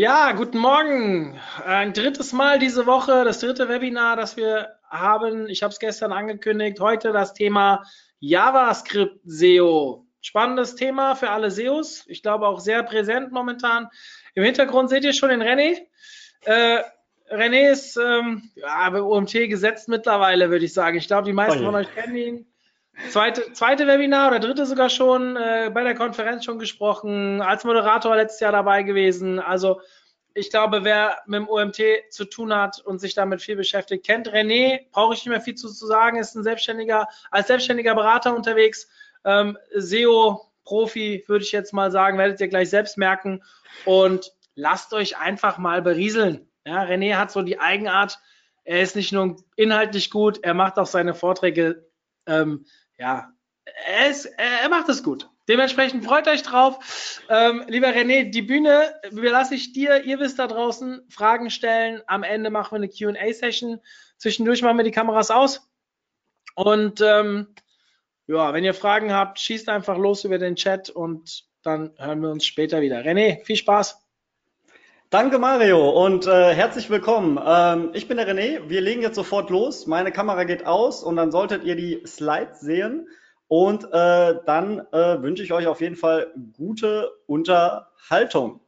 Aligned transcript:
Ja, 0.00 0.32
guten 0.32 0.56
Morgen. 0.56 1.38
Ein 1.62 1.92
drittes 1.92 2.32
Mal 2.32 2.58
diese 2.58 2.86
Woche, 2.86 3.22
das 3.22 3.40
dritte 3.40 3.68
Webinar, 3.68 4.16
das 4.16 4.34
wir 4.34 4.70
haben. 4.88 5.46
Ich 5.46 5.62
habe 5.62 5.72
es 5.74 5.78
gestern 5.78 6.10
angekündigt. 6.10 6.80
Heute 6.80 7.12
das 7.12 7.34
Thema 7.34 7.82
JavaScript 8.18 9.20
SEO. 9.26 10.06
Spannendes 10.22 10.74
Thema 10.74 11.16
für 11.16 11.28
alle 11.28 11.50
SEOs. 11.50 12.06
Ich 12.06 12.22
glaube 12.22 12.48
auch 12.48 12.60
sehr 12.60 12.82
präsent 12.82 13.30
momentan. 13.30 13.88
Im 14.32 14.42
Hintergrund 14.42 14.88
seht 14.88 15.04
ihr 15.04 15.12
schon 15.12 15.28
den 15.28 15.42
René. 15.42 15.76
Äh, 16.46 16.78
René 17.30 17.70
ist 17.70 17.98
ähm, 17.98 18.50
ja, 18.54 18.88
bei 18.88 19.02
OMT 19.02 19.32
gesetzt 19.50 19.86
mittlerweile, 19.90 20.48
würde 20.48 20.64
ich 20.64 20.72
sagen. 20.72 20.96
Ich 20.96 21.08
glaube, 21.08 21.26
die 21.26 21.34
meisten 21.34 21.60
Oh 21.60 21.66
von 21.66 21.74
euch 21.74 21.94
kennen 21.94 22.16
ihn. 22.16 22.49
Zweite, 23.08 23.52
zweite 23.52 23.86
Webinar 23.86 24.28
oder 24.28 24.40
dritte 24.40 24.66
sogar 24.66 24.90
schon, 24.90 25.36
äh, 25.36 25.70
bei 25.72 25.82
der 25.82 25.94
Konferenz 25.94 26.44
schon 26.44 26.58
gesprochen, 26.58 27.40
als 27.40 27.64
Moderator 27.64 28.14
letztes 28.14 28.40
Jahr 28.40 28.52
dabei 28.52 28.82
gewesen. 28.82 29.38
Also 29.38 29.80
ich 30.34 30.50
glaube, 30.50 30.84
wer 30.84 31.18
mit 31.26 31.40
dem 31.40 31.48
OMT 31.48 31.80
zu 32.10 32.24
tun 32.24 32.54
hat 32.54 32.80
und 32.80 33.00
sich 33.00 33.14
damit 33.14 33.42
viel 33.42 33.56
beschäftigt, 33.56 34.06
kennt 34.06 34.28
René, 34.28 34.86
brauche 34.92 35.14
ich 35.14 35.20
nicht 35.20 35.30
mehr 35.30 35.40
viel 35.40 35.54
zu, 35.54 35.68
zu 35.68 35.86
sagen, 35.86 36.18
ist 36.18 36.34
ein 36.34 36.44
selbstständiger, 36.44 37.08
als 37.30 37.48
selbstständiger 37.48 37.94
Berater 37.94 38.34
unterwegs, 38.34 38.88
ähm, 39.24 39.58
SEO-Profi, 39.74 41.24
würde 41.26 41.44
ich 41.44 41.52
jetzt 41.52 41.72
mal 41.72 41.90
sagen, 41.90 42.18
werdet 42.18 42.40
ihr 42.40 42.48
gleich 42.48 42.70
selbst 42.70 42.96
merken. 42.96 43.42
Und 43.84 44.32
lasst 44.54 44.92
euch 44.92 45.18
einfach 45.18 45.58
mal 45.58 45.82
berieseln. 45.82 46.48
Ja, 46.64 46.82
René 46.82 47.16
hat 47.16 47.30
so 47.32 47.42
die 47.42 47.58
Eigenart, 47.58 48.18
er 48.64 48.82
ist 48.82 48.94
nicht 48.94 49.12
nur 49.12 49.36
inhaltlich 49.56 50.10
gut, 50.10 50.40
er 50.42 50.54
macht 50.54 50.78
auch 50.78 50.86
seine 50.86 51.14
Vorträge 51.14 51.86
ähm, 52.26 52.66
ja, 53.00 53.32
er, 53.86 54.10
ist, 54.10 54.26
er, 54.26 54.68
macht 54.68 54.88
es 54.88 55.02
gut. 55.02 55.28
Dementsprechend 55.48 56.04
freut 56.04 56.28
euch 56.28 56.42
drauf. 56.42 57.20
Ähm, 57.28 57.64
lieber 57.66 57.88
René, 57.88 58.30
die 58.30 58.42
Bühne 58.42 58.94
überlasse 59.10 59.54
ich 59.54 59.72
dir. 59.72 60.04
Ihr 60.04 60.20
wisst 60.20 60.38
da 60.38 60.46
draußen, 60.46 61.02
Fragen 61.08 61.50
stellen. 61.50 62.02
Am 62.06 62.22
Ende 62.22 62.50
machen 62.50 62.72
wir 62.72 62.76
eine 62.76 62.88
QA-Session. 62.88 63.80
Zwischendurch 64.18 64.62
machen 64.62 64.76
wir 64.76 64.84
die 64.84 64.90
Kameras 64.90 65.30
aus. 65.30 65.68
Und 66.54 67.00
ähm, 67.00 67.54
ja, 68.26 68.52
wenn 68.52 68.64
ihr 68.64 68.74
Fragen 68.74 69.12
habt, 69.12 69.40
schießt 69.40 69.68
einfach 69.68 69.96
los 69.96 70.24
über 70.24 70.38
den 70.38 70.56
Chat 70.56 70.90
und 70.90 71.44
dann 71.62 71.94
hören 71.98 72.20
wir 72.20 72.30
uns 72.30 72.44
später 72.44 72.80
wieder. 72.80 73.00
René, 73.00 73.42
viel 73.44 73.56
Spaß. 73.56 73.99
Danke 75.10 75.40
Mario 75.40 75.90
und 75.90 76.28
äh, 76.28 76.54
herzlich 76.54 76.88
willkommen. 76.88 77.36
Ähm, 77.44 77.90
ich 77.94 78.06
bin 78.06 78.16
der 78.16 78.28
René. 78.28 78.68
Wir 78.68 78.80
legen 78.80 79.02
jetzt 79.02 79.16
sofort 79.16 79.50
los. 79.50 79.88
Meine 79.88 80.12
Kamera 80.12 80.44
geht 80.44 80.66
aus 80.66 81.02
und 81.02 81.16
dann 81.16 81.32
solltet 81.32 81.64
ihr 81.64 81.74
die 81.74 82.00
Slides 82.06 82.60
sehen. 82.60 83.08
Und 83.48 83.86
äh, 83.92 84.36
dann 84.46 84.78
äh, 84.92 85.20
wünsche 85.20 85.42
ich 85.42 85.52
euch 85.52 85.66
auf 85.66 85.80
jeden 85.80 85.96
Fall 85.96 86.32
gute 86.56 87.10
Unterhaltung. 87.26 88.60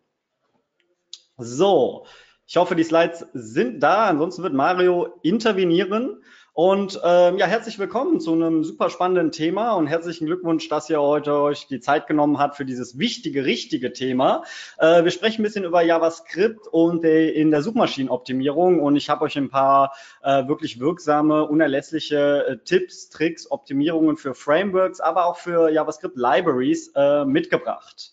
So, 1.36 2.06
ich 2.48 2.56
hoffe, 2.56 2.74
die 2.74 2.82
Slides 2.82 3.24
sind 3.34 3.80
da. 3.80 4.06
Ansonsten 4.06 4.42
wird 4.42 4.52
Mario 4.52 5.20
intervenieren. 5.22 6.24
Und 6.54 7.00
ähm, 7.02 7.38
ja, 7.38 7.46
herzlich 7.46 7.78
willkommen 7.78 8.20
zu 8.20 8.34
einem 8.34 8.62
super 8.62 8.90
spannenden 8.90 9.32
Thema 9.32 9.72
und 9.72 9.86
herzlichen 9.86 10.26
Glückwunsch, 10.26 10.68
dass 10.68 10.90
ihr 10.90 11.00
heute 11.00 11.40
euch 11.40 11.66
die 11.66 11.80
Zeit 11.80 12.06
genommen 12.06 12.38
habt 12.38 12.56
für 12.56 12.66
dieses 12.66 12.98
wichtige, 12.98 13.46
richtige 13.46 13.94
Thema. 13.94 14.44
Äh, 14.76 15.02
wir 15.02 15.10
sprechen 15.12 15.40
ein 15.40 15.44
bisschen 15.44 15.64
über 15.64 15.80
JavaScript 15.80 16.68
und 16.68 17.04
in 17.04 17.52
der 17.52 17.62
Suchmaschinenoptimierung 17.62 18.80
und 18.80 18.96
ich 18.96 19.08
habe 19.08 19.24
euch 19.24 19.38
ein 19.38 19.48
paar 19.48 19.94
äh, 20.22 20.46
wirklich 20.46 20.78
wirksame, 20.78 21.46
unerlässliche 21.46 22.46
äh, 22.46 22.58
Tipps, 22.58 23.08
Tricks, 23.08 23.50
Optimierungen 23.50 24.18
für 24.18 24.34
Frameworks, 24.34 25.00
aber 25.00 25.24
auch 25.24 25.38
für 25.38 25.70
JavaScript 25.70 26.18
Libraries 26.18 26.92
äh, 26.94 27.24
mitgebracht. 27.24 28.12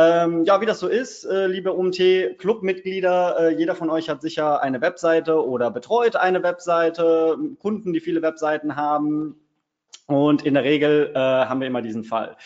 Ähm, 0.00 0.44
ja, 0.44 0.60
wie 0.60 0.66
das 0.66 0.78
so 0.78 0.86
ist, 0.86 1.24
äh, 1.24 1.48
liebe 1.48 1.72
UMT-Clubmitglieder, 1.72 3.36
äh, 3.40 3.58
jeder 3.58 3.74
von 3.74 3.90
euch 3.90 4.08
hat 4.08 4.22
sicher 4.22 4.62
eine 4.62 4.80
Webseite 4.80 5.44
oder 5.44 5.72
betreut 5.72 6.14
eine 6.14 6.44
Webseite, 6.44 7.36
Kunden, 7.58 7.92
die 7.92 7.98
viele 7.98 8.22
Webseiten 8.22 8.76
haben. 8.76 9.34
Und 10.06 10.46
in 10.46 10.54
der 10.54 10.62
Regel 10.62 11.10
äh, 11.16 11.18
haben 11.18 11.60
wir 11.60 11.66
immer 11.66 11.82
diesen 11.82 12.04
Fall. 12.04 12.36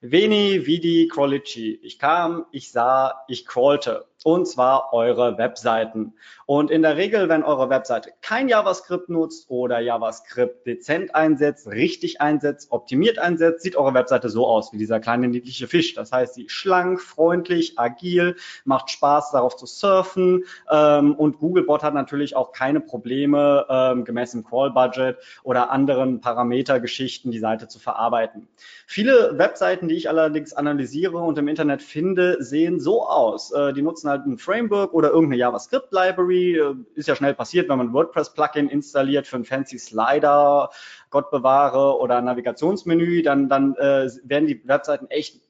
Veni, 0.00 0.66
vidi, 0.66 1.08
crawlici. 1.08 1.80
Ich 1.82 1.98
kam, 1.98 2.46
ich 2.52 2.70
sah, 2.70 3.24
ich 3.26 3.44
crawlte. 3.44 4.06
Und 4.22 4.46
zwar 4.46 4.92
eure 4.92 5.38
Webseiten. 5.38 6.12
Und 6.44 6.70
in 6.70 6.82
der 6.82 6.98
Regel, 6.98 7.30
wenn 7.30 7.42
eure 7.42 7.70
Webseite 7.70 8.12
kein 8.20 8.50
JavaScript 8.50 9.08
nutzt 9.08 9.48
oder 9.48 9.80
JavaScript 9.80 10.66
dezent 10.66 11.14
einsetzt, 11.14 11.66
richtig 11.68 12.20
einsetzt, 12.20 12.70
optimiert 12.70 13.18
einsetzt, 13.18 13.62
sieht 13.62 13.76
eure 13.76 13.94
Webseite 13.94 14.28
so 14.28 14.46
aus 14.46 14.74
wie 14.74 14.76
dieser 14.76 15.00
kleine 15.00 15.28
niedliche 15.28 15.68
Fisch. 15.68 15.94
Das 15.94 16.12
heißt, 16.12 16.34
sie 16.34 16.44
ist 16.44 16.52
schlank, 16.52 17.00
freundlich, 17.00 17.78
agil, 17.78 18.36
macht 18.64 18.90
Spaß 18.90 19.30
darauf 19.30 19.56
zu 19.56 19.64
surfen. 19.64 20.44
Ähm, 20.70 21.14
und 21.14 21.38
Googlebot 21.38 21.82
hat 21.82 21.94
natürlich 21.94 22.36
auch 22.36 22.52
keine 22.52 22.80
Probleme, 22.80 23.64
ähm, 23.70 24.04
gemäß 24.04 24.32
dem 24.32 24.44
Crawl-Budget 24.44 25.16
oder 25.44 25.70
anderen 25.70 26.20
Parametergeschichten 26.20 27.30
die 27.30 27.38
Seite 27.38 27.68
zu 27.68 27.78
verarbeiten. 27.78 28.48
Viele 28.86 29.38
Webseiten, 29.38 29.88
die 29.88 29.94
ich 29.94 30.10
allerdings 30.10 30.52
analysiere 30.52 31.18
und 31.18 31.38
im 31.38 31.48
Internet 31.48 31.80
finde, 31.80 32.36
sehen 32.40 32.80
so 32.80 33.06
aus. 33.06 33.50
Äh, 33.52 33.72
die 33.72 33.80
nutzen 33.80 34.09
halt 34.10 34.26
ein 34.26 34.38
Framework 34.38 34.92
oder 34.92 35.08
irgendeine 35.08 35.38
JavaScript-Library. 35.40 36.58
Äh, 36.58 36.74
Ist 36.94 37.08
ja 37.08 37.16
schnell 37.16 37.34
passiert, 37.34 37.68
wenn 37.68 37.78
man 37.78 37.88
ein 37.88 37.92
WordPress-Plugin 37.94 38.68
installiert 38.68 39.26
für 39.26 39.36
einen 39.36 39.44
fancy 39.44 39.78
Slider, 39.78 40.70
Gott 41.08 41.30
bewahre, 41.30 41.98
oder 41.98 42.18
ein 42.18 42.24
Navigationsmenü, 42.24 43.22
dann, 43.22 43.48
dann 43.48 43.74
äh, 43.76 44.08
werden 44.24 44.46
die 44.46 44.60
Webseiten 44.66 45.06
echt 45.08 45.40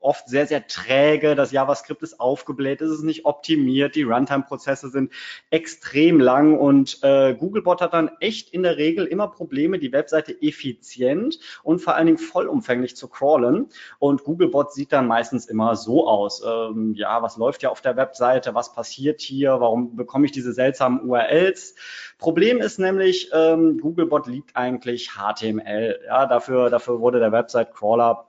oft 0.00 0.28
sehr, 0.28 0.46
sehr 0.46 0.66
träge. 0.66 1.34
Das 1.34 1.52
JavaScript 1.52 2.02
ist 2.02 2.20
aufgebläht, 2.20 2.80
es 2.80 2.90
ist 2.90 3.02
nicht 3.02 3.24
optimiert, 3.24 3.94
die 3.94 4.04
Runtime-Prozesse 4.04 4.88
sind 4.90 5.12
extrem 5.50 6.20
lang 6.20 6.58
und 6.58 6.98
äh, 7.02 7.34
Googlebot 7.34 7.80
hat 7.80 7.94
dann 7.94 8.10
echt 8.20 8.50
in 8.50 8.62
der 8.62 8.76
Regel 8.76 9.06
immer 9.06 9.28
Probleme, 9.28 9.78
die 9.78 9.92
Webseite 9.92 10.36
effizient 10.40 11.38
und 11.62 11.80
vor 11.80 11.94
allen 11.94 12.06
Dingen 12.06 12.18
vollumfänglich 12.18 12.96
zu 12.96 13.08
crawlen. 13.08 13.68
Und 13.98 14.24
Googlebot 14.24 14.72
sieht 14.72 14.92
dann 14.92 15.06
meistens 15.06 15.46
immer 15.46 15.76
so 15.76 16.06
aus. 16.06 16.42
Ähm, 16.46 16.94
ja, 16.94 17.22
was 17.22 17.36
läuft 17.36 17.62
ja 17.62 17.70
auf 17.70 17.80
der 17.80 17.96
Webseite? 17.96 18.54
Was 18.54 18.72
passiert 18.72 19.20
hier? 19.20 19.60
Warum 19.60 19.96
bekomme 19.96 20.26
ich 20.26 20.32
diese 20.32 20.52
seltsamen 20.52 21.02
URLs? 21.08 21.74
Problem 22.18 22.58
ist 22.58 22.78
nämlich, 22.78 23.30
ähm, 23.32 23.78
Googlebot 23.80 24.26
liebt 24.26 24.56
eigentlich 24.56 25.12
HTML. 25.12 26.00
Ja, 26.06 26.26
dafür, 26.26 26.70
dafür 26.70 27.00
wurde 27.00 27.20
der 27.20 27.32
Website-Crawler 27.32 28.27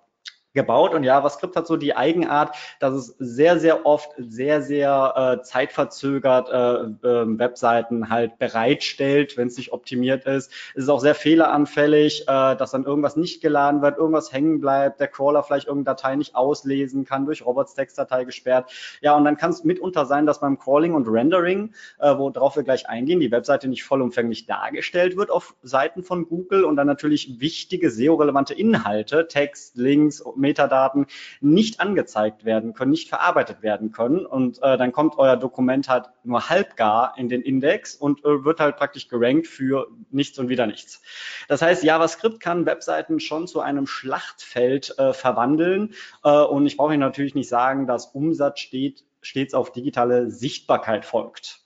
gebaut 0.53 0.93
und 0.93 1.03
JavaScript 1.03 1.55
hat 1.55 1.67
so 1.67 1.77
die 1.77 1.95
Eigenart, 1.95 2.55
dass 2.79 2.93
es 2.93 3.15
sehr, 3.19 3.59
sehr 3.59 3.85
oft 3.85 4.09
sehr, 4.17 4.61
sehr 4.61 5.39
äh, 5.39 5.43
zeitverzögert 5.43 6.49
äh, 6.49 7.07
äh, 7.07 7.39
Webseiten 7.39 8.09
halt 8.09 8.39
bereitstellt, 8.39 9.37
wenn 9.37 9.47
es 9.47 9.57
nicht 9.57 9.71
optimiert 9.71 10.25
ist. 10.25 10.51
Es 10.73 10.83
ist 10.83 10.89
auch 10.89 10.99
sehr 10.99 11.15
fehleranfällig, 11.15 12.23
äh, 12.23 12.55
dass 12.55 12.71
dann 12.71 12.85
irgendwas 12.85 13.15
nicht 13.15 13.41
geladen 13.41 13.81
wird, 13.81 13.97
irgendwas 13.97 14.33
hängen 14.33 14.59
bleibt, 14.59 14.99
der 14.99 15.07
Crawler 15.07 15.43
vielleicht 15.43 15.67
irgendeine 15.67 15.95
Datei 15.95 16.15
nicht 16.15 16.35
auslesen 16.35 17.05
kann, 17.05 17.25
durch 17.25 17.45
Robots 17.45 17.75
Textdatei 17.75 18.23
gesperrt. 18.23 18.71
Ja, 19.01 19.15
und 19.15 19.25
dann 19.25 19.37
kann 19.37 19.51
es 19.51 19.63
mitunter 19.63 20.05
sein, 20.05 20.25
dass 20.25 20.39
beim 20.39 20.57
Crawling 20.57 20.93
und 20.93 21.07
Rendering, 21.07 21.73
äh, 21.99 22.17
worauf 22.17 22.55
wir 22.55 22.63
gleich 22.63 22.89
eingehen, 22.89 23.19
die 23.19 23.31
Webseite 23.31 23.67
nicht 23.67 23.83
vollumfänglich 23.83 24.45
dargestellt 24.45 25.15
wird 25.15 25.29
auf 25.29 25.55
Seiten 25.61 26.03
von 26.03 26.27
Google 26.27 26.63
und 26.63 26.75
dann 26.75 26.87
natürlich 26.87 27.39
wichtige 27.39 27.91
SEO-relevante 27.91 28.53
Inhalte, 28.53 29.27
Text, 29.27 29.77
Links, 29.77 30.23
Metadaten 30.49 31.05
nicht 31.41 31.79
angezeigt 31.79 32.43
werden 32.43 32.73
können, 32.73 32.91
nicht 32.91 33.09
verarbeitet 33.09 33.61
werden 33.61 33.91
können. 33.91 34.25
Und 34.25 34.61
äh, 34.63 34.77
dann 34.77 34.91
kommt 34.91 35.17
euer 35.17 35.37
Dokument 35.37 35.87
halt 35.87 36.09
nur 36.23 36.49
halbgar 36.49 37.13
in 37.17 37.29
den 37.29 37.41
Index 37.41 37.95
und 37.95 38.25
äh, 38.25 38.43
wird 38.43 38.59
halt 38.59 38.77
praktisch 38.77 39.07
gerankt 39.07 39.47
für 39.47 39.87
nichts 40.09 40.39
und 40.39 40.49
wieder 40.49 40.65
nichts. 40.65 41.01
Das 41.47 41.61
heißt, 41.61 41.83
JavaScript 41.83 42.39
kann 42.39 42.65
Webseiten 42.65 43.19
schon 43.19 43.47
zu 43.47 43.59
einem 43.61 43.85
Schlachtfeld 43.85 44.97
äh, 44.97 45.13
verwandeln. 45.13 45.93
Äh, 46.23 46.31
und 46.31 46.65
ich 46.65 46.77
brauche 46.77 46.93
Ihnen 46.93 47.01
natürlich 47.01 47.35
nicht 47.35 47.49
sagen, 47.49 47.85
dass 47.85 48.07
Umsatz 48.07 48.59
steht, 48.59 49.03
stets 49.21 49.53
auf 49.53 49.71
digitale 49.71 50.31
Sichtbarkeit 50.31 51.05
folgt. 51.05 51.59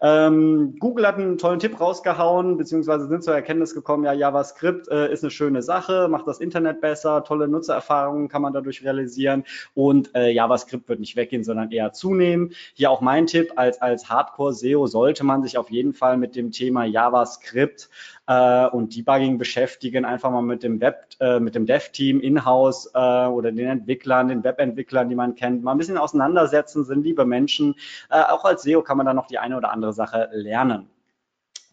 Ähm, 0.00 0.76
Google 0.78 1.06
hat 1.06 1.16
einen 1.16 1.38
tollen 1.38 1.58
Tipp 1.58 1.80
rausgehauen, 1.80 2.56
beziehungsweise 2.56 3.08
sind 3.08 3.24
zur 3.24 3.34
Erkenntnis 3.34 3.74
gekommen, 3.74 4.04
ja, 4.04 4.12
JavaScript 4.12 4.88
äh, 4.88 5.12
ist 5.12 5.22
eine 5.22 5.30
schöne 5.30 5.62
Sache, 5.62 6.08
macht 6.08 6.26
das 6.26 6.40
Internet 6.40 6.80
besser, 6.80 7.24
tolle 7.24 7.48
Nutzererfahrungen 7.48 8.28
kann 8.28 8.42
man 8.42 8.52
dadurch 8.52 8.84
realisieren 8.84 9.44
und 9.74 10.14
äh, 10.14 10.30
JavaScript 10.30 10.88
wird 10.88 11.00
nicht 11.00 11.16
weggehen, 11.16 11.44
sondern 11.44 11.70
eher 11.70 11.92
zunehmen. 11.92 12.52
Hier 12.74 12.90
auch 12.90 13.00
mein 13.00 13.26
Tipp, 13.26 13.52
als, 13.56 13.80
als 13.80 14.08
Hardcore-SEO 14.08 14.86
sollte 14.86 15.24
man 15.24 15.42
sich 15.42 15.58
auf 15.58 15.70
jeden 15.70 15.92
Fall 15.92 16.16
mit 16.16 16.36
dem 16.36 16.50
Thema 16.50 16.84
JavaScript 16.84 17.88
äh, 18.26 18.66
und 18.66 18.96
Debugging 18.96 19.38
beschäftigen, 19.38 20.04
einfach 20.04 20.30
mal 20.30 20.42
mit 20.42 20.62
dem 20.62 20.80
Web, 20.80 21.06
äh, 21.20 21.40
mit 21.40 21.54
dem 21.54 21.66
Dev-Team 21.66 22.20
in-house 22.20 22.90
äh, 22.94 22.98
oder 22.98 23.52
den 23.52 23.68
Entwicklern, 23.68 24.28
den 24.28 24.44
Webentwicklern, 24.44 25.08
die 25.08 25.14
man 25.14 25.34
kennt, 25.34 25.62
mal 25.62 25.72
ein 25.72 25.78
bisschen 25.78 25.98
auseinandersetzen, 25.98 26.84
sind 26.84 27.04
liebe 27.04 27.24
Menschen. 27.24 27.74
Auch 28.08 28.44
als 28.44 28.62
SEO 28.62 28.82
kann 28.82 28.96
man 28.96 29.06
da 29.06 29.14
noch 29.14 29.26
die 29.26 29.38
eine 29.38 29.56
oder 29.56 29.70
andere 29.70 29.85
Sache 29.92 30.28
lernen. 30.32 30.88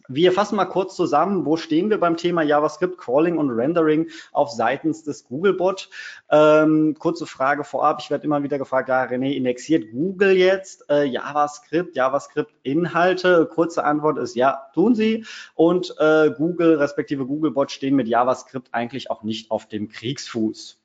Wir 0.06 0.32
fassen 0.32 0.56
mal 0.56 0.66
kurz 0.66 0.96
zusammen, 0.96 1.46
wo 1.46 1.56
stehen 1.56 1.88
wir 1.88 1.98
beim 1.98 2.18
Thema 2.18 2.42
JavaScript, 2.42 2.98
Crawling 2.98 3.38
und 3.38 3.48
Rendering 3.48 4.10
auf 4.32 4.50
seitens 4.50 5.02
des 5.02 5.24
Googlebot. 5.24 5.88
Ähm, 6.30 6.94
kurze 6.98 7.24
Frage 7.24 7.64
vorab, 7.64 8.02
ich 8.02 8.10
werde 8.10 8.24
immer 8.24 8.42
wieder 8.42 8.58
gefragt, 8.58 8.90
ja 8.90 9.02
René, 9.04 9.32
indexiert 9.32 9.90
Google 9.92 10.32
jetzt 10.32 10.84
äh, 10.90 11.04
JavaScript, 11.04 11.96
JavaScript-Inhalte? 11.96 13.48
Kurze 13.50 13.84
Antwort 13.84 14.18
ist 14.18 14.36
ja, 14.36 14.66
tun 14.74 14.94
sie. 14.94 15.24
Und 15.54 15.94
äh, 15.98 16.30
Google 16.36 16.76
respektive 16.76 17.24
Googlebot 17.24 17.70
stehen 17.70 17.96
mit 17.96 18.06
JavaScript 18.06 18.68
eigentlich 18.72 19.10
auch 19.10 19.22
nicht 19.22 19.50
auf 19.50 19.66
dem 19.68 19.88
Kriegsfuß. 19.88 20.83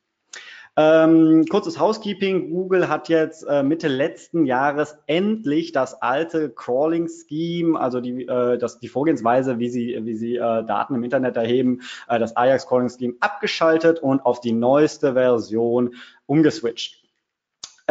Ähm, 0.77 1.45
kurzes 1.50 1.80
Housekeeping. 1.80 2.51
Google 2.51 2.88
hat 2.88 3.10
jetzt 3.10 3.44
äh, 3.44 3.63
Mitte 3.63 3.88
letzten 3.88 4.45
Jahres 4.45 4.98
endlich 5.07 5.71
das 5.71 6.01
alte 6.01 6.50
Crawling-Scheme, 6.50 7.80
also 7.80 8.00
die, 8.00 8.27
äh, 8.27 8.57
das, 8.57 8.80
die 8.80 8.88
Vorgehensweise, 8.88 9.60
wie 9.60 9.69
sie, 9.69 9.98
wie 10.04 10.16
sie 10.16 10.36
äh, 10.36 10.63
Daten 10.63 10.95
im 10.95 11.04
Internet 11.04 11.36
erheben, 11.38 11.81
äh, 12.07 12.19
das 12.19 12.38
Ajax-Crawling-Scheme 12.38 13.16
abgeschaltet 13.19 14.00
und 14.00 14.25
auf 14.25 14.39
die 14.39 14.54
neueste 14.54 15.13
Version 15.13 15.95
umgeswitcht. 16.27 16.99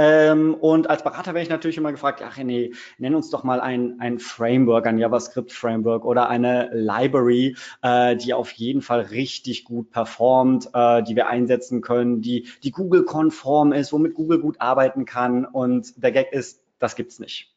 Ähm, 0.01 0.55
und 0.55 0.89
als 0.89 1.03
Berater 1.03 1.35
werde 1.35 1.43
ich 1.43 1.49
natürlich 1.49 1.77
immer 1.77 1.91
gefragt, 1.91 2.23
ach 2.25 2.39
René, 2.39 2.73
nenn 2.99 3.17
uns 3.17 3.31
doch 3.31 3.43
mal 3.43 3.61
ein, 3.61 3.97
ein 3.99 4.21
Framework, 4.21 4.87
ein 4.87 4.97
JavaScript-Framework 4.97 6.05
oder 6.05 6.29
eine 6.29 6.71
Library, 6.73 7.57
äh, 7.83 8.15
die 8.15 8.33
auf 8.33 8.53
jeden 8.53 8.81
Fall 8.81 9.01
richtig 9.01 9.65
gut 9.65 9.91
performt, 9.91 10.71
äh, 10.73 11.03
die 11.03 11.17
wir 11.17 11.27
einsetzen 11.27 11.81
können, 11.81 12.21
die, 12.21 12.49
die 12.63 12.71
Google-konform 12.71 13.73
ist, 13.73 13.93
womit 13.93 14.15
Google 14.15 14.39
gut 14.39 14.61
arbeiten 14.61 15.05
kann. 15.05 15.45
Und 15.45 16.01
der 16.01 16.13
Gag 16.13 16.33
ist, 16.33 16.63
das 16.79 16.95
gibt's 16.95 17.19
nicht. 17.19 17.53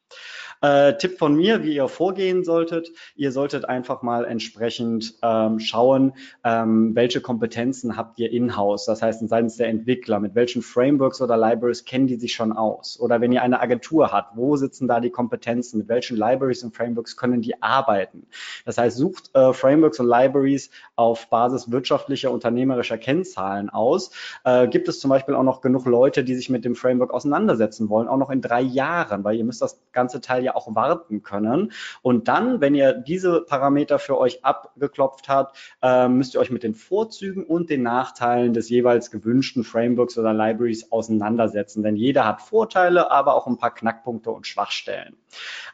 Äh, 0.62 0.96
Tipp 0.96 1.18
von 1.18 1.34
mir, 1.34 1.64
wie 1.64 1.74
ihr 1.74 1.88
vorgehen 1.88 2.44
solltet. 2.44 2.92
Ihr 3.16 3.32
solltet 3.32 3.64
einfach 3.64 4.02
mal 4.02 4.24
entsprechend 4.24 5.14
ähm, 5.20 5.58
schauen, 5.58 6.12
ähm, 6.44 6.94
welche 6.94 7.20
Kompetenzen 7.20 7.96
habt 7.96 8.20
ihr 8.20 8.30
in-house. 8.30 8.84
Das 8.84 9.02
heißt, 9.02 9.28
seitens 9.28 9.56
der 9.56 9.66
Entwickler, 9.66 10.20
mit 10.20 10.36
welchen 10.36 10.62
Frameworks 10.62 11.20
oder 11.20 11.36
Libraries 11.36 11.84
kennen 11.84 12.06
die 12.06 12.14
sich 12.14 12.32
schon 12.34 12.52
aus? 12.52 13.00
Oder 13.00 13.20
wenn 13.20 13.32
ihr 13.32 13.42
eine 13.42 13.60
Agentur 13.60 14.12
habt, 14.12 14.36
wo 14.36 14.54
sitzen 14.54 14.86
da 14.86 15.00
die 15.00 15.10
Kompetenzen? 15.10 15.78
Mit 15.78 15.88
welchen 15.88 16.16
Libraries 16.16 16.62
und 16.62 16.76
Frameworks 16.76 17.16
können 17.16 17.42
die 17.42 17.60
arbeiten? 17.60 18.28
Das 18.64 18.78
heißt, 18.78 18.96
sucht 18.96 19.34
äh, 19.34 19.52
Frameworks 19.52 19.98
und 19.98 20.06
Libraries 20.06 20.70
auf 20.94 21.28
Basis 21.28 21.72
wirtschaftlicher, 21.72 22.30
unternehmerischer 22.30 22.98
Kennzahlen 22.98 23.68
aus. 23.68 24.12
Äh, 24.44 24.68
gibt 24.68 24.88
es 24.88 25.00
zum 25.00 25.10
Beispiel 25.10 25.34
auch 25.34 25.42
noch 25.42 25.60
genug 25.60 25.86
Leute, 25.86 26.22
die 26.22 26.36
sich 26.36 26.50
mit 26.50 26.64
dem 26.64 26.76
Framework 26.76 27.12
auseinandersetzen 27.12 27.88
wollen, 27.88 28.06
auch 28.06 28.16
noch 28.16 28.30
in 28.30 28.40
drei 28.40 28.60
Jahren, 28.60 29.24
weil 29.24 29.34
ihr 29.34 29.44
müsst 29.44 29.60
das 29.60 29.80
ganze 29.90 30.20
Teil 30.20 30.44
ja 30.44 30.51
auch 30.56 30.74
warten 30.74 31.22
können. 31.22 31.72
Und 32.02 32.28
dann, 32.28 32.60
wenn 32.60 32.74
ihr 32.74 32.92
diese 32.92 33.42
Parameter 33.42 33.98
für 33.98 34.18
euch 34.18 34.44
abgeklopft 34.44 35.28
habt, 35.28 35.56
äh, 35.82 36.08
müsst 36.08 36.34
ihr 36.34 36.40
euch 36.40 36.50
mit 36.50 36.62
den 36.62 36.74
Vorzügen 36.74 37.44
und 37.44 37.70
den 37.70 37.82
Nachteilen 37.82 38.52
des 38.52 38.68
jeweils 38.68 39.10
gewünschten 39.10 39.64
Frameworks 39.64 40.18
oder 40.18 40.32
Libraries 40.32 40.90
auseinandersetzen. 40.90 41.82
Denn 41.82 41.96
jeder 41.96 42.26
hat 42.26 42.42
Vorteile, 42.42 43.10
aber 43.10 43.34
auch 43.34 43.46
ein 43.46 43.58
paar 43.58 43.74
Knackpunkte 43.74 44.30
und 44.30 44.46
Schwachstellen. 44.46 45.16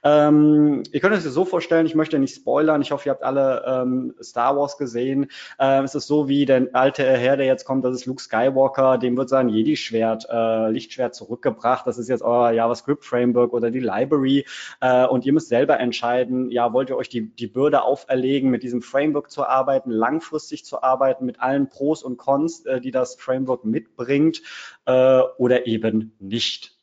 Ähm, 0.04 0.82
ihr 0.92 1.00
könnt 1.00 1.16
es 1.16 1.26
euch 1.26 1.32
so 1.32 1.44
vorstellen, 1.44 1.86
ich 1.86 1.94
möchte 1.94 2.18
nicht 2.18 2.34
spoilern, 2.34 2.82
ich 2.82 2.92
hoffe, 2.92 3.08
ihr 3.08 3.12
habt 3.12 3.22
alle 3.22 3.64
ähm, 3.66 4.14
Star 4.22 4.56
Wars 4.56 4.76
gesehen. 4.78 5.30
Ähm, 5.58 5.84
es 5.84 5.94
ist 5.94 6.06
so 6.06 6.28
wie 6.28 6.44
der 6.46 6.68
alte 6.72 7.04
Herr, 7.04 7.36
der 7.36 7.46
jetzt 7.46 7.64
kommt, 7.64 7.84
das 7.84 7.94
ist 7.94 8.06
Luke 8.06 8.22
Skywalker, 8.22 8.98
dem 8.98 9.16
wird 9.16 9.28
sein 9.28 9.48
Jedi-Schwert, 9.48 10.26
äh, 10.30 10.70
Lichtschwert 10.70 11.14
zurückgebracht. 11.14 11.86
Das 11.86 11.98
ist 11.98 12.08
jetzt 12.08 12.22
euer 12.22 12.52
JavaScript-Framework 12.52 13.52
oder 13.52 13.70
die 13.70 13.80
Library. 13.80 14.46
Äh, 14.80 15.06
und 15.06 15.26
ihr 15.26 15.32
müsst 15.32 15.48
selber 15.48 15.80
entscheiden, 15.80 16.50
ja, 16.50 16.72
wollt 16.72 16.90
ihr 16.90 16.96
euch 16.96 17.08
die, 17.08 17.34
die 17.34 17.46
Bürde 17.46 17.82
auferlegen, 17.82 18.50
mit 18.50 18.62
diesem 18.62 18.82
Framework 18.82 19.30
zu 19.30 19.44
arbeiten, 19.44 19.90
langfristig 19.90 20.64
zu 20.64 20.82
arbeiten, 20.82 21.24
mit 21.24 21.40
allen 21.40 21.68
Pros 21.68 22.02
und 22.02 22.16
Cons, 22.16 22.64
äh, 22.66 22.80
die 22.80 22.90
das 22.90 23.16
Framework 23.16 23.64
mitbringt, 23.64 24.42
äh, 24.86 25.20
oder 25.38 25.66
eben 25.66 26.14
nicht. 26.18 26.78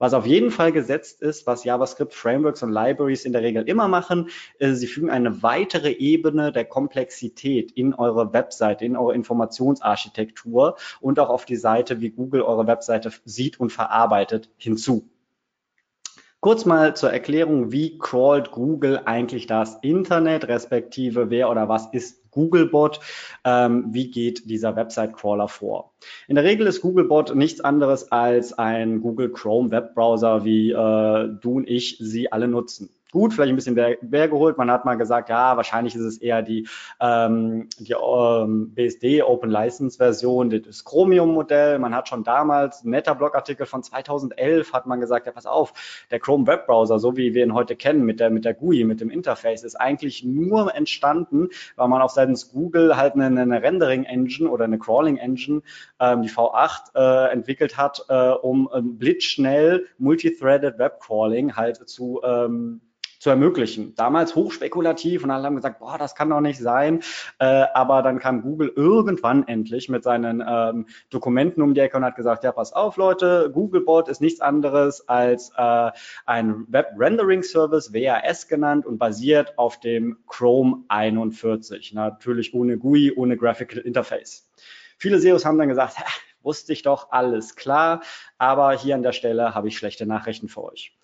Was 0.00 0.14
auf 0.14 0.24
jeden 0.24 0.50
Fall 0.50 0.72
gesetzt 0.72 1.20
ist, 1.20 1.46
was 1.46 1.62
JavaScript 1.62 2.14
Frameworks 2.14 2.62
und 2.62 2.72
Libraries 2.72 3.26
in 3.26 3.34
der 3.34 3.42
Regel 3.42 3.68
immer 3.68 3.86
machen, 3.86 4.30
äh, 4.58 4.72
sie 4.72 4.86
fügen 4.86 5.10
eine 5.10 5.42
weitere 5.42 5.90
Ebene 5.90 6.52
der 6.52 6.64
Komplexität 6.64 7.70
in 7.72 7.92
eure 7.92 8.32
Webseite, 8.32 8.86
in 8.86 8.96
eure 8.96 9.14
Informationsarchitektur 9.14 10.76
und 11.02 11.18
auch 11.18 11.28
auf 11.28 11.44
die 11.44 11.56
Seite, 11.56 12.00
wie 12.00 12.08
Google 12.08 12.40
eure 12.40 12.66
Webseite 12.66 13.12
sieht 13.26 13.60
und 13.60 13.72
verarbeitet, 13.72 14.48
hinzu. 14.56 15.06
Kurz 16.42 16.64
mal 16.64 16.96
zur 16.96 17.12
Erklärung, 17.12 17.70
wie 17.70 17.98
crawlt 17.98 18.50
Google 18.50 19.02
eigentlich 19.04 19.46
das 19.46 19.76
Internet, 19.82 20.48
respektive 20.48 21.28
wer 21.28 21.50
oder 21.50 21.68
was 21.68 21.92
ist 21.92 22.30
Googlebot? 22.30 23.00
Ähm, 23.44 23.88
wie 23.90 24.10
geht 24.10 24.48
dieser 24.48 24.74
Website-Crawler 24.74 25.48
vor? 25.48 25.92
In 26.28 26.36
der 26.36 26.44
Regel 26.44 26.66
ist 26.66 26.80
Googlebot 26.80 27.34
nichts 27.34 27.60
anderes 27.60 28.10
als 28.10 28.54
ein 28.54 29.02
Google 29.02 29.30
Chrome 29.32 29.70
Webbrowser, 29.70 30.42
wie 30.46 30.70
äh, 30.70 31.28
du 31.42 31.56
und 31.58 31.68
ich 31.68 31.98
sie 32.00 32.32
alle 32.32 32.48
nutzen 32.48 32.88
gut, 33.12 33.32
vielleicht 33.32 33.50
ein 33.50 33.56
bisschen 33.56 33.74
mehr 33.74 34.28
geholt. 34.28 34.58
Man 34.58 34.70
hat 34.70 34.84
mal 34.84 34.96
gesagt, 34.96 35.28
ja, 35.28 35.56
wahrscheinlich 35.56 35.94
ist 35.94 36.02
es 36.02 36.18
eher 36.18 36.42
die, 36.42 36.68
ähm, 37.00 37.68
die 37.78 37.94
ähm, 37.94 38.72
BSD 38.74 39.22
Open 39.22 39.50
License 39.50 39.96
Version, 39.96 40.50
das 40.50 40.84
Chromium 40.84 41.32
Modell. 41.32 41.78
Man 41.78 41.94
hat 41.94 42.08
schon 42.08 42.24
damals, 42.24 42.84
Meta-Blog 42.84 43.34
Artikel 43.34 43.66
von 43.66 43.82
2011 43.82 44.72
hat 44.72 44.86
man 44.86 45.00
gesagt, 45.00 45.26
ja, 45.26 45.32
pass 45.32 45.46
auf, 45.46 45.72
der 46.10 46.20
Chrome 46.20 46.46
Webbrowser, 46.46 46.98
so 46.98 47.16
wie 47.16 47.34
wir 47.34 47.44
ihn 47.44 47.54
heute 47.54 47.76
kennen, 47.76 48.04
mit 48.04 48.20
der, 48.20 48.30
mit 48.30 48.44
der 48.44 48.54
GUI, 48.54 48.84
mit 48.84 49.00
dem 49.00 49.10
Interface, 49.10 49.64
ist 49.64 49.76
eigentlich 49.76 50.24
nur 50.24 50.74
entstanden, 50.74 51.48
weil 51.76 51.88
man 51.88 52.02
auf 52.02 52.12
seitens 52.12 52.52
Google 52.52 52.96
halt 52.96 53.14
eine, 53.14 53.26
eine 53.26 53.62
Rendering 53.62 54.04
Engine 54.04 54.48
oder 54.48 54.64
eine 54.64 54.78
Crawling 54.78 55.16
Engine, 55.16 55.62
ähm, 55.98 56.22
die 56.22 56.30
V8, 56.30 56.94
äh, 56.94 57.32
entwickelt 57.32 57.76
hat, 57.76 58.04
äh, 58.08 58.30
um 58.30 58.68
ähm, 58.74 58.98
blitzschnell 58.98 59.86
Multithreaded 59.98 60.78
Web 60.78 61.00
Crawling 61.00 61.56
halt 61.56 61.88
zu, 61.88 62.20
ähm, 62.24 62.80
zu 63.20 63.28
ermöglichen. 63.28 63.94
Damals 63.96 64.34
hochspekulativ 64.34 65.22
und 65.22 65.30
alle 65.30 65.44
haben 65.44 65.54
gesagt, 65.54 65.78
boah, 65.78 65.98
das 65.98 66.14
kann 66.14 66.30
doch 66.30 66.40
nicht 66.40 66.58
sein. 66.58 67.02
Äh, 67.38 67.66
aber 67.74 68.02
dann 68.02 68.18
kam 68.18 68.40
Google 68.40 68.72
irgendwann 68.74 69.46
endlich 69.46 69.90
mit 69.90 70.02
seinen 70.02 70.42
ähm, 70.44 70.86
Dokumenten 71.10 71.62
um 71.62 71.74
die 71.74 71.80
Ecke 71.80 71.98
und 71.98 72.04
hat 72.04 72.16
gesagt, 72.16 72.44
ja, 72.44 72.52
pass 72.52 72.72
auf, 72.72 72.96
Leute, 72.96 73.50
Googlebot 73.52 74.08
ist 74.08 74.22
nichts 74.22 74.40
anderes 74.40 75.06
als 75.06 75.52
äh, 75.54 75.90
ein 76.24 76.64
Web 76.68 76.92
Rendering 76.96 77.42
Service, 77.42 77.92
WAS 77.92 78.48
genannt 78.48 78.86
und 78.86 78.98
basiert 78.98 79.58
auf 79.58 79.78
dem 79.78 80.16
Chrome 80.26 80.84
41. 80.88 81.92
Natürlich 81.92 82.54
ohne 82.54 82.78
GUI, 82.78 83.12
ohne 83.14 83.36
Graphical 83.36 83.80
Interface. 83.80 84.50
Viele 84.96 85.18
SEOs 85.20 85.44
haben 85.44 85.58
dann 85.58 85.68
gesagt, 85.68 85.96
wusste 86.42 86.72
ich 86.72 86.82
doch, 86.82 87.12
alles 87.12 87.54
klar, 87.54 88.00
aber 88.38 88.72
hier 88.72 88.94
an 88.94 89.02
der 89.02 89.12
Stelle 89.12 89.54
habe 89.54 89.68
ich 89.68 89.76
schlechte 89.76 90.06
Nachrichten 90.06 90.48
für 90.48 90.64
euch. 90.64 90.96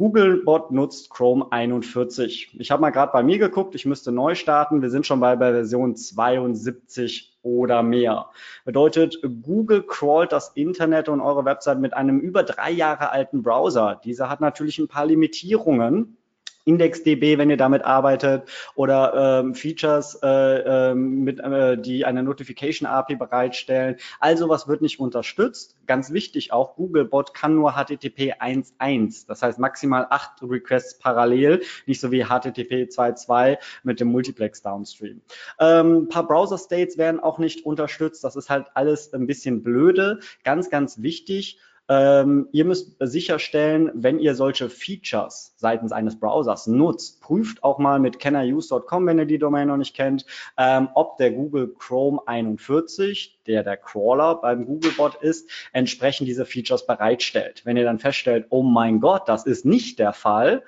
Googlebot 0.00 0.70
nutzt 0.70 1.10
Chrome 1.10 1.52
41. 1.52 2.56
Ich 2.58 2.70
habe 2.70 2.80
mal 2.80 2.88
gerade 2.88 3.12
bei 3.12 3.22
mir 3.22 3.36
geguckt, 3.36 3.74
ich 3.74 3.84
müsste 3.84 4.12
neu 4.12 4.34
starten. 4.34 4.80
Wir 4.80 4.88
sind 4.88 5.06
schon 5.06 5.20
bei, 5.20 5.36
bei 5.36 5.52
Version 5.52 5.94
72 5.94 7.36
oder 7.42 7.82
mehr. 7.82 8.30
Bedeutet, 8.64 9.20
Google 9.42 9.82
crawlt 9.82 10.32
das 10.32 10.52
Internet 10.54 11.10
und 11.10 11.20
eure 11.20 11.44
Website 11.44 11.80
mit 11.80 11.92
einem 11.92 12.18
über 12.18 12.44
drei 12.44 12.70
Jahre 12.70 13.10
alten 13.10 13.42
Browser. 13.42 14.00
Dieser 14.02 14.30
hat 14.30 14.40
natürlich 14.40 14.78
ein 14.78 14.88
paar 14.88 15.04
Limitierungen 15.04 16.16
IndexDB, 16.64 17.38
wenn 17.38 17.50
ihr 17.50 17.56
damit 17.56 17.84
arbeitet, 17.84 18.48
oder 18.74 19.40
ähm, 19.40 19.54
Features, 19.54 20.18
äh, 20.22 20.90
äh, 20.90 20.94
mit, 20.94 21.40
äh, 21.40 21.78
die 21.78 22.04
eine 22.04 22.22
Notification 22.22 22.88
API 22.88 23.16
bereitstellen. 23.16 23.96
Also 24.18 24.48
was 24.48 24.68
wird 24.68 24.82
nicht 24.82 25.00
unterstützt. 25.00 25.76
Ganz 25.86 26.12
wichtig 26.12 26.52
auch, 26.52 26.76
Googlebot 26.76 27.34
kann 27.34 27.54
nur 27.54 27.72
HTTP 27.72 28.34
1.1, 28.40 29.26
das 29.26 29.42
heißt 29.42 29.58
maximal 29.58 30.06
acht 30.10 30.42
Requests 30.42 30.98
parallel, 30.98 31.62
nicht 31.86 32.00
so 32.00 32.12
wie 32.12 32.24
HTTP 32.24 32.88
2.2 32.88 33.58
mit 33.82 33.98
dem 33.98 34.08
Multiplex 34.08 34.62
Downstream. 34.62 35.20
Ähm, 35.58 36.08
paar 36.08 36.26
Browser 36.26 36.58
States 36.58 36.96
werden 36.96 37.20
auch 37.20 37.38
nicht 37.38 37.66
unterstützt. 37.66 38.22
Das 38.22 38.36
ist 38.36 38.50
halt 38.50 38.66
alles 38.74 39.12
ein 39.12 39.26
bisschen 39.26 39.62
blöde. 39.62 40.20
Ganz, 40.44 40.70
ganz 40.70 41.02
wichtig 41.02 41.58
Ähm, 41.90 42.48
ihr 42.52 42.64
müsst 42.64 42.94
sicherstellen, 43.00 43.90
wenn 43.94 44.20
ihr 44.20 44.36
solche 44.36 44.70
Features 44.70 45.54
seitens 45.56 45.90
eines 45.90 46.20
Browsers 46.20 46.68
nutzt, 46.68 47.20
prüft 47.20 47.64
auch 47.64 47.78
mal 47.78 47.98
mit 47.98 48.20
canIuse.com, 48.20 49.08
wenn 49.08 49.18
ihr 49.18 49.24
die 49.24 49.40
Domain 49.40 49.66
noch 49.66 49.76
nicht 49.76 49.96
kennt, 49.96 50.24
ähm, 50.56 50.88
ob 50.94 51.16
der 51.16 51.32
Google 51.32 51.74
Chrome 51.76 52.20
41, 52.26 53.40
der 53.48 53.64
der 53.64 53.76
Crawler 53.76 54.36
beim 54.36 54.66
Googlebot 54.66 55.16
ist, 55.16 55.50
entsprechend 55.72 56.28
diese 56.28 56.46
Features 56.46 56.86
bereitstellt. 56.86 57.62
Wenn 57.64 57.76
ihr 57.76 57.84
dann 57.84 57.98
feststellt, 57.98 58.46
oh 58.50 58.62
mein 58.62 59.00
Gott, 59.00 59.28
das 59.28 59.44
ist 59.44 59.64
nicht 59.64 59.98
der 59.98 60.12
Fall, 60.12 60.62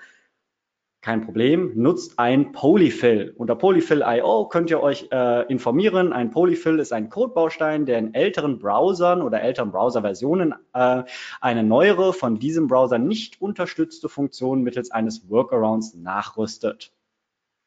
kein 1.03 1.25
Problem, 1.25 1.73
nutzt 1.75 2.21
ein 2.21 2.53
Polyfill. 2.53 3.35
Unter 3.37 3.57
Polyfill.io 3.57 4.47
könnt 4.47 4.71
ihr 4.71 4.81
euch 4.81 5.09
äh, 5.11 5.45
informieren. 5.51 6.13
Ein 6.13 6.31
Polyfill 6.31 6.79
ist 6.79 6.93
ein 6.93 7.11
Codebaustein, 7.11 7.87
der 7.87 7.99
in 7.99 8.15
älteren 8.15 8.61
Browsern 8.61 9.21
oder 9.21 9.43
älteren 9.43 9.73
Browserversionen 9.73 10.55
äh, 10.73 11.03
eine 11.41 11.65
neuere, 11.65 12.13
von 12.13 12.39
diesem 12.39 12.69
Browser 12.69 12.99
nicht 12.99 13.43
unterstützte 13.43 14.09
Funktion 14.09 14.63
mittels 14.63 14.93
eines 14.93 15.29
Workarounds 15.29 15.95
nachrüstet. 15.95 16.93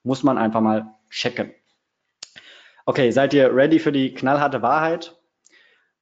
Muss 0.04 0.24
man 0.24 0.38
einfach 0.38 0.62
mal 0.62 0.96
checken. 1.10 1.52
Okay, 2.86 3.12
seid 3.12 3.34
ihr 3.34 3.54
ready 3.54 3.80
für 3.80 3.92
die 3.92 4.14
knallharte 4.14 4.62
Wahrheit? 4.62 5.20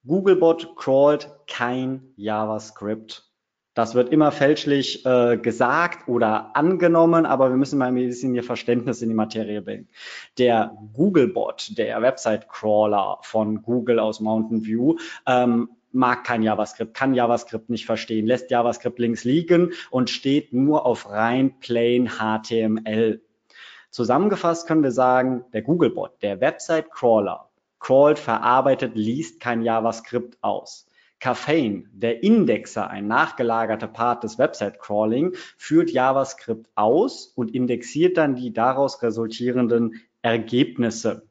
Googlebot 0.06 0.76
crawlt 0.76 1.32
kein 1.48 2.14
JavaScript. 2.16 3.33
Das 3.74 3.96
wird 3.96 4.10
immer 4.10 4.32
fälschlich 4.32 5.04
äh, 5.06 5.38
gesagt 5.38 6.08
oder 6.08 6.56
angenommen, 6.56 7.26
aber 7.26 7.50
wir 7.50 7.58
müssen 7.58 7.80
mal 7.80 7.88
ein 7.88 7.96
bisschen 7.96 8.36
ihr 8.36 8.44
Verständnis 8.44 9.02
in 9.02 9.10
die 9.10 9.16
Materie 9.16 9.62
bringen. 9.62 9.90
Der 10.38 10.78
Googlebot, 10.94 11.78
der 11.78 12.02
Website-Crawler 12.02 13.18
von 13.24 13.64
Google 13.64 14.00
aus 14.00 14.20
Mountain 14.20 14.64
View, 14.64 14.98
ähm, 15.26 15.70
mag 15.92 16.24
kein 16.24 16.44
JavaScript, 16.44 16.94
kann 16.94 17.14
JavaScript 17.14 17.70
nicht 17.70 17.86
verstehen, 17.86 18.26
lässt 18.28 18.52
JavaScript 18.52 19.00
links 19.00 19.24
liegen 19.24 19.74
und 19.90 20.10
steht 20.10 20.54
nur 20.54 20.86
auf 20.86 21.10
rein 21.10 21.60
plain 21.60 22.10
HTML. 22.20 23.22
Zusammengefasst 23.90 24.68
können 24.68 24.84
wir 24.84 24.92
sagen, 24.92 25.46
der 25.54 25.62
Googlebot, 25.62 26.22
der 26.22 26.42
Website-Crawler, 26.42 27.50
crawlt, 27.80 28.18
verarbeitet, 28.18 28.96
liest 28.96 29.40
kein 29.40 29.62
JavaScript 29.62 30.38
aus. 30.42 30.88
Caffeine, 31.24 31.86
der 31.94 32.22
Indexer, 32.22 32.90
ein 32.90 33.08
nachgelagerter 33.08 33.88
Part 33.88 34.26
des 34.26 34.38
Website-Crawling, 34.38 35.36
führt 35.58 35.90
JavaScript 35.90 36.70
aus 36.76 37.28
und 37.28 37.56
indexiert 37.56 38.18
dann 38.18 38.36
die 38.36 38.52
daraus 38.52 39.02
resultierenden 39.02 40.02
Ergebnisse. 40.22 41.30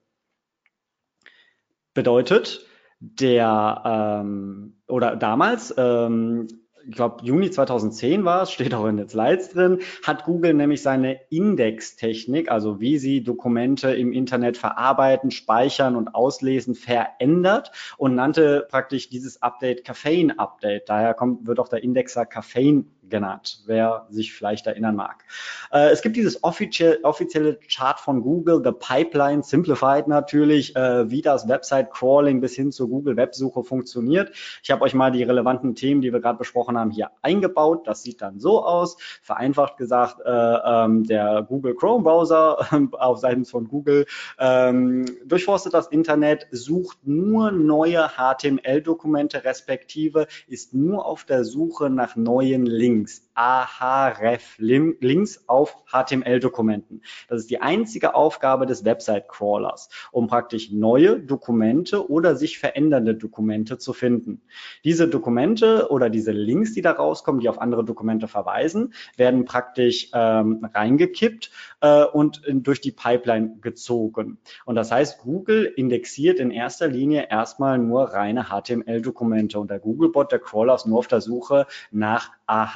Bedeutet, 1.92 2.66
der 3.00 4.22
ähm, 4.24 4.78
oder 4.88 5.14
damals 5.14 5.74
ähm, 5.76 6.48
ich 6.88 6.94
glaube, 6.94 7.24
Juni 7.24 7.50
2010 7.50 8.24
war 8.24 8.42
es, 8.42 8.50
steht 8.50 8.74
auch 8.74 8.86
in 8.86 8.96
den 8.96 9.08
Slides 9.08 9.50
drin, 9.50 9.80
hat 10.04 10.24
Google 10.24 10.54
nämlich 10.54 10.82
seine 10.82 11.20
Indextechnik, 11.30 12.50
also 12.50 12.80
wie 12.80 12.98
sie 12.98 13.22
Dokumente 13.22 13.94
im 13.94 14.12
Internet 14.12 14.56
verarbeiten, 14.56 15.30
speichern 15.30 15.96
und 15.96 16.14
auslesen, 16.14 16.74
verändert 16.74 17.72
und 17.96 18.14
nannte 18.14 18.66
praktisch 18.70 19.08
dieses 19.08 19.42
Update 19.42 19.84
Caffeine 19.84 20.38
Update. 20.38 20.88
Daher 20.88 21.14
kommt, 21.14 21.46
wird 21.46 21.60
auch 21.60 21.68
der 21.68 21.82
Indexer 21.82 22.26
Caffeine 22.26 22.84
genannt, 23.08 23.62
wer 23.66 24.06
sich 24.10 24.32
vielleicht 24.32 24.66
erinnern 24.66 24.96
mag. 24.96 25.24
Äh, 25.72 25.90
es 25.90 26.02
gibt 26.02 26.16
dieses 26.16 26.42
offizielle, 26.44 27.02
offizielle 27.02 27.58
Chart 27.68 27.98
von 27.98 28.22
Google, 28.22 28.62
The 28.64 28.72
Pipeline, 28.72 29.42
simplified 29.42 30.08
natürlich, 30.08 30.74
äh, 30.76 31.10
wie 31.10 31.22
das 31.22 31.48
Website-Crawling 31.48 32.40
bis 32.40 32.54
hin 32.54 32.72
zur 32.72 32.88
Google-Websuche 32.88 33.64
funktioniert. 33.64 34.32
Ich 34.62 34.70
habe 34.70 34.82
euch 34.82 34.94
mal 34.94 35.10
die 35.10 35.22
relevanten 35.22 35.74
Themen, 35.74 36.00
die 36.00 36.12
wir 36.12 36.20
gerade 36.20 36.38
besprochen 36.38 36.78
haben, 36.78 36.90
hier 36.90 37.10
eingebaut. 37.22 37.86
Das 37.86 38.02
sieht 38.02 38.22
dann 38.22 38.38
so 38.38 38.64
aus. 38.64 38.96
Vereinfacht 39.22 39.76
gesagt, 39.76 40.20
äh, 40.24 40.30
ähm, 40.30 41.04
der 41.04 41.44
Google 41.48 41.74
Chrome-Browser 41.74 42.66
auf 42.92 43.18
Seiten 43.18 43.44
von 43.44 43.68
Google 43.68 44.06
ähm, 44.38 45.06
durchforstet 45.24 45.74
das 45.74 45.88
Internet, 45.88 46.46
sucht 46.50 46.98
nur 47.04 47.50
neue 47.50 48.08
HTML-Dokumente 48.16 49.44
respektive 49.44 50.26
ist 50.46 50.74
nur 50.74 51.06
auf 51.06 51.24
der 51.24 51.44
Suche 51.44 51.90
nach 51.90 52.16
neuen 52.16 52.66
Links. 52.66 52.91
Links, 52.92 53.30
Ahref 53.34 54.58
Links 54.58 55.44
auf 55.46 55.76
HTML-Dokumenten. 55.90 57.02
Das 57.28 57.40
ist 57.40 57.50
die 57.50 57.62
einzige 57.62 58.14
Aufgabe 58.14 58.66
des 58.66 58.84
Website-Crawlers, 58.84 59.88
um 60.10 60.26
praktisch 60.26 60.70
neue 60.70 61.18
Dokumente 61.18 62.10
oder 62.10 62.36
sich 62.36 62.58
verändernde 62.58 63.14
Dokumente 63.14 63.78
zu 63.78 63.94
finden. 63.94 64.42
Diese 64.84 65.08
Dokumente 65.08 65.88
oder 65.90 66.10
diese 66.10 66.32
Links, 66.32 66.74
die 66.74 66.82
da 66.82 66.92
rauskommen, 66.92 67.40
die 67.40 67.48
auf 67.48 67.60
andere 67.60 67.84
Dokumente 67.84 68.28
verweisen, 68.28 68.92
werden 69.16 69.46
praktisch 69.46 70.10
ähm, 70.12 70.68
reingekippt 70.74 71.50
äh, 71.80 72.04
und 72.04 72.42
durch 72.46 72.82
die 72.82 72.92
Pipeline 72.92 73.56
gezogen. 73.62 74.38
Und 74.66 74.74
das 74.74 74.92
heißt, 74.92 75.22
Google 75.22 75.64
indexiert 75.64 76.38
in 76.38 76.50
erster 76.50 76.88
Linie 76.88 77.28
erstmal 77.30 77.78
nur 77.78 78.12
reine 78.12 78.48
HTML-Dokumente 78.50 79.58
und 79.58 79.70
der 79.70 79.78
Googlebot, 79.78 80.30
der 80.30 80.40
Crawler 80.40 80.74
ist 80.74 80.86
nur 80.86 80.98
auf 80.98 81.08
der 81.08 81.22
Suche 81.22 81.66
nach 81.90 82.30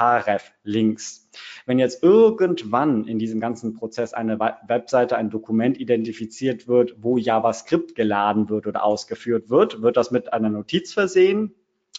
Ahref-Links. 0.06 1.28
Wenn 1.66 1.78
jetzt 1.78 2.02
irgendwann 2.02 3.06
in 3.06 3.18
diesem 3.18 3.40
ganzen 3.40 3.74
Prozess 3.74 4.14
eine 4.14 4.38
Webseite, 4.38 5.16
ein 5.16 5.30
Dokument 5.30 5.78
identifiziert 5.78 6.68
wird, 6.68 6.96
wo 7.00 7.18
JavaScript 7.18 7.94
geladen 7.94 8.48
wird 8.48 8.66
oder 8.66 8.84
ausgeführt 8.84 9.50
wird, 9.50 9.82
wird 9.82 9.96
das 9.96 10.10
mit 10.10 10.32
einer 10.32 10.48
Notiz 10.48 10.92
versehen, 10.92 11.54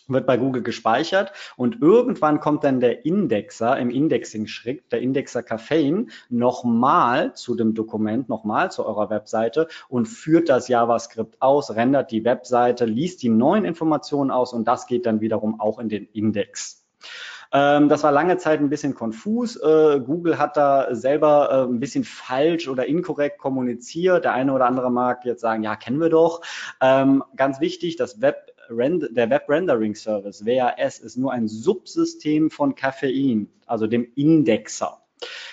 wird 0.08 0.26
bei 0.26 0.38
Google 0.38 0.64
gespeichert 0.64 1.34
und 1.58 1.82
irgendwann 1.82 2.40
kommt 2.40 2.64
dann 2.64 2.80
der 2.80 3.06
Indexer 3.06 3.78
im 3.78 3.90
Indexing-Schritt, 3.90 4.90
der 4.94 5.02
Indexer 5.02 5.44
Caffeine, 5.44 6.06
nochmal 6.30 7.34
zu 7.34 7.56
dem 7.56 7.74
Dokument, 7.74 8.30
nochmal 8.30 8.72
zu 8.72 8.86
eurer 8.86 9.10
Webseite 9.10 9.68
und 9.90 10.06
führt 10.06 10.48
das 10.48 10.70
JavaScript 10.70 11.42
aus, 11.42 11.76
rendert 11.76 12.12
die 12.12 12.24
Webseite, 12.24 12.86
liest 12.86 13.22
die 13.22 13.30
neuen 13.30 13.66
Informationen 13.66 14.32
aus 14.32 14.54
und 14.54 14.66
das 14.66 14.88
geht 14.88 15.06
dann 15.06 15.20
wiederum 15.20 15.60
auch 15.60 15.78
in 15.78 15.90
den 15.90 16.06
Index. 16.06 16.88
Ähm, 17.52 17.90
das 17.90 18.04
war 18.04 18.12
lange 18.12 18.38
Zeit 18.38 18.60
ein 18.60 18.70
bisschen 18.70 18.96
konfus. 18.96 19.56
Äh, 19.56 20.00
Google 20.00 20.38
hat 20.38 20.58
da 20.58 20.94
selber 20.94 21.50
äh, 21.52 21.72
ein 21.72 21.80
bisschen 21.80 22.04
falsch 22.04 22.68
oder 22.68 22.86
inkorrekt 22.86 23.38
kommuniziert. 23.38 24.26
Der 24.26 24.34
eine 24.34 24.54
oder 24.54 24.66
andere 24.66 24.92
mag 24.92 25.26
jetzt 25.26 25.42
sagen, 25.42 25.64
ja, 25.64 25.76
kennen 25.76 26.00
wir 26.00 26.10
doch. 26.10 26.42
Ähm, 26.82 27.24
ganz 27.36 27.60
wichtig, 27.60 27.96
das 27.96 28.22
Web 28.22 28.52
der 28.70 29.30
Web 29.30 29.46
Rendering 29.48 29.96
Service, 29.96 30.46
WAS, 30.46 31.00
ist 31.00 31.16
nur 31.16 31.32
ein 31.32 31.48
Subsystem 31.48 32.50
von 32.50 32.76
Caffein, 32.76 33.50
also 33.66 33.88
dem 33.88 34.08
Indexer. 34.16 35.02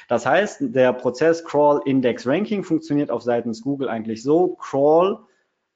Das 0.08 0.26
heißt, 0.26 0.58
der 0.60 0.92
Prozess 0.92 1.44
Crawl 1.44 1.80
Index 1.84 2.26
Ranking 2.26 2.64
funktioniert 2.64 3.10
auf 3.10 3.22
seitens 3.22 3.62
Google 3.62 3.88
eigentlich 3.88 4.22
so. 4.22 4.56
Crawl 4.56 5.20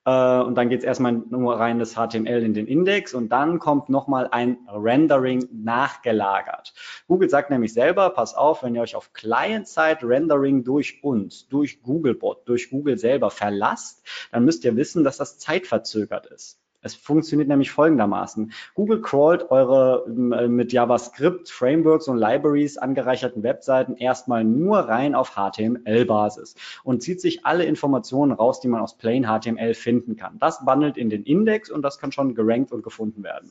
äh, 0.09 0.41
und 0.43 0.55
dann 0.55 0.71
geht 0.71 0.81
es 0.81 0.85
erstmal 0.85 1.13
nur 1.13 1.59
rein 1.59 1.79
das 1.79 1.95
HTML 1.95 2.43
in 2.43 2.55
den 2.55 2.67
Index 2.67 3.13
und 3.13 3.29
dann 3.31 3.59
kommt 3.59 3.91
nochmal 3.91 4.29
ein 4.31 4.59
Rendering 4.73 5.47
nachgelagert. 5.53 6.73
Google 7.09 7.29
sagt 7.29 7.51
nämlich 7.51 7.75
selber, 7.75 8.11
pass 8.11 8.35
auf, 8.35 8.63
wenn 8.63 8.75
ihr 8.75 8.81
euch 8.81 8.97
auf 8.97 9.13
Client-Side-Rendering 9.13 10.65
durch 10.65 11.05
uns, 11.05 11.49
durch 11.49 11.83
Googlebot, 11.83 12.49
durch 12.49 12.71
Google 12.71 12.97
selber 12.97 13.31
verlasst, 13.31 14.03
dann 14.33 14.45
müsst 14.45 14.65
ihr 14.65 14.77
wissen, 14.77 15.05
dass 15.05 15.19
das 15.19 15.39
zeitverzögert 15.39 16.27
ist. 16.27 16.59
Es 16.81 16.95
funktioniert 16.95 17.49
nämlich 17.49 17.73
folgendermaßen. 17.73 18.53
Google 18.75 19.03
crawlt 19.03 19.51
eure 19.51 20.07
äh, 20.07 20.47
mit 20.47 20.73
JavaScript, 20.73 21.51
Frameworks 21.51 22.07
und 22.07 22.19
Libraries 22.19 22.79
angereicherten 22.79 23.43
Webseiten 23.43 23.97
erstmal 23.97 24.45
nur 24.45 24.79
rein 24.79 25.17
auf 25.17 25.35
HTML-Basis 25.35 26.55
und 26.85 27.03
zieht 27.03 27.21
sich 27.21 27.45
alle 27.45 27.65
Informationen 27.65 28.31
raus, 28.31 28.61
die 28.61 28.69
man 28.69 28.81
aus 28.81 28.97
plain 28.97 29.27
HTML 29.27 29.75
finden 29.75 30.17
kann. 30.17 30.39
Das 30.39 30.65
bundelt 30.65 30.97
in 30.97 31.11
den 31.11 31.25
Index 31.25 31.69
und 31.69 31.83
das 31.83 31.99
kann 31.99 32.13
schon 32.13 32.37
gerankt 32.37 32.71
und 32.71 32.85
gefunden 32.85 33.25
werden. 33.25 33.51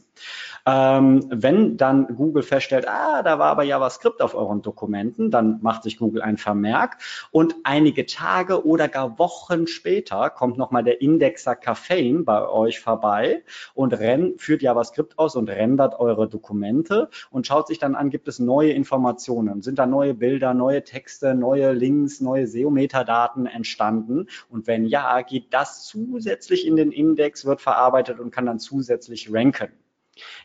Ähm, 0.65 1.25
wenn 1.29 1.75
dann 1.75 2.15
Google 2.15 2.43
feststellt, 2.43 2.88
ah, 2.88 3.24
da 3.24 3.39
war 3.39 3.48
aber 3.48 3.63
JavaScript 3.63 4.22
auf 4.22 4.36
euren 4.36 4.62
Dokumenten, 4.62 5.31
dann 5.31 5.60
macht 5.62 5.84
sich 5.84 5.98
Google 5.98 6.22
ein 6.22 6.38
Vermerk 6.38 6.98
und 7.31 7.55
einige 7.63 8.05
Tage 8.05 8.65
oder 8.65 8.88
gar 8.88 9.19
Wochen 9.19 9.67
später 9.67 10.29
kommt 10.29 10.57
nochmal 10.57 10.86
der 10.86 11.01
Indexer 11.01 11.55
Caffeine 11.55 12.24
bei 12.24 12.48
euch 12.48 12.79
vorbei 12.79 13.16
dabei 13.17 13.43
und 13.74 13.93
renn, 13.93 14.38
führt 14.38 14.62
JavaScript 14.62 15.17
aus 15.17 15.36
und 15.36 15.50
rendert 15.50 16.00
eure 16.00 16.27
Dokumente 16.27 17.09
und 17.31 17.47
schaut 17.47 17.67
sich 17.67 17.79
dann 17.79 17.95
an, 17.95 18.09
gibt 18.09 18.27
es 18.27 18.39
neue 18.39 18.71
Informationen, 18.71 19.62
sind 19.62 19.79
da 19.79 19.86
neue 19.86 20.13
Bilder, 20.13 20.53
neue 20.53 20.83
Texte, 20.83 21.36
neue 21.36 21.74
Links, 21.74 22.21
neue 22.21 22.47
SEO-Metadaten 22.47 23.45
entstanden? 23.45 24.27
Und 24.50 24.67
wenn 24.67 24.86
ja, 24.86 25.21
geht 25.21 25.53
das 25.53 25.86
zusätzlich 25.86 26.65
in 26.65 26.75
den 26.75 26.91
Index, 26.91 27.45
wird 27.45 27.62
verarbeitet 27.62 28.19
und 28.19 28.31
kann 28.31 28.45
dann 28.45 28.59
zusätzlich 28.59 29.33
ranken. 29.33 29.71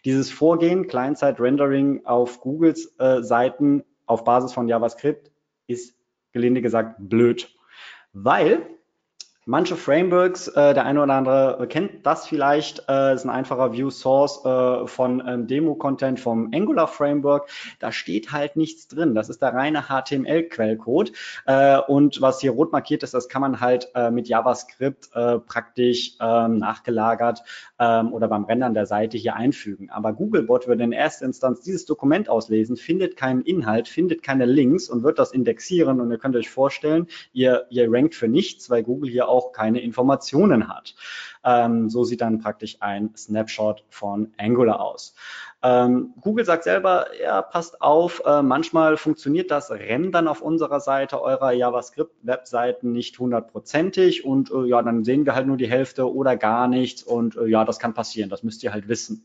Dieses 0.04 0.30
Vorgehen, 0.30 0.86
Client-Side-Rendering 0.86 2.04
auf 2.04 2.40
Googles 2.40 2.94
äh, 2.98 3.22
Seiten 3.22 3.84
auf 4.06 4.24
Basis 4.24 4.52
von 4.52 4.68
JavaScript, 4.68 5.30
ist 5.66 5.96
gelinde 6.32 6.60
gesagt 6.60 6.96
blöd, 6.98 7.54
weil 8.12 8.66
Manche 9.44 9.74
Frameworks, 9.74 10.46
äh, 10.46 10.72
der 10.72 10.84
eine 10.84 11.02
oder 11.02 11.14
andere 11.14 11.66
kennt 11.68 12.06
das 12.06 12.28
vielleicht, 12.28 12.88
äh, 12.88 13.12
ist 13.12 13.24
ein 13.24 13.30
einfacher 13.30 13.72
View 13.72 13.90
Source 13.90 14.44
äh, 14.44 14.86
von 14.86 15.20
ähm, 15.26 15.48
Demo-Content 15.48 16.20
vom 16.20 16.52
Angular 16.54 16.86
Framework. 16.86 17.50
Da 17.80 17.90
steht 17.90 18.30
halt 18.30 18.54
nichts 18.54 18.86
drin. 18.86 19.16
Das 19.16 19.28
ist 19.28 19.42
der 19.42 19.52
reine 19.52 19.88
HTML-Quellcode. 19.88 21.10
Äh, 21.46 21.80
und 21.80 22.20
was 22.20 22.40
hier 22.40 22.52
rot 22.52 22.70
markiert 22.70 23.02
ist, 23.02 23.14
das 23.14 23.28
kann 23.28 23.40
man 23.42 23.60
halt 23.60 23.90
äh, 23.96 24.12
mit 24.12 24.28
JavaScript 24.28 25.10
äh, 25.12 25.40
praktisch 25.40 26.12
ähm, 26.20 26.58
nachgelagert 26.58 27.42
ähm, 27.80 28.12
oder 28.12 28.28
beim 28.28 28.44
Rendern 28.44 28.74
der 28.74 28.86
Seite 28.86 29.18
hier 29.18 29.34
einfügen. 29.34 29.90
Aber 29.90 30.12
Googlebot 30.12 30.68
würde 30.68 30.84
in 30.84 30.92
erster 30.92 31.26
Instanz 31.26 31.62
dieses 31.62 31.84
Dokument 31.84 32.28
auslesen, 32.28 32.76
findet 32.76 33.16
keinen 33.16 33.42
Inhalt, 33.42 33.88
findet 33.88 34.22
keine 34.22 34.44
Links 34.44 34.88
und 34.88 35.02
wird 35.02 35.18
das 35.18 35.32
indexieren. 35.32 36.00
Und 36.00 36.12
ihr 36.12 36.18
könnt 36.18 36.36
euch 36.36 36.48
vorstellen, 36.48 37.08
ihr, 37.32 37.66
ihr 37.70 37.92
rankt 37.92 38.14
für 38.14 38.28
nichts, 38.28 38.70
weil 38.70 38.84
Google 38.84 39.10
hier 39.10 39.31
auch 39.32 39.52
keine 39.52 39.80
Informationen 39.80 40.68
hat. 40.68 40.94
Ähm, 41.44 41.90
so 41.90 42.04
sieht 42.04 42.20
dann 42.20 42.38
praktisch 42.38 42.76
ein 42.80 43.10
Snapshot 43.16 43.84
von 43.88 44.32
Angular 44.38 44.80
aus. 44.80 45.14
Ähm, 45.62 46.14
Google 46.20 46.44
sagt 46.44 46.64
selber, 46.64 47.06
ja, 47.20 47.40
passt 47.40 47.80
auf, 47.82 48.22
äh, 48.24 48.42
manchmal 48.42 48.96
funktioniert 48.96 49.50
das 49.50 49.70
Rendern 49.70 50.28
auf 50.28 50.42
unserer 50.42 50.80
Seite 50.80 51.22
eurer 51.22 51.52
JavaScript-Webseiten 51.52 52.92
nicht 52.92 53.18
hundertprozentig 53.18 54.24
und 54.24 54.50
äh, 54.50 54.64
ja, 54.66 54.82
dann 54.82 55.04
sehen 55.04 55.24
wir 55.24 55.34
halt 55.34 55.46
nur 55.46 55.56
die 55.56 55.68
Hälfte 55.68 56.12
oder 56.12 56.36
gar 56.36 56.68
nichts 56.68 57.02
und 57.02 57.36
äh, 57.36 57.46
ja, 57.46 57.64
das 57.64 57.78
kann 57.78 57.94
passieren, 57.94 58.28
das 58.28 58.42
müsst 58.42 58.62
ihr 58.62 58.72
halt 58.72 58.88
wissen. 58.88 59.24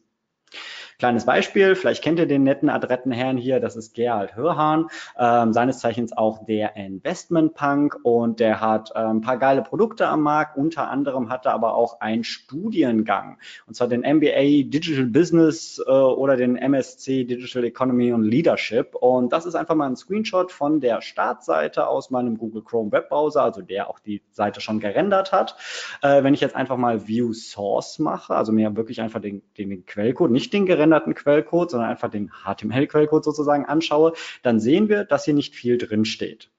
Kleines 1.00 1.26
Beispiel, 1.26 1.76
vielleicht 1.76 2.04
kennt 2.04 2.18
ihr 2.18 2.26
den 2.26 2.42
netten 2.42 2.70
adretten 2.70 3.12
Herrn 3.12 3.38
hier, 3.38 3.60
das 3.60 3.76
ist 3.76 3.94
Gerald 3.94 4.36
Hörhahn, 4.36 4.88
ähm, 5.20 5.54
seines 5.54 5.78
Zeichens 5.78 6.12
auch 6.12 6.44
der 6.44 6.76
Investment 6.76 7.54
Punk 7.54 8.00
und 8.02 8.40
der 8.40 8.62
hat 8.62 8.90
äh, 8.96 9.02
ein 9.02 9.22
paar 9.22 9.38
geile 9.38 9.62
Produkte 9.62 10.08
am 10.08 10.22
Markt, 10.24 10.58
unter 10.58 10.90
anderem 10.90 11.30
hat 11.30 11.46
er 11.46 11.54
aber 11.54 11.76
auch 11.76 12.02
einen 12.02 12.24
Studiengang 12.24 13.38
und 13.68 13.76
zwar 13.76 13.88
den 13.88 14.02
MBA 14.02 14.72
Digital 14.72 15.06
Business 15.06 15.80
äh, 15.86 15.92
oder 15.92 16.36
den 16.36 16.56
MSc 16.56 17.06
Digital 17.06 17.66
Economy 17.66 18.12
und 18.12 18.24
Leadership 18.24 18.96
und 18.96 19.32
das 19.32 19.46
ist 19.46 19.54
einfach 19.54 19.76
mal 19.76 19.86
ein 19.86 19.98
Screenshot 19.98 20.52
von 20.52 20.82
der 20.82 21.02
Startseite 21.02 21.86
aus 21.86 22.10
meinem 22.10 22.40
Google 22.40 22.64
Chrome 22.64 22.92
Webbrowser, 22.92 23.44
also 23.44 23.62
der 23.62 23.88
auch 23.88 24.00
die 24.00 24.24
Seite 24.32 24.62
schon 24.62 24.80
gerendert 24.80 25.32
hat. 25.32 25.58
Äh, 26.02 26.24
wenn 26.24 26.34
ich 26.34 26.42
jetzt 26.42 26.56
einfach 26.56 26.78
mal 26.78 27.08
View 27.08 27.34
Source 27.34 28.00
mache, 28.00 28.34
also 28.36 28.52
mir 28.52 28.76
wirklich 28.76 29.00
einfach 29.00 29.22
den, 29.22 29.44
den, 29.60 29.70
den 29.70 29.86
Quellcode, 29.86 30.32
nicht 30.32 30.52
den 30.54 30.66
gerendert 30.66 30.87
gerenderten 30.88 31.14
Quellcode, 31.14 31.72
sondern 31.72 31.90
einfach 31.90 32.10
den 32.10 32.32
HTML-Quellcode 32.32 33.24
sozusagen 33.24 33.66
anschaue, 33.66 34.14
dann 34.44 34.60
sehen 34.60 34.90
wir, 34.90 35.04
dass 35.04 35.26
hier 35.26 35.34
nicht 35.34 35.56
viel 35.56 35.78
drin 35.78 36.06
steht. 36.06 36.50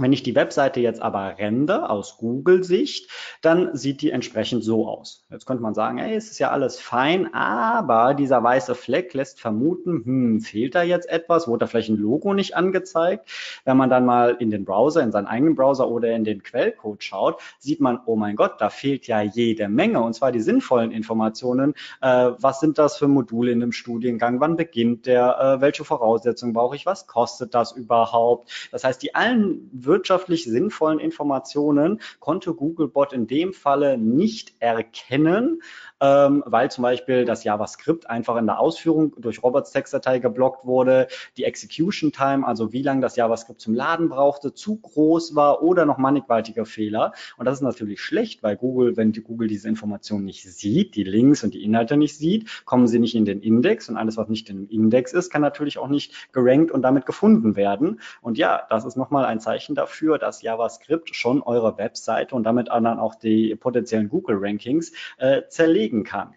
Wenn 0.00 0.12
ich 0.12 0.22
die 0.22 0.36
Webseite 0.36 0.78
jetzt 0.78 1.02
aber 1.02 1.38
rende 1.38 1.90
aus 1.90 2.18
Google-Sicht, 2.18 3.10
dann 3.42 3.76
sieht 3.76 4.00
die 4.00 4.12
entsprechend 4.12 4.62
so 4.62 4.88
aus. 4.88 5.26
Jetzt 5.28 5.44
könnte 5.44 5.62
man 5.62 5.74
sagen, 5.74 5.98
hey, 5.98 6.14
es 6.14 6.30
ist 6.30 6.38
ja 6.38 6.50
alles 6.50 6.78
fein, 6.78 7.34
aber 7.34 8.14
dieser 8.14 8.42
weiße 8.42 8.76
Fleck 8.76 9.12
lässt 9.14 9.40
vermuten, 9.40 10.04
hm, 10.04 10.40
fehlt 10.40 10.76
da 10.76 10.84
jetzt 10.84 11.08
etwas? 11.08 11.48
Wurde 11.48 11.60
da 11.60 11.66
vielleicht 11.66 11.88
ein 11.88 11.96
Logo 11.96 12.32
nicht 12.32 12.56
angezeigt? 12.56 13.28
Wenn 13.64 13.76
man 13.76 13.90
dann 13.90 14.06
mal 14.06 14.36
in 14.38 14.50
den 14.50 14.64
Browser, 14.64 15.02
in 15.02 15.10
seinen 15.10 15.26
eigenen 15.26 15.56
Browser 15.56 15.88
oder 15.88 16.14
in 16.14 16.22
den 16.22 16.44
Quellcode 16.44 17.02
schaut, 17.02 17.40
sieht 17.58 17.80
man, 17.80 17.98
oh 18.06 18.14
mein 18.14 18.36
Gott, 18.36 18.60
da 18.60 18.70
fehlt 18.70 19.08
ja 19.08 19.20
jede 19.20 19.68
Menge 19.68 20.00
und 20.00 20.14
zwar 20.14 20.30
die 20.30 20.40
sinnvollen 20.40 20.92
Informationen. 20.92 21.74
Äh, 22.00 22.30
was 22.38 22.60
sind 22.60 22.78
das 22.78 22.98
für 22.98 23.08
Module 23.08 23.50
in 23.50 23.58
dem 23.58 23.72
Studiengang? 23.72 24.38
Wann 24.38 24.54
beginnt 24.54 25.06
der? 25.06 25.56
Äh, 25.56 25.60
welche 25.60 25.84
Voraussetzungen 25.84 26.52
brauche 26.52 26.76
ich? 26.76 26.86
Was 26.86 27.08
kostet 27.08 27.52
das 27.54 27.72
überhaupt? 27.72 28.68
Das 28.70 28.84
heißt, 28.84 29.02
die 29.02 29.16
allen 29.16 29.68
wirtschaftlich 29.88 30.44
sinnvollen 30.44 31.00
Informationen 31.00 32.00
konnte 32.20 32.54
Googlebot 32.54 33.12
in 33.12 33.26
dem 33.26 33.52
Falle 33.52 33.98
nicht 33.98 34.54
erkennen, 34.60 35.62
ähm, 36.00 36.42
weil 36.46 36.70
zum 36.70 36.82
Beispiel 36.82 37.24
das 37.24 37.44
JavaScript 37.44 38.08
einfach 38.08 38.36
in 38.36 38.46
der 38.46 38.60
Ausführung 38.60 39.14
durch 39.18 39.42
Roberts 39.42 39.72
Textdatei 39.72 40.18
geblockt 40.18 40.64
wurde, 40.64 41.08
die 41.36 41.44
Execution 41.44 42.12
Time, 42.12 42.46
also 42.46 42.72
wie 42.72 42.82
lange 42.82 43.00
das 43.00 43.16
JavaScript 43.16 43.60
zum 43.60 43.74
Laden 43.74 44.08
brauchte, 44.08 44.54
zu 44.54 44.76
groß 44.76 45.34
war 45.34 45.62
oder 45.62 45.84
noch 45.84 45.98
mannigfaltige 45.98 46.64
Fehler. 46.64 47.12
Und 47.36 47.46
das 47.46 47.58
ist 47.58 47.62
natürlich 47.62 48.00
schlecht, 48.00 48.42
weil 48.42 48.56
Google, 48.56 48.96
wenn 48.96 49.12
die 49.12 49.22
Google 49.22 49.48
diese 49.48 49.68
Information 49.68 50.24
nicht 50.24 50.42
sieht, 50.42 50.94
die 50.94 51.04
Links 51.04 51.42
und 51.42 51.54
die 51.54 51.64
Inhalte 51.64 51.96
nicht 51.96 52.16
sieht, 52.16 52.64
kommen 52.64 52.86
sie 52.86 52.98
nicht 52.98 53.14
in 53.14 53.24
den 53.24 53.40
Index 53.40 53.88
und 53.88 53.96
alles, 53.96 54.16
was 54.16 54.28
nicht 54.28 54.48
dem 54.48 54.68
Index 54.68 55.12
ist, 55.12 55.30
kann 55.30 55.42
natürlich 55.42 55.78
auch 55.78 55.88
nicht 55.88 56.32
gerankt 56.32 56.70
und 56.70 56.82
damit 56.82 57.06
gefunden 57.06 57.56
werden. 57.56 58.00
Und 58.22 58.38
ja, 58.38 58.62
das 58.70 58.84
ist 58.84 58.96
nochmal 58.96 59.24
ein 59.24 59.40
Zeichen 59.40 59.74
dafür, 59.74 60.18
dass 60.18 60.42
JavaScript 60.42 61.14
schon 61.14 61.42
eure 61.42 61.76
Webseite 61.78 62.34
und 62.34 62.44
damit 62.44 62.68
dann 62.68 62.86
auch 62.98 63.14
die 63.14 63.54
potenziellen 63.56 64.08
Google-Rankings 64.08 64.92
äh, 65.18 65.42
zerlegt 65.48 65.87
bewegen 65.88 66.04
kann. 66.04 66.34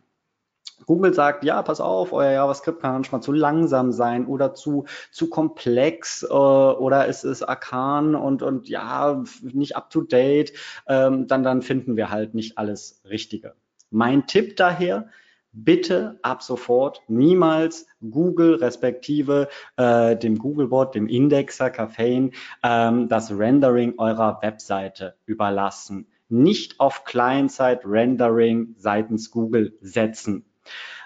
Google 0.87 1.13
sagt, 1.13 1.43
ja, 1.43 1.61
pass 1.61 1.79
auf, 1.79 2.11
euer 2.11 2.31
JavaScript 2.31 2.81
kann 2.81 2.93
manchmal 2.93 3.21
zu 3.21 3.31
langsam 3.31 3.91
sein 3.91 4.25
oder 4.25 4.55
zu, 4.55 4.85
zu 5.11 5.29
komplex 5.29 6.23
äh, 6.23 6.33
oder 6.33 7.07
es 7.07 7.23
ist 7.23 7.43
arkan 7.43 8.15
und, 8.15 8.41
und 8.41 8.67
ja, 8.67 9.23
nicht 9.43 9.75
up 9.75 9.91
to 9.91 10.01
date, 10.01 10.53
ähm, 10.87 11.27
dann, 11.27 11.43
dann 11.43 11.61
finden 11.61 11.97
wir 11.97 12.09
halt 12.09 12.33
nicht 12.33 12.57
alles 12.57 13.01
Richtige. 13.07 13.53
Mein 13.91 14.25
Tipp 14.25 14.55
daher, 14.55 15.07
bitte 15.53 16.17
ab 16.23 16.41
sofort 16.41 17.03
niemals 17.07 17.85
Google 18.09 18.55
respektive 18.55 19.49
äh, 19.77 20.15
dem 20.15 20.39
Googlebot, 20.39 20.95
dem 20.95 21.07
Indexer 21.07 21.69
Caffeine, 21.69 22.31
ähm, 22.63 23.07
das 23.07 23.37
Rendering 23.37 23.99
eurer 23.99 24.39
Webseite 24.41 25.15
überlassen 25.25 26.07
nicht 26.32 26.80
auf 26.80 27.04
Client-Side-Rendering 27.04 28.76
seitens 28.78 29.32
Google 29.32 29.78
setzen. 29.82 30.46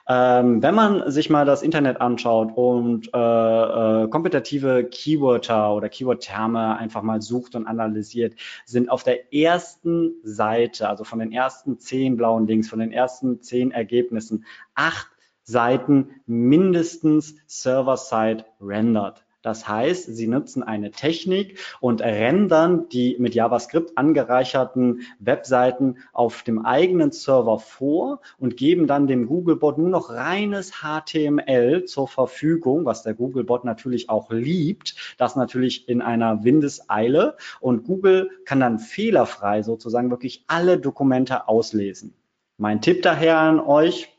Ähm, 0.07 0.61
wenn 0.61 0.75
man 0.75 1.09
sich 1.09 1.31
mal 1.31 1.45
das 1.45 1.63
Internet 1.63 1.99
anschaut 1.99 2.51
und 2.55 3.09
äh, 3.11 3.17
äh, 4.03 4.07
kompetitive 4.07 4.83
Keywörter 4.83 5.73
oder 5.73 5.89
Keyword-Terme 5.89 6.77
einfach 6.77 7.01
mal 7.01 7.23
sucht 7.23 7.55
und 7.55 7.65
analysiert, 7.65 8.35
sind 8.65 8.89
auf 8.89 9.03
der 9.03 9.33
ersten 9.33 10.13
Seite, 10.21 10.87
also 10.89 11.03
von 11.03 11.17
den 11.17 11.31
ersten 11.31 11.79
zehn 11.79 12.17
blauen 12.17 12.45
Links, 12.45 12.69
von 12.69 12.79
den 12.79 12.91
ersten 12.91 13.41
zehn 13.41 13.71
Ergebnissen, 13.71 14.45
acht 14.75 15.07
Seiten 15.41 16.21
mindestens 16.27 17.35
Server-Side 17.47 18.45
rendered. 18.61 19.24
Das 19.45 19.67
heißt, 19.67 20.07
sie 20.15 20.25
nutzen 20.25 20.63
eine 20.63 20.89
Technik 20.89 21.59
und 21.79 22.01
rendern 22.01 22.89
die 22.89 23.15
mit 23.19 23.35
JavaScript 23.35 23.95
angereicherten 23.95 25.01
Webseiten 25.19 25.97
auf 26.13 26.41
dem 26.41 26.65
eigenen 26.65 27.11
Server 27.11 27.59
vor 27.59 28.21
und 28.39 28.57
geben 28.57 28.87
dann 28.87 29.05
dem 29.05 29.27
Googlebot 29.27 29.77
nur 29.77 29.89
noch 29.89 30.09
reines 30.09 30.81
HTML 30.81 31.85
zur 31.85 32.07
Verfügung, 32.07 32.85
was 32.85 33.03
der 33.03 33.13
Googlebot 33.13 33.65
natürlich 33.65 34.09
auch 34.09 34.31
liebt, 34.31 34.95
das 35.19 35.35
natürlich 35.35 35.87
in 35.87 36.01
einer 36.01 36.43
Windeseile 36.43 37.37
und 37.59 37.83
Google 37.83 38.31
kann 38.45 38.59
dann 38.59 38.79
fehlerfrei 38.79 39.61
sozusagen 39.61 40.09
wirklich 40.09 40.43
alle 40.47 40.79
Dokumente 40.79 41.47
auslesen. 41.47 42.15
Mein 42.57 42.81
Tipp 42.81 43.03
daher 43.03 43.37
an 43.37 43.59
euch, 43.59 44.14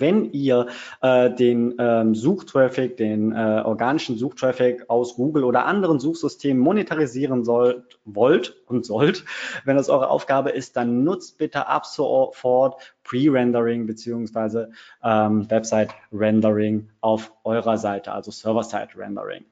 wenn 0.00 0.32
ihr 0.32 0.68
äh, 1.00 1.30
den 1.30 1.74
ähm, 1.78 2.14
Suchtraffic, 2.14 2.96
den 2.96 3.32
äh, 3.32 3.62
organischen 3.64 4.16
Suchtraffic 4.16 4.88
aus 4.88 5.14
Google 5.16 5.44
oder 5.44 5.66
anderen 5.66 6.00
Suchsystemen 6.00 6.62
monetarisieren 6.62 7.44
sollt, 7.44 7.98
wollt 8.04 8.56
und 8.66 8.86
sollt, 8.86 9.24
wenn 9.64 9.76
das 9.76 9.88
eure 9.88 10.08
Aufgabe 10.08 10.50
ist, 10.50 10.76
dann 10.76 11.04
nutzt 11.04 11.38
bitte 11.38 11.66
ab 11.66 11.86
sofort 11.86 12.94
Pre-Rendering 13.04 13.86
beziehungsweise 13.86 14.70
ähm, 15.02 15.50
Website-Rendering 15.50 16.90
auf 17.00 17.32
eurer 17.44 17.78
Seite, 17.78 18.12
also 18.12 18.30
Server-Side-Rendering. 18.30 19.44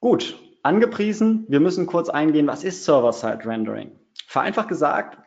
Gut, 0.00 0.38
angepriesen. 0.62 1.46
Wir 1.48 1.60
müssen 1.60 1.86
kurz 1.86 2.08
eingehen, 2.08 2.46
was 2.46 2.64
ist 2.64 2.84
Server-Side-Rendering? 2.84 3.92
Vereinfacht 4.26 4.68
gesagt, 4.68 5.18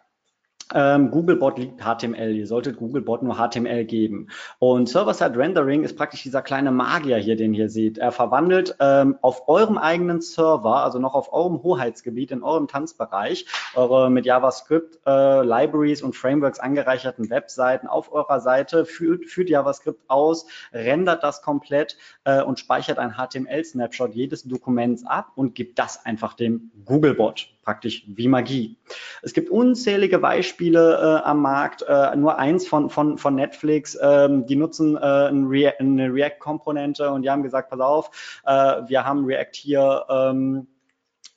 ähm, 0.73 1.11
Googlebot 1.11 1.57
liegt 1.57 1.81
HTML. 1.81 2.35
Ihr 2.35 2.47
solltet 2.47 2.77
Googlebot 2.77 3.23
nur 3.23 3.35
HTML 3.35 3.85
geben. 3.85 4.27
Und 4.59 4.89
Server-Side-Rendering 4.89 5.83
ist 5.83 5.97
praktisch 5.97 6.23
dieser 6.23 6.41
kleine 6.41 6.71
Magier 6.71 7.17
hier, 7.17 7.35
den 7.35 7.53
ihr 7.53 7.69
seht. 7.69 7.97
Er 7.97 8.11
verwandelt 8.11 8.75
ähm, 8.79 9.17
auf 9.21 9.47
eurem 9.47 9.77
eigenen 9.77 10.21
Server, 10.21 10.83
also 10.83 10.99
noch 10.99 11.15
auf 11.15 11.33
eurem 11.33 11.63
Hoheitsgebiet, 11.63 12.31
in 12.31 12.43
eurem 12.43 12.67
Tanzbereich, 12.67 13.45
eure 13.75 14.09
mit 14.09 14.25
JavaScript 14.25 14.99
äh, 15.05 15.41
Libraries 15.43 16.01
und 16.01 16.15
Frameworks 16.15 16.59
angereicherten 16.59 17.29
Webseiten 17.29 17.87
auf 17.87 18.11
eurer 18.11 18.39
Seite, 18.39 18.85
führt, 18.85 19.25
führt 19.25 19.49
JavaScript 19.49 20.01
aus, 20.07 20.45
rendert 20.71 21.23
das 21.23 21.41
komplett 21.41 21.97
äh, 22.25 22.41
und 22.41 22.59
speichert 22.59 22.99
ein 22.99 23.15
HTML-Snapshot 23.15 24.13
jedes 24.13 24.43
Dokuments 24.43 25.05
ab 25.05 25.31
und 25.35 25.55
gibt 25.55 25.79
das 25.79 26.05
einfach 26.05 26.33
dem 26.33 26.71
Googlebot 26.85 27.49
praktisch 27.69 28.03
wie 28.07 28.27
Magie. 28.27 28.77
Es 29.21 29.33
gibt 29.33 29.51
unzählige 29.51 30.17
Beispiele 30.17 31.21
äh, 31.23 31.27
am 31.27 31.43
Markt, 31.43 31.83
äh, 31.87 32.15
nur 32.15 32.39
eins 32.39 32.67
von, 32.67 32.89
von, 32.89 33.19
von 33.19 33.35
Netflix, 33.35 33.95
ähm, 34.01 34.47
die 34.47 34.55
nutzen 34.55 34.95
äh, 34.95 34.99
eine 34.99 36.11
React-Komponente 36.11 37.11
und 37.11 37.21
die 37.21 37.29
haben 37.29 37.43
gesagt, 37.43 37.69
pass 37.69 37.79
auf, 37.79 38.41
äh, 38.43 38.81
wir 38.87 39.05
haben 39.05 39.23
React 39.23 39.53
hier 39.53 40.03
ähm, 40.09 40.65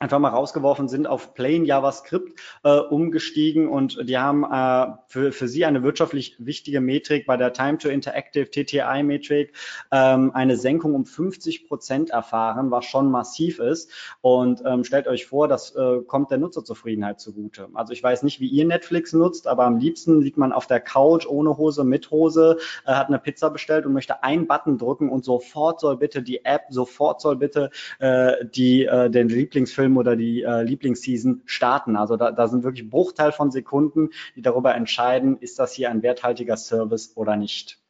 einfach 0.02 0.18
mal 0.18 0.30
rausgeworfen 0.30 0.88
sind, 0.88 1.06
auf 1.06 1.32
Plain 1.32 1.64
JavaScript 1.64 2.38
äh, 2.64 2.76
umgestiegen 2.76 3.68
und 3.68 4.08
die 4.08 4.18
haben 4.18 4.44
äh, 4.44 4.96
für, 5.06 5.30
für 5.30 5.46
sie 5.46 5.64
eine 5.64 5.84
wirtschaftlich 5.84 6.34
wichtige 6.38 6.80
Metrik 6.80 7.24
bei 7.24 7.36
der 7.36 7.52
Time 7.52 7.78
to 7.78 7.88
Interactive 7.88 8.50
TTI-Metrik 8.50 9.52
ähm, 9.92 10.32
eine 10.34 10.56
Senkung 10.56 10.94
um 10.94 11.06
50 11.06 11.68
Prozent 11.68 12.10
erfahren, 12.10 12.72
was 12.72 12.84
schon 12.84 13.12
massiv 13.12 13.60
ist. 13.60 13.90
Und 14.20 14.62
ähm, 14.66 14.82
stellt 14.82 15.06
euch 15.06 15.26
vor, 15.26 15.46
das 15.46 15.74
äh, 15.76 16.00
kommt 16.06 16.32
der 16.32 16.38
Nutzerzufriedenheit 16.38 17.20
zugute. 17.20 17.68
Also 17.74 17.92
ich 17.92 18.02
weiß 18.02 18.24
nicht, 18.24 18.40
wie 18.40 18.48
ihr 18.48 18.64
Netflix 18.64 19.12
nutzt, 19.12 19.46
aber 19.46 19.64
am 19.64 19.78
liebsten 19.78 20.20
liegt 20.20 20.36
man 20.36 20.52
auf 20.52 20.66
der 20.66 20.80
Couch 20.80 21.26
ohne 21.26 21.56
Hose, 21.58 21.84
mit 21.84 22.10
Hose, 22.10 22.58
äh, 22.86 22.92
hat 22.92 23.06
eine 23.06 23.20
Pizza 23.20 23.50
bestellt 23.50 23.86
und 23.86 23.92
möchte 23.92 24.24
einen 24.24 24.48
Button 24.48 24.78
drücken 24.78 25.10
und 25.10 25.24
sofort 25.24 25.78
soll 25.78 25.96
bitte 25.96 26.22
die 26.22 26.44
App, 26.44 26.62
sofort 26.70 27.20
soll 27.20 27.36
bitte 27.36 27.70
äh, 28.00 28.44
die 28.44 28.84
äh, 28.84 29.08
den 29.08 29.28
Lieblingsfilm 29.28 29.91
Film 29.92 29.96
oder 29.98 30.16
die 30.16 30.42
äh, 30.42 30.62
Lieblingsseason 30.62 31.42
starten. 31.44 31.96
Also 31.96 32.16
da, 32.16 32.32
da 32.32 32.48
sind 32.48 32.64
wirklich 32.64 32.88
Bruchteil 32.88 33.32
von 33.32 33.50
Sekunden, 33.50 34.10
die 34.36 34.42
darüber 34.42 34.74
entscheiden, 34.74 35.36
ist 35.38 35.58
das 35.58 35.72
hier 35.74 35.90
ein 35.90 36.02
werthaltiger 36.02 36.56
Service 36.56 37.12
oder 37.16 37.36
nicht. 37.36 37.81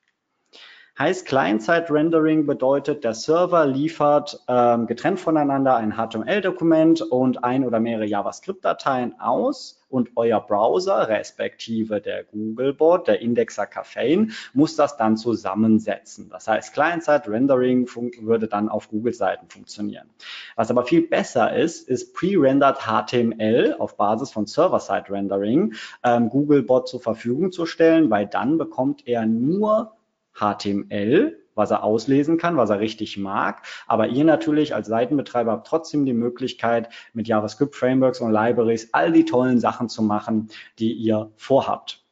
Heißt 0.98 1.24
Client-Side-Rendering 1.24 2.44
bedeutet, 2.44 3.02
der 3.02 3.14
Server 3.14 3.64
liefert 3.64 4.38
ähm, 4.46 4.86
getrennt 4.86 5.20
voneinander 5.20 5.74
ein 5.74 5.94
HTML-Dokument 5.96 7.00
und 7.00 7.42
ein 7.42 7.64
oder 7.64 7.80
mehrere 7.80 8.04
JavaScript-Dateien 8.04 9.18
aus 9.18 9.82
und 9.88 10.10
euer 10.16 10.40
Browser, 10.40 11.08
respektive 11.08 12.02
der 12.02 12.24
Googlebot, 12.24 13.08
der 13.08 13.22
Indexer 13.22 13.66
Caffeine, 13.66 14.28
muss 14.52 14.76
das 14.76 14.98
dann 14.98 15.16
zusammensetzen. 15.16 16.28
Das 16.28 16.46
heißt, 16.46 16.74
Client-Side-Rendering 16.74 17.88
würde 18.20 18.46
dann 18.46 18.68
auf 18.68 18.90
Google-Seiten 18.90 19.48
funktionieren. 19.48 20.10
Was 20.56 20.70
aber 20.70 20.84
viel 20.84 21.08
besser 21.08 21.56
ist, 21.56 21.88
ist 21.88 22.12
pre-rendered 22.12 22.80
HTML 22.80 23.76
auf 23.78 23.96
Basis 23.96 24.30
von 24.30 24.46
Server-Side-Rendering 24.46 25.72
ähm, 26.04 26.28
Googlebot 26.28 26.86
zur 26.86 27.00
Verfügung 27.00 27.50
zu 27.50 27.64
stellen, 27.64 28.10
weil 28.10 28.26
dann 28.26 28.58
bekommt 28.58 29.08
er 29.08 29.24
nur 29.24 29.92
HTML, 30.34 31.38
was 31.54 31.70
er 31.70 31.84
auslesen 31.84 32.38
kann, 32.38 32.56
was 32.56 32.70
er 32.70 32.80
richtig 32.80 33.18
mag. 33.18 33.62
Aber 33.86 34.08
ihr 34.08 34.24
natürlich 34.24 34.74
als 34.74 34.88
Seitenbetreiber 34.88 35.52
habt 35.52 35.66
trotzdem 35.66 36.04
die 36.04 36.14
Möglichkeit, 36.14 36.88
mit 37.12 37.28
JavaScript 37.28 37.76
Frameworks 37.76 38.20
und 38.20 38.32
Libraries 38.32 38.88
all 38.92 39.12
die 39.12 39.24
tollen 39.24 39.60
Sachen 39.60 39.88
zu 39.88 40.02
machen, 40.02 40.48
die 40.78 40.92
ihr 40.92 41.30
vorhabt. 41.36 42.02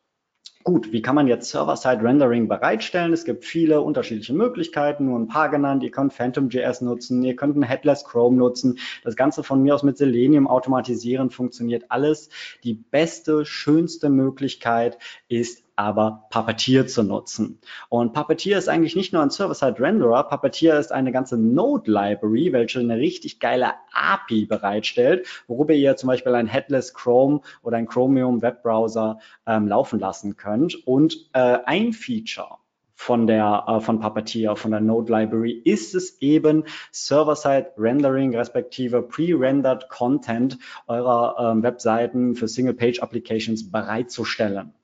Gut, 0.62 0.92
wie 0.92 1.00
kann 1.00 1.14
man 1.14 1.26
jetzt 1.26 1.50
Server-Side-Rendering 1.50 2.46
bereitstellen? 2.46 3.14
Es 3.14 3.24
gibt 3.24 3.46
viele 3.46 3.80
unterschiedliche 3.80 4.34
Möglichkeiten, 4.34 5.06
nur 5.06 5.18
ein 5.18 5.26
paar 5.26 5.48
genannt. 5.48 5.82
Ihr 5.82 5.90
könnt 5.90 6.12
Phantom.js 6.12 6.82
nutzen, 6.82 7.22
ihr 7.22 7.34
könnt 7.34 7.56
ein 7.56 7.62
Headless 7.62 8.04
Chrome 8.04 8.36
nutzen. 8.36 8.78
Das 9.02 9.16
Ganze 9.16 9.42
von 9.42 9.62
mir 9.62 9.74
aus 9.74 9.82
mit 9.82 9.96
Selenium 9.96 10.46
automatisieren 10.46 11.30
funktioniert 11.30 11.86
alles. 11.88 12.28
Die 12.62 12.74
beste, 12.74 13.46
schönste 13.46 14.10
Möglichkeit 14.10 14.98
ist 15.28 15.64
aber 15.80 16.26
Puppeteer 16.28 16.86
zu 16.86 17.02
nutzen. 17.02 17.58
Und 17.88 18.12
Puppeteer 18.12 18.58
ist 18.58 18.68
eigentlich 18.68 18.96
nicht 18.96 19.14
nur 19.14 19.22
ein 19.22 19.30
Server-Side-Renderer, 19.30 20.24
Puppeteer 20.24 20.78
ist 20.78 20.92
eine 20.92 21.10
ganze 21.10 21.38
Node-Library, 21.38 22.52
welche 22.52 22.80
eine 22.80 22.98
richtig 22.98 23.40
geile 23.40 23.72
API 23.90 24.44
bereitstellt, 24.44 25.26
worüber 25.46 25.72
ihr 25.72 25.96
zum 25.96 26.08
Beispiel 26.08 26.34
ein 26.34 26.46
Headless 26.46 26.92
Chrome 26.92 27.40
oder 27.62 27.78
ein 27.78 27.86
Chromium 27.86 28.42
Webbrowser 28.42 29.20
ähm, 29.46 29.68
laufen 29.68 29.98
lassen 29.98 30.36
könnt. 30.36 30.86
Und 30.86 31.30
äh, 31.32 31.58
ein 31.64 31.94
Feature, 31.94 32.58
von 32.94 33.26
der 33.26 33.64
äh, 33.66 33.80
von 33.80 34.00
Puppeteer, 34.00 34.56
von 34.56 34.72
der 34.72 34.80
Node 34.80 35.10
Library, 35.10 35.52
ist 35.64 35.94
es 35.94 36.20
eben 36.20 36.64
Server-Side 36.92 37.72
Rendering 37.78 38.36
respektive 38.36 39.00
pre-rendered 39.00 39.88
Content 39.88 40.58
eurer 40.86 41.52
ähm, 41.52 41.62
Webseiten 41.62 42.34
für 42.34 42.48
Single-Page 42.48 43.00
Applications 43.00 43.70
bereitzustellen. 43.70 44.74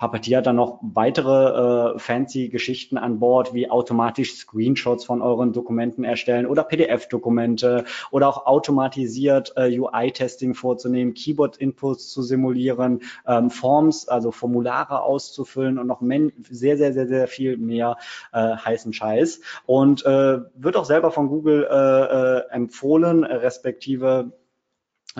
Puppeteer 0.00 0.38
hat 0.38 0.46
dann 0.46 0.56
noch 0.56 0.78
weitere 0.80 1.94
äh, 1.94 1.98
fancy 1.98 2.48
Geschichten 2.48 2.96
an 2.96 3.18
Bord, 3.20 3.52
wie 3.52 3.70
automatisch 3.70 4.34
Screenshots 4.34 5.04
von 5.04 5.20
euren 5.20 5.52
Dokumenten 5.52 6.04
erstellen 6.04 6.46
oder 6.46 6.64
PDF-Dokumente 6.64 7.84
oder 8.10 8.28
auch 8.28 8.46
automatisiert 8.46 9.52
äh, 9.56 9.78
UI-Testing 9.78 10.54
vorzunehmen, 10.54 11.12
Keyboard-Inputs 11.12 12.08
zu 12.08 12.22
simulieren, 12.22 13.02
ähm, 13.26 13.50
Forms, 13.50 14.08
also 14.08 14.32
Formulare 14.32 15.02
auszufüllen 15.02 15.78
und 15.78 15.86
noch 15.86 16.00
sehr, 16.48 16.78
sehr, 16.78 16.94
sehr, 16.94 17.06
sehr 17.06 17.28
viel 17.28 17.58
mehr 17.58 17.98
äh, 18.32 18.56
heißen 18.56 18.94
Scheiß. 18.94 19.42
Und 19.66 20.06
äh, 20.06 20.38
wird 20.54 20.76
auch 20.76 20.86
selber 20.86 21.10
von 21.10 21.28
Google 21.28 21.68
äh, 21.70 21.74
äh, 21.76 22.50
empfohlen, 22.52 23.22
respektive 23.24 24.32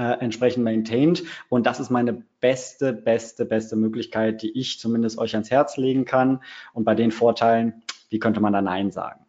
äh, 0.01 0.19
entsprechend 0.21 0.65
maintained. 0.65 1.25
Und 1.51 1.67
das 1.67 1.79
ist 1.79 1.91
meine 1.91 2.25
beste, 2.41 2.95
beste, 2.95 3.45
beste 3.45 3.77
Möglichkeit, 3.77 4.41
die 4.41 4.59
ich 4.59 4.79
zumindest 4.79 5.19
euch 5.19 5.35
ans 5.35 5.51
Herz 5.51 5.77
legen 5.77 6.07
kann. 6.07 6.43
Und 6.73 6.85
bei 6.85 6.95
den 6.95 7.11
Vorteilen, 7.11 7.83
wie 8.09 8.19
könnte 8.19 8.41
man 8.41 8.55
da 8.55 8.63
Nein 8.63 8.91
sagen? 8.91 9.27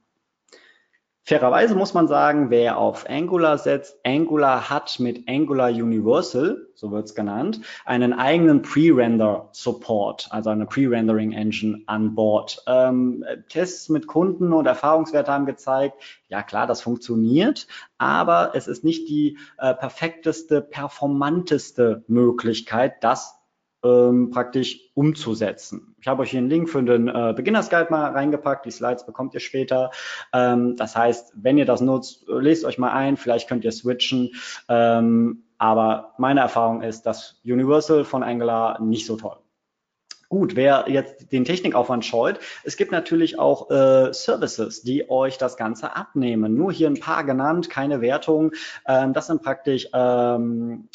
Fairerweise 1.24 1.76
muss 1.76 1.94
man 1.94 2.08
sagen, 2.08 2.50
wer 2.50 2.80
auf 2.80 3.08
Angular 3.08 3.60
setzt, 3.60 3.96
Angular 4.04 4.72
hat 4.72 5.00
mit 5.00 5.30
Angular 5.30 5.70
Universal, 5.70 6.68
so 6.74 6.90
wird 6.92 7.06
es 7.06 7.14
genannt, 7.14 7.62
einen 7.86 8.12
eigenen 8.12 8.64
Pre-Render-Support, 8.64 10.30
also 10.32 10.50
eine 10.50 10.66
Pre-Rendering 10.66 11.32
Engine 11.32 11.84
an 11.86 12.16
Bord. 12.16 12.64
Ähm, 12.66 13.24
Tests 13.50 13.88
mit 13.90 14.08
Kunden 14.08 14.52
und 14.52 14.66
Erfahrungswerte 14.66 15.32
haben 15.32 15.46
gezeigt, 15.46 16.02
ja 16.28 16.42
klar, 16.42 16.66
das 16.66 16.82
funktioniert, 16.82 17.68
aber 18.00 18.54
es 18.56 18.68
ist 18.68 18.84
nicht 18.84 19.08
die 19.08 19.38
äh, 19.60 19.76
perfekteste, 19.76 20.60
performanteste 20.62 22.04
Möglichkeit, 22.08 23.04
das 23.04 23.41
ähm, 23.84 24.30
praktisch 24.32 24.92
umzusetzen. 24.94 25.96
Ich 26.00 26.08
habe 26.08 26.24
euch 26.24 26.32
hier 26.32 26.40
einen 26.40 26.50
Link 26.50 26.70
für 26.70 26.84
den 26.84 27.08
äh, 27.08 27.34
Beginners 27.36 27.70
Guide 27.70 27.88
mal 27.90 28.12
reingepackt. 28.12 28.66
Die 28.66 28.72
Slides 28.72 29.06
bekommt 29.06 29.34
ihr 29.34 29.40
später. 29.40 29.92
Ähm, 30.34 30.76
das 30.76 30.96
heißt, 30.96 31.34
wenn 31.36 31.58
ihr 31.58 31.66
das 31.66 31.82
nutzt, 31.82 32.26
lest 32.28 32.66
euch 32.66 32.78
mal 32.78 32.92
ein. 32.92 33.18
Vielleicht 33.18 33.48
könnt 33.48 33.64
ihr 33.64 33.72
switchen. 33.72 34.32
Ähm, 34.70 35.44
aber 35.58 36.14
meine 36.18 36.40
Erfahrung 36.40 36.82
ist, 36.82 37.04
dass 37.06 37.40
Universal 37.44 38.04
von 38.04 38.24
Angular 38.24 38.82
nicht 38.82 39.06
so 39.06 39.16
toll. 39.18 39.38
Gut, 40.32 40.56
wer 40.56 40.86
jetzt 40.88 41.34
den 41.34 41.44
Technikaufwand 41.44 42.06
scheut, 42.06 42.40
es 42.64 42.78
gibt 42.78 42.94
natürlich 42.94 43.38
auch 43.38 43.70
äh, 43.70 44.14
Services, 44.14 44.82
die 44.82 45.10
euch 45.10 45.38
das 45.38 45.58
Ganze 45.58 45.94
abnehmen. 45.98 46.56
Nur 46.56 46.72
hier 46.72 46.88
ein 46.88 47.02
paar 47.02 47.26
genannt, 47.26 47.70
keine 47.70 48.00
Wertung. 48.00 48.54
Ähm, 48.88 49.12
das 49.12 49.28
sind 49.28 49.42
praktisch 49.44 49.90
ähm, 49.94 50.88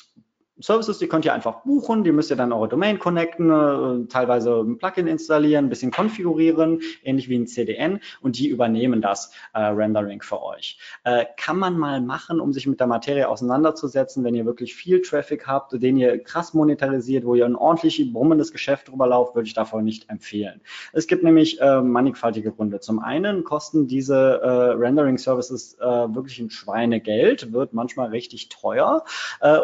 Services, 0.59 0.99
die 0.99 1.07
könnt 1.07 1.27
ihr 1.27 1.35
einfach 1.35 1.63
buchen, 1.65 2.03
die 2.03 2.13
müsst 2.13 2.31
ihr 2.31 2.37
dann 2.37 2.51
eure 2.51 2.69
Domain 2.69 2.99
connecten, 2.99 3.51
äh, 3.51 4.07
teilweise 4.07 4.61
ein 4.61 4.79
Plugin 4.79 5.07
installieren, 5.07 5.67
ein 5.67 5.69
bisschen 5.69 5.91
konfigurieren, 5.91 6.81
ähnlich 7.03 7.29
wie 7.29 7.37
ein 7.37 7.47
CDN 7.47 8.01
und 8.23 8.39
die 8.39 8.49
übernehmen 8.49 9.03
das 9.03 9.33
äh, 9.53 9.61
Rendering 9.61 10.23
für 10.23 10.43
euch. 10.43 10.79
Äh, 11.05 11.27
kann 11.37 11.59
man 11.59 11.79
mal 11.79 12.01
machen, 12.01 12.41
um 12.41 12.55
sich 12.55 12.67
mit 12.67 12.81
der 12.81 12.87
Materie 12.87 13.29
auseinanderzusetzen, 13.29 14.25
wenn 14.25 14.35
ihr 14.35 14.47
wirklich 14.47 14.75
viel 14.75 15.03
Traffic 15.03 15.47
habt, 15.47 15.73
den 15.75 15.99
ihr 15.99 16.23
krass 16.23 16.55
monetarisiert, 16.55 17.27
wo 17.27 17.35
ihr 17.35 17.45
ein 17.45 17.57
ordentlich 17.57 18.11
brummendes 18.11 18.51
Geschäft 18.51 18.89
drüber 18.89 19.07
lauft, 19.09 19.35
würde 19.35 19.47
ich 19.47 19.55
davon 19.55 19.85
nicht 19.85 20.09
empfehlen. 20.09 20.63
Es 20.95 21.07
gibt 21.07 21.23
nämlich 21.23 21.61
äh, 21.61 21.83
mannigfaltige 21.83 22.51
Gründe. 22.51 22.81
Zum 22.81 22.99
einen 22.99 23.45
kosten 23.45 23.89
diese 23.89 24.41
äh, 24.43 24.49
Rendering 24.49 25.19
Services 25.19 25.77
äh, 25.81 25.85
wirklich 25.85 26.39
ein 26.39 26.49
Schweinegeld, 26.49 27.53
wird 27.53 27.75
manchmal 27.75 28.09
richtig 28.09 28.49
teuer 28.49 29.05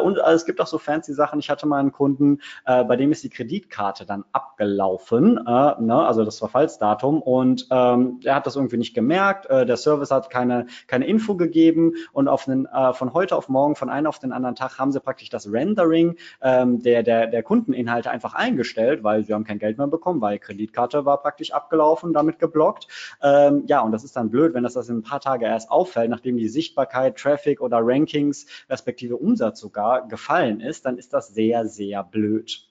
und 0.03 0.17
es 0.17 0.45
gibt 0.45 0.61
auch 0.61 0.67
so 0.67 0.77
fancy 0.83 1.13
Sachen. 1.13 1.39
Ich 1.39 1.49
hatte 1.49 1.65
mal 1.65 1.79
einen 1.79 1.91
Kunden, 1.91 2.39
äh, 2.65 2.83
bei 2.83 2.95
dem 2.95 3.11
ist 3.11 3.23
die 3.23 3.29
Kreditkarte 3.29 4.05
dann 4.05 4.25
abgelaufen, 4.31 5.37
äh, 5.37 5.81
ne, 5.81 6.05
also 6.05 6.23
das 6.23 6.39
Verfallsdatum 6.39 7.21
und 7.21 7.67
ähm, 7.71 8.19
er 8.23 8.35
hat 8.35 8.45
das 8.45 8.55
irgendwie 8.55 8.77
nicht 8.77 8.93
gemerkt. 8.93 9.47
Äh, 9.47 9.65
der 9.65 9.77
Service 9.77 10.11
hat 10.11 10.29
keine, 10.29 10.67
keine 10.87 11.07
Info 11.07 11.35
gegeben 11.35 11.93
und 12.11 12.27
auf 12.27 12.47
einen, 12.47 12.65
äh, 12.65 12.93
von 12.93 13.13
heute 13.13 13.35
auf 13.35 13.49
morgen, 13.49 13.75
von 13.75 13.89
einem 13.89 14.07
auf 14.07 14.19
den 14.19 14.31
anderen 14.31 14.55
Tag 14.55 14.77
haben 14.77 14.91
sie 14.91 14.99
praktisch 14.99 15.29
das 15.29 15.51
Rendering 15.51 16.17
ähm, 16.41 16.81
der, 16.81 17.03
der, 17.03 17.27
der 17.27 17.43
Kundeninhalte 17.43 18.11
einfach 18.11 18.33
eingestellt, 18.33 19.03
weil 19.03 19.23
sie 19.23 19.33
haben 19.33 19.43
kein 19.43 19.59
Geld 19.59 19.77
mehr 19.77 19.87
bekommen, 19.87 20.21
weil 20.21 20.39
Kreditkarte 20.39 21.05
war 21.05 21.21
praktisch 21.21 21.53
abgelaufen, 21.53 22.13
damit 22.13 22.39
geblockt. 22.39 22.87
Ähm, 23.21 23.63
ja, 23.67 23.81
und 23.81 23.91
das 23.91 24.03
ist 24.03 24.15
dann 24.15 24.29
blöd, 24.29 24.53
wenn 24.53 24.63
das, 24.63 24.73
das 24.73 24.89
in 24.89 24.97
ein 24.97 25.03
paar 25.03 25.21
Tage 25.21 25.45
erst 25.45 25.71
auffällt, 25.71 26.09
nachdem 26.09 26.37
die 26.37 26.49
Sichtbarkeit, 26.49 27.17
Traffic 27.17 27.61
oder 27.61 27.79
Rankings 27.81 28.45
respektive 28.69 29.17
Umsatz 29.17 29.59
sogar 29.59 30.07
gefallen 30.07 30.59
ist 30.59 30.72
ist, 30.73 30.85
dann 30.85 30.97
ist 30.97 31.13
das 31.13 31.27
sehr, 31.29 31.67
sehr 31.67 32.03
blöd. 32.03 32.67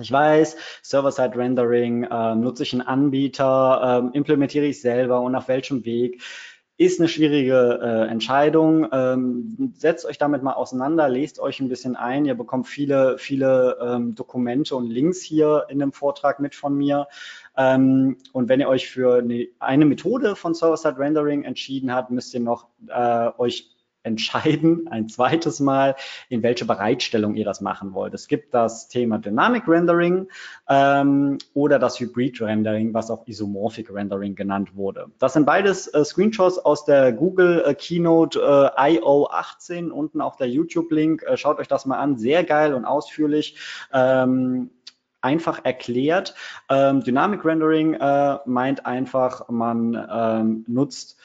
Ich 0.00 0.10
weiß, 0.10 0.56
Server-Side-Rendering, 0.82 2.04
äh, 2.04 2.34
nutze 2.34 2.64
ich 2.64 2.72
einen 2.72 2.82
Anbieter, 2.82 4.10
äh, 4.12 4.16
implementiere 4.16 4.66
ich 4.66 4.80
selber 4.80 5.20
und 5.20 5.34
auf 5.36 5.48
welchem 5.48 5.84
Weg, 5.84 6.22
ist 6.76 6.98
eine 6.98 7.10
schwierige 7.10 7.78
äh, 7.82 8.10
Entscheidung. 8.10 8.88
Ähm, 8.90 9.74
setzt 9.76 10.06
euch 10.06 10.16
damit 10.16 10.42
mal 10.42 10.54
auseinander, 10.54 11.10
lest 11.10 11.38
euch 11.38 11.60
ein 11.60 11.68
bisschen 11.68 11.94
ein. 11.94 12.24
Ihr 12.24 12.34
bekommt 12.34 12.68
viele, 12.68 13.18
viele 13.18 13.76
ähm, 13.82 14.14
Dokumente 14.14 14.74
und 14.74 14.88
Links 14.88 15.20
hier 15.20 15.66
in 15.68 15.78
dem 15.78 15.92
Vortrag 15.92 16.40
mit 16.40 16.54
von 16.54 16.74
mir. 16.74 17.06
Ähm, 17.54 18.16
und 18.32 18.48
wenn 18.48 18.60
ihr 18.60 18.68
euch 18.68 18.88
für 18.88 19.18
eine, 19.18 19.48
eine 19.58 19.84
Methode 19.84 20.36
von 20.36 20.54
Server-Side 20.54 20.98
Rendering 20.98 21.44
entschieden 21.44 21.92
habt, 21.92 22.10
müsst 22.10 22.32
ihr 22.32 22.40
noch 22.40 22.68
äh, 22.88 23.28
euch 23.36 23.70
entscheiden 24.02 24.88
ein 24.90 25.08
zweites 25.08 25.60
Mal, 25.60 25.96
in 26.28 26.42
welche 26.42 26.64
Bereitstellung 26.64 27.34
ihr 27.34 27.44
das 27.44 27.60
machen 27.60 27.94
wollt. 27.94 28.14
Es 28.14 28.28
gibt 28.28 28.54
das 28.54 28.88
Thema 28.88 29.18
Dynamic 29.18 29.66
Rendering 29.66 30.28
ähm, 30.68 31.38
oder 31.54 31.78
das 31.78 32.00
Hybrid 32.00 32.40
Rendering, 32.40 32.94
was 32.94 33.10
auch 33.10 33.26
Isomorphic 33.26 33.92
Rendering 33.92 34.34
genannt 34.34 34.76
wurde. 34.76 35.06
Das 35.18 35.34
sind 35.34 35.46
beides 35.46 35.88
äh, 35.88 36.04
Screenshots 36.04 36.58
aus 36.58 36.84
der 36.84 37.12
Google 37.12 37.64
äh, 37.66 37.74
Keynote 37.74 38.72
äh, 38.76 38.96
IO 38.96 39.28
18, 39.30 39.90
unten 39.90 40.20
auch 40.20 40.36
der 40.36 40.48
YouTube-Link. 40.48 41.22
Äh, 41.22 41.36
schaut 41.36 41.58
euch 41.58 41.68
das 41.68 41.86
mal 41.86 41.98
an, 41.98 42.16
sehr 42.16 42.44
geil 42.44 42.74
und 42.74 42.84
ausführlich. 42.84 43.56
Ähm, 43.92 44.70
einfach 45.20 45.64
erklärt. 45.64 46.34
Ähm, 46.68 47.02
Dynamic 47.02 47.44
Rendering 47.44 47.94
äh, 47.94 48.38
meint 48.46 48.86
einfach, 48.86 49.48
man 49.48 50.08
ähm, 50.10 50.64
nutzt 50.66 51.18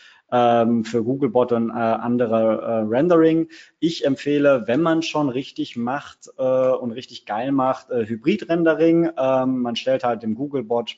für 0.84 1.04
Googlebot 1.04 1.52
und 1.52 1.70
äh, 1.70 1.74
andere 1.74 2.62
äh, 2.62 2.88
Rendering. 2.88 3.50
Ich 3.80 4.06
empfehle, 4.06 4.64
wenn 4.68 4.82
man 4.82 5.02
schon 5.02 5.30
richtig 5.30 5.76
macht 5.78 6.30
äh, 6.38 6.44
und 6.44 6.92
richtig 6.92 7.26
geil 7.26 7.52
macht, 7.52 7.90
Hybrid-Rendering. 7.90 9.12
Ähm, 9.18 9.62
man 9.62 9.76
stellt 9.76 10.04
halt 10.04 10.24
dem 10.24 10.36
Googlebot 10.36 10.98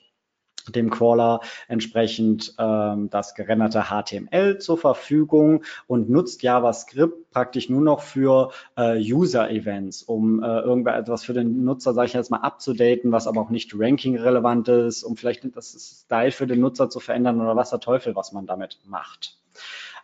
dem 0.72 0.90
Crawler 0.90 1.42
entsprechend 1.68 2.54
ähm, 2.58 3.10
das 3.10 3.36
gerenderte 3.36 3.86
HTML 3.86 4.58
zur 4.60 4.78
Verfügung 4.78 5.64
und 5.88 6.10
nutzt 6.10 6.44
JavaScript 6.44 7.32
praktisch 7.32 7.70
nur 7.70 7.82
noch 7.82 8.02
für 8.02 8.52
äh, 8.76 8.98
User-Events, 8.98 10.04
um 10.04 10.42
äh, 10.42 10.60
irgendetwas 10.60 11.24
für 11.24 11.34
den 11.34 11.64
Nutzer, 11.64 11.94
sage 11.94 12.08
ich 12.08 12.14
jetzt 12.14 12.32
mal, 12.32 12.42
abzudaten, 12.42 13.12
was 13.12 13.28
aber 13.28 13.42
auch 13.42 13.50
nicht 13.50 13.74
ranking-relevant 13.78 14.68
ist, 14.70 15.04
um 15.04 15.16
vielleicht 15.16 15.44
das 15.56 16.04
Style 16.06 16.32
für 16.32 16.48
den 16.48 16.60
Nutzer 16.60 16.90
zu 16.90 17.00
verändern 17.00 17.40
oder 17.42 17.56
was 17.56 17.70
der 17.70 17.80
Teufel, 17.80 18.16
was 18.16 18.32
man 18.32 18.46
damit 18.46 18.80
macht. 18.86 19.38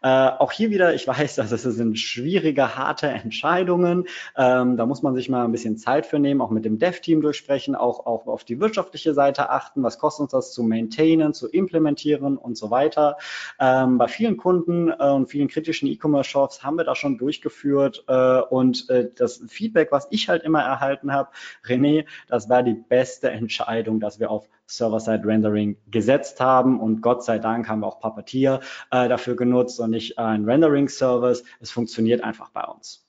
Äh, 0.04 0.32
auch 0.38 0.52
hier 0.52 0.70
wieder, 0.70 0.94
ich 0.94 1.08
weiß, 1.14 1.36
dass 1.36 1.52
es 1.52 1.64
sind 1.64 1.98
schwierige, 1.98 2.76
harte 2.76 3.08
Entscheidungen. 3.08 4.06
Ähm, 4.36 4.78
da 4.78 4.86
muss 4.86 5.02
man 5.02 5.16
sich 5.16 5.30
mal 5.30 5.46
ein 5.46 5.52
bisschen 5.52 5.78
Zeit 5.78 6.06
für 6.06 6.20
nehmen, 6.20 6.42
auch 6.42 6.52
mit 6.52 6.66
dem 6.66 6.78
Dev-Team 6.78 7.22
durchsprechen, 7.22 7.76
auch, 7.76 8.06
auch 8.06 8.28
auf 8.28 8.44
die 8.44 8.60
wirtschaftliche 8.60 9.14
Seite 9.14 9.50
achten. 9.50 9.82
Was 9.82 9.98
kostet 9.98 10.24
uns 10.24 10.32
das 10.32 10.54
zu 10.54 10.64
maintainen, 10.64 11.34
zu 11.34 11.50
implementieren 11.50 12.38
und 12.38 12.58
so 12.58 12.70
weiter. 12.70 13.18
Ähm, 13.60 13.98
bei 13.98 14.08
vielen 14.08 14.38
Kunden 14.38 14.90
äh, 14.90 14.94
und 15.10 15.28
vielen 15.28 15.48
kritischen 15.48 15.88
E-Commerce-Shops 15.88 16.64
haben 16.64 16.78
wir 16.78 16.84
das 16.84 16.98
schon 16.98 17.18
durchgeführt 17.18 18.04
äh, 18.08 18.40
und 18.42 18.90
äh, 18.90 19.10
das 19.16 19.42
Feedback, 19.48 19.92
was 19.92 20.08
ich 20.10 20.28
halt 20.28 20.44
immer 20.44 20.62
erhalten 20.62 21.14
habe, 21.14 21.30
René, 21.66 22.06
das 22.28 22.50
war 22.50 22.64
die 22.64 22.74
beste 22.74 23.30
Entscheidung, 23.30 24.00
dass 24.02 24.20
wir 24.20 24.30
auf 24.30 24.50
Server-Side-Rendering 24.78 25.78
gesetzt 25.90 26.40
haben 26.40 26.80
und 26.80 27.02
Gott 27.02 27.24
sei 27.24 27.40
Dank 27.40 27.68
haben 27.70 27.82
wir 27.82 27.88
auch 27.88 28.00
Puppeteer 28.00 28.60
äh, 28.92 29.08
dafür 29.08 29.36
genutzt 29.36 29.80
und 29.80 29.92
nicht 29.92 30.20
ein 30.20 30.46
Rendering-Service. 30.46 31.44
Es 31.60 31.72
funktioniert 31.72 32.24
einfach 32.24 32.50
bei 32.50 32.64
uns. 32.64 33.04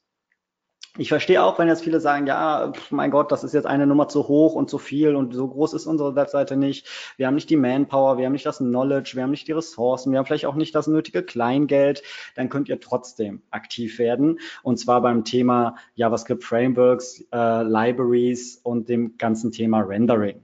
Ich 0.96 1.08
verstehe 1.08 1.42
auch, 1.42 1.58
wenn 1.58 1.66
jetzt 1.66 1.82
viele 1.82 1.98
sagen, 1.98 2.28
ja, 2.28 2.72
mein 2.90 3.10
Gott, 3.10 3.32
das 3.32 3.42
ist 3.42 3.52
jetzt 3.52 3.66
eine 3.66 3.84
Nummer 3.84 4.06
zu 4.06 4.28
hoch 4.28 4.54
und 4.54 4.70
zu 4.70 4.78
viel 4.78 5.16
und 5.16 5.34
so 5.34 5.48
groß 5.48 5.74
ist 5.74 5.86
unsere 5.86 6.14
Webseite 6.14 6.56
nicht. 6.56 6.86
Wir 7.16 7.26
haben 7.26 7.34
nicht 7.34 7.50
die 7.50 7.56
Manpower, 7.56 8.16
wir 8.16 8.26
haben 8.26 8.32
nicht 8.32 8.46
das 8.46 8.58
Knowledge, 8.58 9.14
wir 9.16 9.24
haben 9.24 9.32
nicht 9.32 9.48
die 9.48 9.52
Ressourcen, 9.52 10.12
wir 10.12 10.20
haben 10.20 10.26
vielleicht 10.26 10.46
auch 10.46 10.54
nicht 10.54 10.72
das 10.72 10.86
nötige 10.86 11.24
Kleingeld. 11.24 12.04
Dann 12.36 12.48
könnt 12.48 12.68
ihr 12.68 12.78
trotzdem 12.78 13.42
aktiv 13.50 13.98
werden. 13.98 14.38
Und 14.62 14.78
zwar 14.78 15.02
beim 15.02 15.24
Thema 15.24 15.74
JavaScript 15.96 16.44
Frameworks, 16.44 17.24
äh, 17.32 17.62
Libraries 17.64 18.60
und 18.62 18.88
dem 18.88 19.18
ganzen 19.18 19.50
Thema 19.50 19.80
Rendering. 19.80 20.43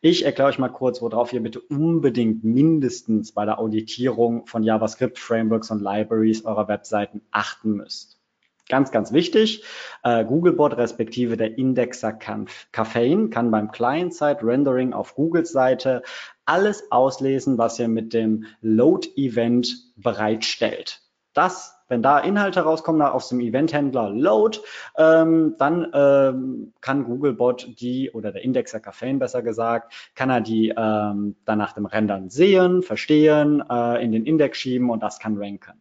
Ich 0.00 0.24
erkläre 0.24 0.48
euch 0.48 0.58
mal 0.58 0.68
kurz, 0.68 1.00
worauf 1.02 1.32
ihr 1.32 1.42
bitte 1.42 1.60
unbedingt 1.60 2.42
mindestens 2.44 3.32
bei 3.32 3.44
der 3.44 3.58
Auditierung 3.58 4.46
von 4.46 4.62
JavaScript 4.62 5.18
Frameworks 5.18 5.70
und 5.70 5.82
Libraries 5.82 6.44
eurer 6.44 6.68
Webseiten 6.68 7.22
achten 7.30 7.72
müsst. 7.72 8.20
Ganz, 8.68 8.92
ganz 8.92 9.12
wichtig, 9.12 9.64
äh, 10.04 10.24
Googlebot 10.24 10.76
respektive 10.76 11.36
der 11.36 11.58
Indexer 11.58 12.12
Caffeine 12.12 13.28
kann 13.28 13.50
beim 13.50 13.72
Client-Side-Rendering 13.72 14.92
auf 14.92 15.16
Googles 15.16 15.50
Seite 15.50 16.02
alles 16.44 16.92
auslesen, 16.92 17.58
was 17.58 17.80
ihr 17.80 17.88
mit 17.88 18.12
dem 18.14 18.46
Load-Event 18.60 19.92
bereitstellt. 19.96 21.02
Das 21.32 21.79
wenn 21.90 22.02
da 22.02 22.18
Inhalte 22.20 22.60
rauskommen 22.60 23.02
aus 23.02 23.28
dem 23.28 23.40
Eventhändler 23.40 24.08
Load, 24.10 24.60
ähm, 24.96 25.56
dann 25.58 25.88
ähm, 25.92 26.72
kann 26.80 27.04
Googlebot 27.04 27.80
die 27.80 28.10
oder 28.12 28.32
der 28.32 28.42
Indexer 28.42 28.80
Caffeine 28.80 29.18
besser 29.18 29.42
gesagt, 29.42 29.92
kann 30.14 30.30
er 30.30 30.40
die 30.40 30.72
ähm, 30.76 31.36
dann 31.44 31.58
nach 31.58 31.72
dem 31.72 31.84
Rendern 31.84 32.30
sehen, 32.30 32.82
verstehen, 32.82 33.62
äh, 33.68 34.02
in 34.02 34.12
den 34.12 34.24
Index 34.24 34.58
schieben 34.58 34.88
und 34.88 35.02
das 35.02 35.18
kann 35.18 35.36
ranken. 35.36 35.72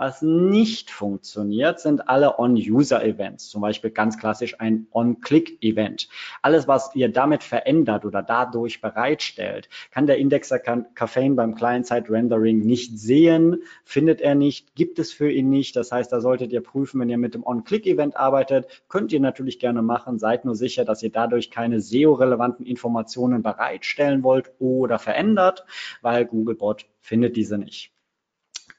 Was 0.00 0.22
nicht 0.22 0.90
funktioniert, 0.90 1.78
sind 1.78 2.08
alle 2.08 2.38
On-User-Events, 2.38 3.50
zum 3.50 3.60
Beispiel 3.60 3.90
ganz 3.90 4.16
klassisch 4.16 4.58
ein 4.58 4.86
On-Click-Event. 4.92 6.08
Alles, 6.40 6.66
was 6.66 6.94
ihr 6.94 7.12
damit 7.12 7.44
verändert 7.44 8.06
oder 8.06 8.22
dadurch 8.22 8.80
bereitstellt, 8.80 9.68
kann 9.90 10.06
der 10.06 10.16
Indexer 10.16 10.58
Caffeine 10.58 11.34
beim 11.34 11.54
Client-Side-Rendering 11.54 12.60
nicht 12.60 12.98
sehen, 12.98 13.62
findet 13.84 14.22
er 14.22 14.34
nicht, 14.34 14.74
gibt 14.74 14.98
es 14.98 15.12
für 15.12 15.30
ihn 15.30 15.50
nicht. 15.50 15.76
Das 15.76 15.92
heißt, 15.92 16.10
da 16.10 16.22
solltet 16.22 16.50
ihr 16.50 16.62
prüfen, 16.62 16.98
wenn 16.98 17.10
ihr 17.10 17.18
mit 17.18 17.34
dem 17.34 17.46
On-Click-Event 17.46 18.16
arbeitet, 18.16 18.84
könnt 18.88 19.12
ihr 19.12 19.20
natürlich 19.20 19.58
gerne 19.58 19.82
machen. 19.82 20.18
Seid 20.18 20.46
nur 20.46 20.54
sicher, 20.54 20.86
dass 20.86 21.02
ihr 21.02 21.12
dadurch 21.12 21.50
keine 21.50 21.82
SEO-relevanten 21.82 22.64
Informationen 22.64 23.42
bereitstellen 23.42 24.22
wollt 24.22 24.50
oder 24.58 24.98
verändert, 24.98 25.66
weil 26.00 26.24
Googlebot 26.24 26.86
findet 27.02 27.36
diese 27.36 27.58
nicht. 27.58 27.92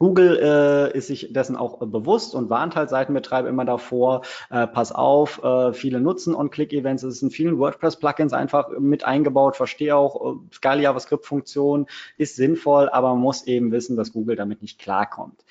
Google 0.01 0.39
äh, 0.41 0.97
ist 0.97 1.05
sich 1.05 1.31
dessen 1.31 1.55
auch 1.55 1.79
äh, 1.79 1.85
bewusst 1.85 2.33
und 2.33 2.49
warnt 2.49 2.75
halt 2.75 2.89
Seitenbetreiber 2.89 3.47
immer 3.47 3.65
davor, 3.65 4.23
äh, 4.49 4.65
pass 4.65 4.91
auf, 4.91 5.43
äh, 5.43 5.73
viele 5.73 6.01
nutzen 6.01 6.33
On-Click-Events, 6.33 7.03
es 7.03 7.17
ist 7.17 7.21
in 7.21 7.29
vielen 7.29 7.59
WordPress-Plugins 7.59 8.33
einfach 8.33 8.69
mit 8.79 9.03
eingebaut, 9.05 9.55
verstehe 9.55 9.95
auch, 9.95 10.37
äh, 10.37 10.39
geile 10.59 10.81
JavaScript-Funktion 10.81 11.85
ist 12.17 12.35
sinnvoll, 12.35 12.89
aber 12.89 13.09
man 13.09 13.19
muss 13.19 13.45
eben 13.45 13.71
wissen, 13.71 13.95
dass 13.95 14.11
Google 14.11 14.35
damit 14.35 14.63
nicht 14.63 14.79
klarkommt 14.79 15.45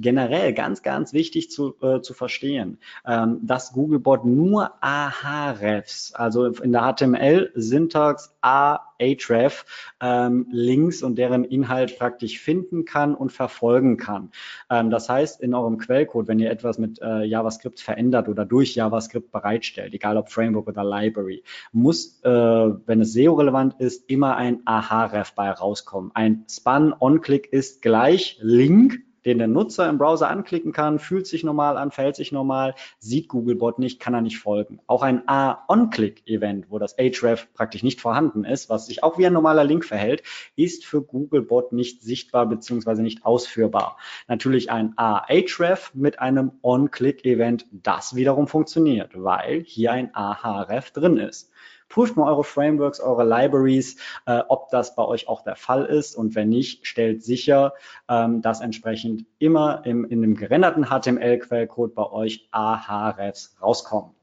generell 0.00 0.52
ganz, 0.52 0.82
ganz 0.82 1.12
wichtig 1.12 1.50
zu, 1.50 1.74
äh, 1.82 2.00
zu 2.00 2.14
verstehen, 2.14 2.78
ähm, 3.06 3.40
dass 3.42 3.72
Googlebot 3.72 4.24
nur 4.24 4.72
AHREFs, 4.82 6.14
also 6.14 6.46
in 6.46 6.72
der 6.72 6.82
HTML-Syntax 6.82 8.34
A 8.40 8.80
Href 9.00 9.64
ähm, 10.00 10.46
Links 10.50 11.02
und 11.02 11.16
deren 11.16 11.44
Inhalt 11.44 11.98
praktisch 11.98 12.38
finden 12.38 12.84
kann 12.84 13.14
und 13.14 13.32
verfolgen 13.32 13.96
kann. 13.96 14.30
Ähm, 14.68 14.90
das 14.90 15.08
heißt, 15.08 15.40
in 15.40 15.54
eurem 15.54 15.78
Quellcode, 15.78 16.28
wenn 16.28 16.38
ihr 16.38 16.50
etwas 16.50 16.78
mit 16.78 17.00
äh, 17.00 17.24
JavaScript 17.24 17.80
verändert 17.80 18.28
oder 18.28 18.44
durch 18.44 18.74
JavaScript 18.74 19.32
bereitstellt, 19.32 19.94
egal 19.94 20.16
ob 20.16 20.30
Framework 20.30 20.68
oder 20.68 20.84
Library, 20.84 21.42
muss, 21.72 22.20
äh, 22.22 22.30
wenn 22.30 23.00
es 23.00 23.12
SEO-relevant 23.12 23.80
ist, 23.80 24.08
immer 24.10 24.36
ein 24.36 24.60
AHREF 24.66 25.34
bei 25.34 25.50
rauskommen. 25.50 26.10
Ein 26.14 26.44
Span-On-Click 26.48 27.52
ist 27.52 27.82
gleich 27.82 28.38
Link 28.40 29.00
den 29.24 29.38
der 29.38 29.48
Nutzer 29.48 29.88
im 29.88 29.98
Browser 29.98 30.28
anklicken 30.28 30.72
kann, 30.72 30.98
fühlt 30.98 31.26
sich 31.26 31.44
normal 31.44 31.76
an, 31.76 31.90
verhält 31.90 32.16
sich 32.16 32.32
normal, 32.32 32.74
sieht 32.98 33.28
Googlebot 33.28 33.78
nicht, 33.78 34.00
kann 34.00 34.14
er 34.14 34.20
nicht 34.20 34.38
folgen. 34.38 34.80
Auch 34.86 35.02
ein 35.02 35.22
A-On-Click-Event, 35.26 36.70
wo 36.70 36.78
das 36.78 36.96
href 36.96 37.52
praktisch 37.54 37.82
nicht 37.82 38.00
vorhanden 38.00 38.44
ist, 38.44 38.70
was 38.70 38.86
sich 38.86 39.02
auch 39.02 39.18
wie 39.18 39.26
ein 39.26 39.32
normaler 39.32 39.64
Link 39.64 39.84
verhält, 39.84 40.22
ist 40.56 40.84
für 40.84 41.02
Googlebot 41.02 41.72
nicht 41.72 42.02
sichtbar 42.02 42.46
bzw. 42.46 43.02
nicht 43.02 43.24
ausführbar. 43.24 43.96
Natürlich 44.28 44.70
ein 44.70 44.94
A-href 44.96 45.92
mit 45.94 46.18
einem 46.18 46.52
On-Click-Event, 46.62 47.66
das 47.72 48.14
wiederum 48.14 48.46
funktioniert, 48.46 49.10
weil 49.14 49.62
hier 49.64 49.92
ein 49.92 50.14
A-href 50.14 50.90
drin 50.90 51.16
ist. 51.16 51.50
Prüft 51.90 52.16
mal 52.16 52.30
eure 52.30 52.44
Frameworks, 52.44 53.00
eure 53.00 53.24
Libraries, 53.24 53.96
äh, 54.24 54.40
ob 54.48 54.70
das 54.70 54.94
bei 54.94 55.04
euch 55.04 55.28
auch 55.28 55.42
der 55.42 55.56
Fall 55.56 55.84
ist. 55.84 56.16
Und 56.16 56.34
wenn 56.34 56.48
nicht, 56.48 56.86
stellt 56.86 57.22
sicher, 57.22 57.74
ähm, 58.08 58.40
dass 58.40 58.62
entsprechend 58.62 59.26
immer 59.38 59.82
im, 59.84 60.06
in 60.06 60.22
dem 60.22 60.34
gerenderten 60.36 60.86
HTML-Quellcode 60.86 61.94
bei 61.94 62.10
euch 62.10 62.48
AHREFs 62.52 63.56
rauskommen. 63.60 64.14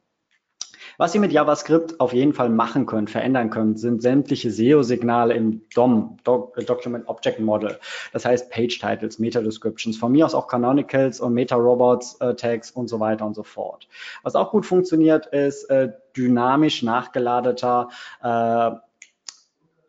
Was 0.97 1.13
ihr 1.15 1.21
mit 1.21 1.31
JavaScript 1.31 1.99
auf 1.99 2.13
jeden 2.13 2.33
Fall 2.33 2.49
machen 2.49 2.85
könnt, 2.85 3.09
verändern 3.09 3.49
könnt, 3.49 3.79
sind 3.79 4.01
sämtliche 4.01 4.51
SEO-Signale 4.51 5.33
im 5.33 5.61
DOM, 5.73 6.17
Document 6.23 7.07
Object 7.07 7.39
Model. 7.39 7.79
Das 8.13 8.25
heißt 8.25 8.51
Page 8.51 8.79
Titles, 8.79 9.19
Meta 9.19 9.41
Descriptions, 9.41 9.97
von 9.97 10.11
mir 10.11 10.25
aus 10.25 10.35
auch 10.35 10.47
Canonicals 10.47 11.19
und 11.19 11.33
Meta 11.33 11.55
Robots 11.55 12.15
äh, 12.21 12.35
Tags 12.35 12.71
und 12.71 12.87
so 12.87 12.99
weiter 12.99 13.25
und 13.25 13.35
so 13.35 13.43
fort. 13.43 13.87
Was 14.23 14.35
auch 14.35 14.51
gut 14.51 14.65
funktioniert, 14.65 15.27
ist 15.27 15.69
äh, 15.69 15.91
dynamisch 16.15 16.83
nachgeladeter 16.83 17.89
äh, 18.21 18.71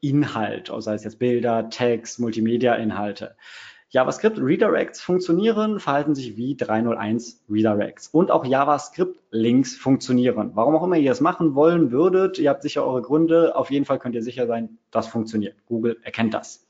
Inhalt, 0.00 0.72
sei 0.78 0.94
es 0.94 1.04
jetzt 1.04 1.18
Bilder, 1.18 1.70
Text, 1.70 2.20
Multimedia-Inhalte. 2.20 3.36
JavaScript 3.90 4.38
Redirects 4.38 5.00
funktionieren, 5.00 5.80
verhalten 5.80 6.14
sich 6.14 6.36
wie 6.36 6.54
301 6.54 7.42
Redirects. 7.48 8.08
Und 8.08 8.30
auch 8.30 8.44
JavaScript 8.44 9.18
Links 9.30 9.76
funktionieren. 9.76 10.50
Warum 10.54 10.76
auch 10.76 10.82
immer 10.82 10.96
ihr 10.96 11.10
es 11.10 11.22
machen 11.22 11.54
wollen 11.54 11.90
würdet, 11.90 12.38
ihr 12.38 12.50
habt 12.50 12.62
sicher 12.62 12.84
eure 12.84 13.00
Gründe. 13.00 13.56
Auf 13.56 13.70
jeden 13.70 13.86
Fall 13.86 13.98
könnt 13.98 14.14
ihr 14.14 14.22
sicher 14.22 14.46
sein, 14.46 14.76
das 14.90 15.08
funktioniert. 15.08 15.56
Google 15.66 15.96
erkennt 16.02 16.34
das. 16.34 16.68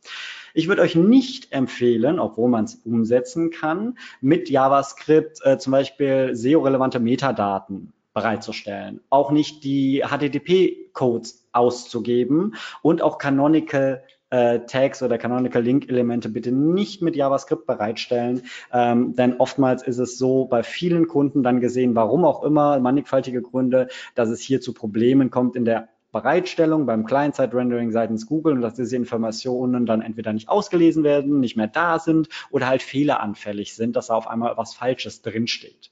Ich 0.54 0.68
würde 0.68 0.82
euch 0.82 0.94
nicht 0.94 1.52
empfehlen, 1.52 2.20
obwohl 2.20 2.48
man 2.48 2.64
es 2.64 2.76
umsetzen 2.84 3.50
kann, 3.50 3.98
mit 4.20 4.48
JavaScript 4.48 5.40
äh, 5.44 5.58
zum 5.58 5.72
Beispiel 5.72 6.36
SEO-relevante 6.36 7.00
Metadaten 7.00 7.92
bereitzustellen, 8.14 9.00
auch 9.10 9.30
nicht 9.30 9.64
die 9.64 10.04
HTTP-Codes 10.06 11.48
auszugeben 11.52 12.54
und 12.82 13.02
auch 13.02 13.18
Canonical 13.18 14.02
äh, 14.30 14.60
Tags 14.60 15.02
oder 15.02 15.18
Canonical 15.18 15.62
Link 15.62 15.88
Elemente 15.88 16.28
bitte 16.28 16.52
nicht 16.52 17.02
mit 17.02 17.16
JavaScript 17.16 17.66
bereitstellen, 17.66 18.42
ähm, 18.72 19.14
denn 19.14 19.36
oftmals 19.38 19.82
ist 19.82 19.98
es 19.98 20.18
so 20.18 20.44
bei 20.46 20.62
vielen 20.62 21.08
Kunden 21.08 21.42
dann 21.42 21.60
gesehen, 21.60 21.94
warum 21.94 22.24
auch 22.24 22.42
immer, 22.42 22.78
mannigfaltige 22.80 23.42
Gründe, 23.42 23.88
dass 24.14 24.28
es 24.28 24.40
hier 24.40 24.60
zu 24.60 24.74
Problemen 24.74 25.30
kommt 25.30 25.56
in 25.56 25.64
der 25.64 25.88
Bereitstellung 26.10 26.86
beim 26.86 27.04
Client-Side-Rendering 27.04 27.90
seitens 27.90 28.26
Google 28.26 28.54
und 28.54 28.62
dass 28.62 28.74
diese 28.74 28.96
Informationen 28.96 29.84
dann 29.84 30.00
entweder 30.00 30.32
nicht 30.32 30.48
ausgelesen 30.48 31.04
werden, 31.04 31.40
nicht 31.40 31.56
mehr 31.56 31.66
da 31.66 31.98
sind 31.98 32.28
oder 32.50 32.66
halt 32.66 32.82
fehleranfällig 32.82 33.74
sind, 33.74 33.94
dass 33.94 34.06
da 34.06 34.14
auf 34.14 34.26
einmal 34.26 34.56
was 34.56 34.74
Falsches 34.74 35.20
drinsteht. 35.20 35.90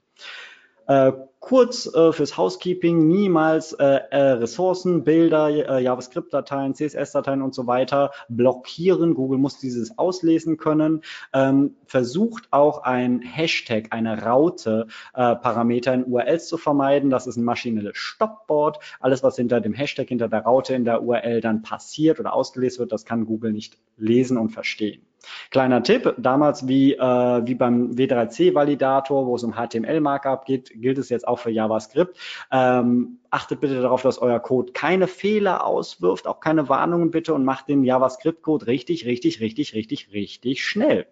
Äh, 0.87 1.13
kurz 1.41 1.87
äh, 1.87 2.13
fürs 2.13 2.37
Housekeeping, 2.37 3.07
niemals 3.07 3.73
äh, 3.75 4.01
äh, 4.11 4.21
Ressourcen, 4.33 5.05
Bilder, 5.05 5.49
äh, 5.49 5.81
JavaScript-Dateien, 5.83 6.75
CSS-Dateien 6.75 7.41
und 7.41 7.55
so 7.55 7.67
weiter 7.67 8.11
blockieren. 8.29 9.15
Google 9.15 9.39
muss 9.39 9.59
dieses 9.59 9.97
auslesen 9.97 10.57
können. 10.57 11.03
Ähm, 11.33 11.77
versucht 11.87 12.49
auch 12.51 12.83
ein 12.83 13.21
Hashtag, 13.21 13.89
eine 13.91 14.23
Raute 14.25 14.89
äh, 15.15 15.37
Parameter 15.37 15.95
in 15.95 16.05
URLs 16.05 16.49
zu 16.49 16.57
vermeiden. 16.57 17.11
Das 17.11 17.27
ist 17.27 17.37
ein 17.37 17.45
maschinelles 17.45 17.97
Stoppboard. 17.97 18.79
Alles, 18.99 19.23
was 19.23 19.37
hinter 19.37 19.61
dem 19.61 19.73
Hashtag, 19.73 20.09
hinter 20.09 20.29
der 20.29 20.43
Raute 20.43 20.75
in 20.75 20.85
der 20.85 21.03
URL 21.03 21.41
dann 21.41 21.63
passiert 21.63 22.19
oder 22.19 22.33
ausgelesen 22.33 22.81
wird, 22.81 22.93
das 22.93 23.05
kann 23.05 23.25
Google 23.25 23.53
nicht 23.53 23.79
lesen 23.97 24.37
und 24.37 24.51
verstehen. 24.51 25.07
Kleiner 25.51 25.83
Tipp, 25.83 26.15
damals 26.19 26.69
wie, 26.69 26.95
äh, 26.95 27.01
wie 27.47 27.55
beim 27.55 27.93
W3C-Validator, 27.93 29.27
wo 29.27 29.35
es 29.37 29.45
um 29.45 29.55
HTML-Markup 29.55 30.45
geht, 30.45 30.71
gilt 30.75 30.99
es 30.99 31.09
jetzt 31.09 31.27
auch 31.27 31.39
für 31.39 31.51
JavaScript. 31.51 32.17
Ähm, 32.51 33.19
achtet 33.31 33.61
bitte 33.61 33.81
darauf, 33.81 34.03
dass 34.03 34.19
euer 34.19 34.41
Code 34.41 34.73
keine 34.73 35.07
Fehler 35.07 35.65
auswirft, 35.65 36.27
auch 36.27 36.41
keine 36.41 36.69
Warnungen 36.69 37.11
bitte 37.11 37.35
und 37.35 37.45
macht 37.45 37.69
den 37.69 37.85
JavaScript-Code 37.85 38.67
richtig, 38.67 39.07
richtig, 39.07 39.41
richtig, 39.41 39.75
richtig, 39.75 40.13
richtig 40.13 40.65
schnell. 40.65 41.07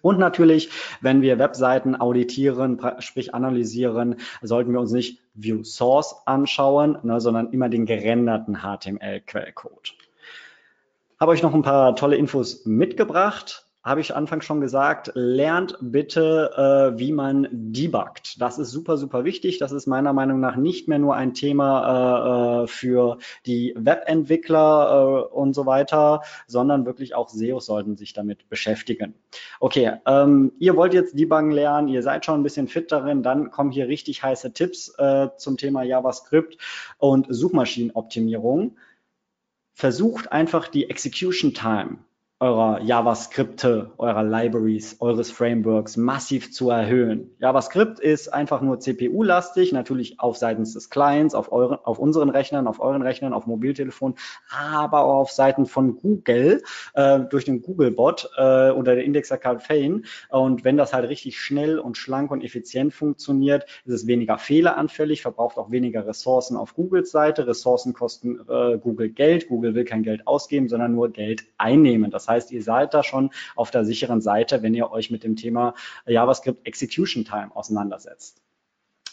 Und 0.00 0.18
natürlich, 0.18 0.70
wenn 1.00 1.22
wir 1.22 1.38
Webseiten 1.38 1.94
auditieren, 1.96 2.80
sprich 2.98 3.34
analysieren, 3.34 4.16
sollten 4.40 4.72
wir 4.72 4.80
uns 4.80 4.92
nicht 4.92 5.20
View 5.34 5.62
Source 5.64 6.16
anschauen, 6.26 6.98
ne, 7.02 7.20
sondern 7.20 7.52
immer 7.52 7.68
den 7.68 7.86
gerenderten 7.86 8.58
HTML-Quellcode. 8.58 9.94
Habe 11.22 11.30
euch 11.30 11.42
noch 11.44 11.54
ein 11.54 11.62
paar 11.62 11.94
tolle 11.94 12.16
Infos 12.16 12.66
mitgebracht. 12.66 13.68
Habe 13.84 14.00
ich 14.00 14.12
anfangs 14.12 14.44
schon 14.44 14.60
gesagt, 14.60 15.12
lernt 15.14 15.78
bitte, 15.80 16.50
äh, 16.56 16.98
wie 16.98 17.12
man 17.12 17.46
debuggt. 17.52 18.40
Das 18.40 18.58
ist 18.58 18.72
super, 18.72 18.96
super 18.96 19.22
wichtig. 19.22 19.58
Das 19.58 19.70
ist 19.70 19.86
meiner 19.86 20.12
Meinung 20.12 20.40
nach 20.40 20.56
nicht 20.56 20.88
mehr 20.88 20.98
nur 20.98 21.14
ein 21.14 21.32
Thema 21.32 22.62
äh, 22.62 22.64
äh 22.64 22.66
für 22.66 23.18
die 23.46 23.72
Webentwickler 23.76 25.28
äh, 25.30 25.32
und 25.32 25.54
so 25.54 25.64
weiter, 25.64 26.22
sondern 26.48 26.86
wirklich 26.86 27.14
auch 27.14 27.28
SEOs 27.28 27.66
sollten 27.66 27.96
sich 27.96 28.14
damit 28.14 28.48
beschäftigen. 28.48 29.14
Okay, 29.60 29.92
ähm, 30.06 30.50
ihr 30.58 30.74
wollt 30.74 30.92
jetzt 30.92 31.16
debuggen 31.16 31.52
lernen, 31.52 31.86
ihr 31.86 32.02
seid 32.02 32.24
schon 32.24 32.40
ein 32.40 32.42
bisschen 32.42 32.66
fit 32.66 32.90
darin, 32.90 33.22
dann 33.22 33.52
kommen 33.52 33.70
hier 33.70 33.86
richtig 33.86 34.24
heiße 34.24 34.54
Tipps 34.54 34.92
äh, 34.98 35.28
zum 35.36 35.56
Thema 35.56 35.84
JavaScript 35.84 36.58
und 36.98 37.28
Suchmaschinenoptimierung 37.30 38.76
versucht 39.72 40.30
einfach 40.32 40.68
die 40.68 40.88
Execution 40.90 41.54
Time 41.54 41.98
eurer 42.42 42.82
JavaScripte, 42.82 43.92
eurer 43.98 44.24
Libraries, 44.24 44.96
eures 44.98 45.30
Frameworks 45.30 45.96
massiv 45.96 46.52
zu 46.52 46.70
erhöhen. 46.70 47.30
JavaScript 47.38 48.00
ist 48.00 48.34
einfach 48.34 48.62
nur 48.62 48.80
CPU-lastig, 48.80 49.70
natürlich 49.70 50.18
auf 50.18 50.36
seitens 50.36 50.74
des 50.74 50.90
Clients, 50.90 51.36
auf, 51.36 51.52
euren, 51.52 51.78
auf 51.84 52.00
unseren 52.00 52.30
Rechnern, 52.30 52.66
auf 52.66 52.80
euren 52.80 53.02
Rechnern, 53.02 53.32
auf 53.32 53.46
Mobiltelefon, 53.46 54.16
aber 54.50 55.04
auch 55.04 55.20
auf 55.20 55.30
Seiten 55.30 55.66
von 55.66 55.98
Google 55.98 56.64
äh, 56.94 57.20
durch 57.20 57.44
den 57.44 57.62
Google-Bot 57.62 58.30
äh, 58.36 58.70
oder 58.70 58.96
der 58.96 59.04
Indexer 59.04 59.38
Fane. 59.38 60.02
Und 60.28 60.64
wenn 60.64 60.76
das 60.76 60.92
halt 60.92 61.08
richtig 61.08 61.40
schnell 61.40 61.78
und 61.78 61.96
schlank 61.96 62.32
und 62.32 62.42
effizient 62.42 62.92
funktioniert, 62.92 63.66
ist 63.84 63.94
es 63.94 64.06
weniger 64.08 64.36
fehleranfällig, 64.38 65.22
verbraucht 65.22 65.58
auch 65.58 65.70
weniger 65.70 66.08
Ressourcen 66.08 66.56
auf 66.56 66.74
Googles 66.74 67.12
Seite. 67.12 67.46
Ressourcen 67.46 67.92
kosten 67.92 68.40
äh, 68.48 68.78
Google 68.78 69.10
Geld. 69.10 69.46
Google 69.46 69.76
will 69.76 69.84
kein 69.84 70.02
Geld 70.02 70.26
ausgeben, 70.26 70.68
sondern 70.68 70.92
nur 70.92 71.10
Geld 71.12 71.44
einnehmen. 71.56 72.10
Das 72.10 72.26
heißt, 72.26 72.31
heißt, 72.32 72.50
ihr 72.52 72.62
seid 72.62 72.94
da 72.94 73.02
schon 73.02 73.30
auf 73.54 73.70
der 73.70 73.84
sicheren 73.84 74.20
Seite, 74.20 74.62
wenn 74.62 74.74
ihr 74.74 74.90
euch 74.90 75.10
mit 75.10 75.24
dem 75.24 75.36
Thema 75.36 75.74
JavaScript 76.06 76.66
Execution 76.66 77.24
Time 77.24 77.54
auseinandersetzt. 77.54 78.42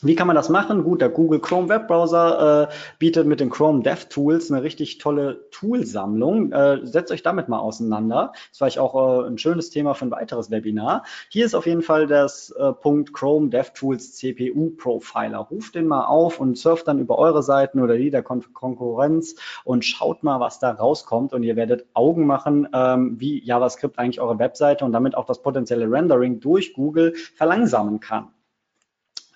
Wie 0.01 0.15
kann 0.15 0.27
man 0.27 0.35
das 0.37 0.47
machen? 0.47 0.85
Gut, 0.85 1.01
der 1.01 1.09
Google 1.09 1.41
Chrome 1.41 1.67
Webbrowser 1.67 2.69
äh, 2.69 2.73
bietet 2.99 3.27
mit 3.27 3.41
den 3.41 3.49
Chrome 3.49 3.83
DevTools 3.83 4.49
eine 4.49 4.63
richtig 4.63 4.97
tolle 4.97 5.49
Toolsammlung. 5.51 6.53
Äh, 6.53 6.85
setzt 6.85 7.11
euch 7.11 7.21
damit 7.21 7.49
mal 7.49 7.59
auseinander. 7.59 8.31
Das 8.31 8.41
ist 8.51 8.57
vielleicht 8.59 8.79
auch 8.79 9.25
äh, 9.25 9.27
ein 9.27 9.37
schönes 9.37 9.71
Thema 9.71 9.95
für 9.95 10.05
ein 10.05 10.11
weiteres 10.11 10.51
Webinar. 10.51 11.03
Hier 11.27 11.45
ist 11.45 11.53
auf 11.53 11.65
jeden 11.65 11.81
Fall 11.81 12.07
das 12.07 12.49
äh, 12.51 12.71
Punkt 12.71 13.11
Chrome 13.11 13.49
DevTools 13.49 14.15
CPU 14.15 14.69
Profiler. 14.69 15.39
Ruft 15.39 15.75
den 15.75 15.85
mal 15.85 16.05
auf 16.05 16.39
und 16.39 16.57
surft 16.57 16.87
dann 16.87 16.99
über 16.99 17.17
eure 17.17 17.43
Seiten 17.43 17.81
oder 17.81 17.97
die 17.97 18.09
der 18.09 18.23
Kon 18.23 18.41
Konkurrenz 18.53 19.35
und 19.65 19.83
schaut 19.83 20.23
mal, 20.23 20.39
was 20.39 20.59
da 20.59 20.71
rauskommt. 20.71 21.33
Und 21.33 21.43
ihr 21.43 21.57
werdet 21.57 21.87
Augen 21.93 22.25
machen, 22.25 22.69
ähm, 22.73 23.19
wie 23.19 23.43
JavaScript 23.43 23.99
eigentlich 23.99 24.21
eure 24.21 24.39
Webseite 24.39 24.85
und 24.85 24.93
damit 24.93 25.15
auch 25.15 25.25
das 25.25 25.41
potenzielle 25.41 25.91
Rendering 25.91 26.39
durch 26.39 26.73
Google 26.73 27.15
verlangsamen 27.35 27.99
kann. 27.99 28.29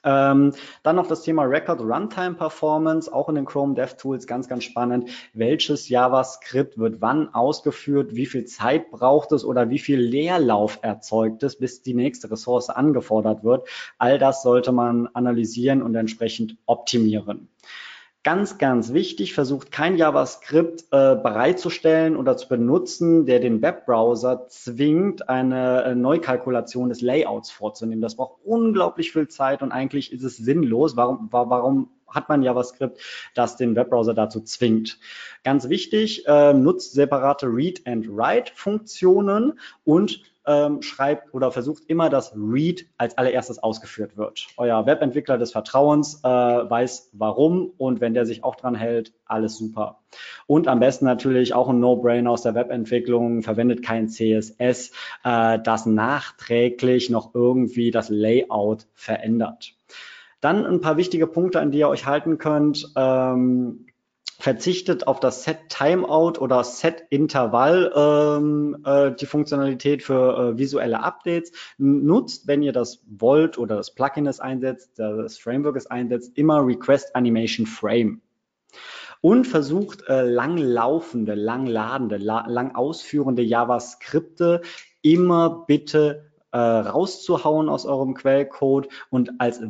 Ähm, 0.03 0.53
dann 0.83 0.95
noch 0.95 1.07
das 1.07 1.23
Thema 1.23 1.43
Record 1.43 1.79
Runtime 1.81 2.35
Performance, 2.35 3.11
auch 3.11 3.29
in 3.29 3.35
den 3.35 3.45
Chrome 3.45 3.75
DevTools, 3.75 4.27
ganz, 4.27 4.47
ganz 4.47 4.63
spannend. 4.63 5.09
Welches 5.33 5.89
JavaScript 5.89 6.77
wird 6.77 7.01
wann 7.01 7.33
ausgeführt? 7.33 8.15
Wie 8.15 8.25
viel 8.25 8.45
Zeit 8.45 8.91
braucht 8.91 9.31
es 9.31 9.45
oder 9.45 9.69
wie 9.69 9.79
viel 9.79 9.99
Leerlauf 9.99 10.79
erzeugt 10.81 11.43
es, 11.43 11.57
bis 11.57 11.81
die 11.81 11.93
nächste 11.93 12.29
Ressource 12.29 12.69
angefordert 12.69 13.43
wird? 13.43 13.67
All 13.97 14.19
das 14.19 14.43
sollte 14.43 14.71
man 14.71 15.07
analysieren 15.13 15.81
und 15.81 15.95
entsprechend 15.95 16.57
optimieren. 16.65 17.49
Ganz, 18.23 18.57
ganz 18.57 18.93
wichtig, 18.93 19.33
versucht 19.33 19.69
kein 19.69 19.97
JavaScript 19.97 20.86
äh, 20.91 21.15
bereitzustellen 21.15 22.15
oder 22.15 22.38
zu 22.38 22.47
benutzen, 22.47 23.25
der 23.25 23.41
den 23.41 23.62
Webbrowser 23.62 24.47
zwingt, 24.47 25.27
eine 25.27 25.83
äh, 25.83 25.95
Neukalkulation 25.95 26.88
des 26.88 27.01
Layouts 27.01 27.51
vorzunehmen. 27.51 28.01
Das 28.01 28.15
braucht 28.15 28.38
unglaublich 28.45 29.12
viel 29.12 29.27
Zeit 29.27 29.62
und 29.62 29.73
eigentlich 29.73 30.13
ist 30.13 30.23
es 30.23 30.38
sinnlos. 30.38 30.95
Warum, 30.95 31.27
warum 31.31 31.89
hat 32.07 32.29
man 32.29 32.43
JavaScript, 32.43 32.99
das 33.33 33.57
den 33.57 33.75
Webbrowser 33.75 34.13
dazu 34.13 34.41
zwingt. 34.41 34.99
Ganz 35.43 35.67
wichtig, 35.69 36.25
äh, 36.27 36.53
nutzt 36.53 36.93
separate 36.93 37.47
Read 37.47 37.81
and 37.86 38.07
Write 38.07 38.51
Funktionen 38.55 39.59
und 39.83 40.21
ähm, 40.45 40.82
schreibt 40.82 41.34
oder 41.34 41.51
versucht 41.51 41.84
immer, 41.88 42.10
dass 42.10 42.34
Read 42.36 42.86
als 42.97 43.17
allererstes 43.17 43.60
ausgeführt 43.60 44.17
wird. 44.17 44.47
Euer 44.58 44.86
Webentwickler 44.86 45.38
des 45.38 45.51
Vertrauens 45.51 46.21
äh, 46.23 46.27
weiß 46.27 47.12
warum 47.13 47.71
und 47.77 48.01
wenn 48.01 48.13
der 48.13 48.25
sich 48.25 48.43
auch 48.43 48.56
dran 48.56 48.75
hält, 48.75 49.13
alles 49.25 49.58
super. 49.58 49.99
Und 50.47 50.67
am 50.67 50.79
besten 50.79 51.06
natürlich 51.06 51.53
auch 51.53 51.69
ein 51.69 51.79
No-Brainer 51.79 52.29
aus 52.29 52.41
der 52.41 52.56
Webentwicklung, 52.56 53.41
verwendet 53.41 53.84
kein 53.84 54.10
CSS, 54.10 54.91
äh, 55.23 55.60
das 55.60 55.86
nachträglich 55.86 57.10
noch 57.10 57.34
irgendwie 57.34 57.91
das 57.91 58.10
Layout 58.10 58.88
verändert. 58.93 59.75
Dann 60.41 60.65
ein 60.65 60.82
paar 60.82 60.97
wichtige 60.97 61.25
Punkte, 61.25 61.62
an 61.62 61.71
die 61.71 61.79
ihr 61.79 61.88
euch 61.88 62.06
halten 62.06 62.38
könnt. 62.38 62.91
Ähm, 62.97 63.86
verzichtet 64.43 65.08
auf 65.08 65.21
das 65.21 65.45
Set 65.45 65.69
Timeout 65.69 66.38
oder 66.38 66.65
Set 66.65 67.06
Intervall 67.10 67.93
ähm, 67.95 68.75
äh, 68.86 69.13
die 69.13 69.25
Funktionalität 69.25 70.03
für 70.03 70.38
äh, 70.38 70.58
visuelle 70.58 71.01
Updates. 71.01 71.53
Nutzt, 71.77 72.45
wenn 72.45 72.62
ihr 72.62 72.73
das 72.73 73.06
wollt 73.08 73.58
oder 73.58 73.77
das 73.77 73.95
Plugin 73.95 74.27
es 74.27 74.41
einsetzt, 74.41 74.99
das 74.99 75.38
Framework 75.38 75.77
es 75.77 75.88
einsetzt, 75.88 76.38
immer 76.38 76.60
Request 76.67 77.15
Animation 77.15 77.65
Frame. 77.65 78.21
Und 79.21 79.47
versucht 79.47 80.10
äh, 80.10 80.23
lang 80.23 80.58
laufende, 80.58 81.36
lang 81.36 81.65
ladende, 81.65 82.17
la 82.17 82.45
lang 82.45 82.75
ausführende 82.75 83.43
JavaScripte 83.43 84.62
immer 85.01 85.63
bitte 85.67 86.34
äh, 86.51 86.58
rauszuhauen 86.58 87.69
aus 87.69 87.86
eurem 87.86 88.13
Quellcode 88.13 88.89
und 89.10 89.39
als 89.39 89.62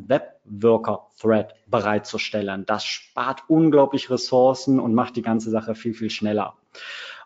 Webworker-Thread 0.46 1.56
bereitzustellen. 1.68 2.66
Das 2.66 2.86
spart 2.86 3.44
unglaublich 3.48 4.10
Ressourcen 4.10 4.80
und 4.80 4.94
macht 4.94 5.16
die 5.16 5.22
ganze 5.22 5.50
Sache 5.50 5.76
viel, 5.76 5.94
viel 5.94 6.10
schneller. 6.10 6.56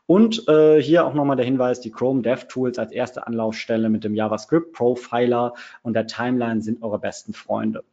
Und 0.05 0.47
äh, 0.47 0.81
hier 0.81 1.05
auch 1.05 1.13
nochmal 1.13 1.35
der 1.35 1.45
Hinweis, 1.45 1.81
die 1.81 1.91
Chrome 1.91 2.21
DevTools 2.21 2.79
als 2.79 2.93
erste 2.93 3.27
Anlaufstelle 3.27 3.89
mit 3.89 4.05
dem 4.05 4.15
JavaScript 4.15 4.71
Profiler 4.71 5.53
und 5.83 5.93
der 5.93 6.07
Timeline 6.07 6.61
sind 6.61 6.81
eure 6.81 6.99
besten 6.99 7.33
Freunde. 7.33 7.83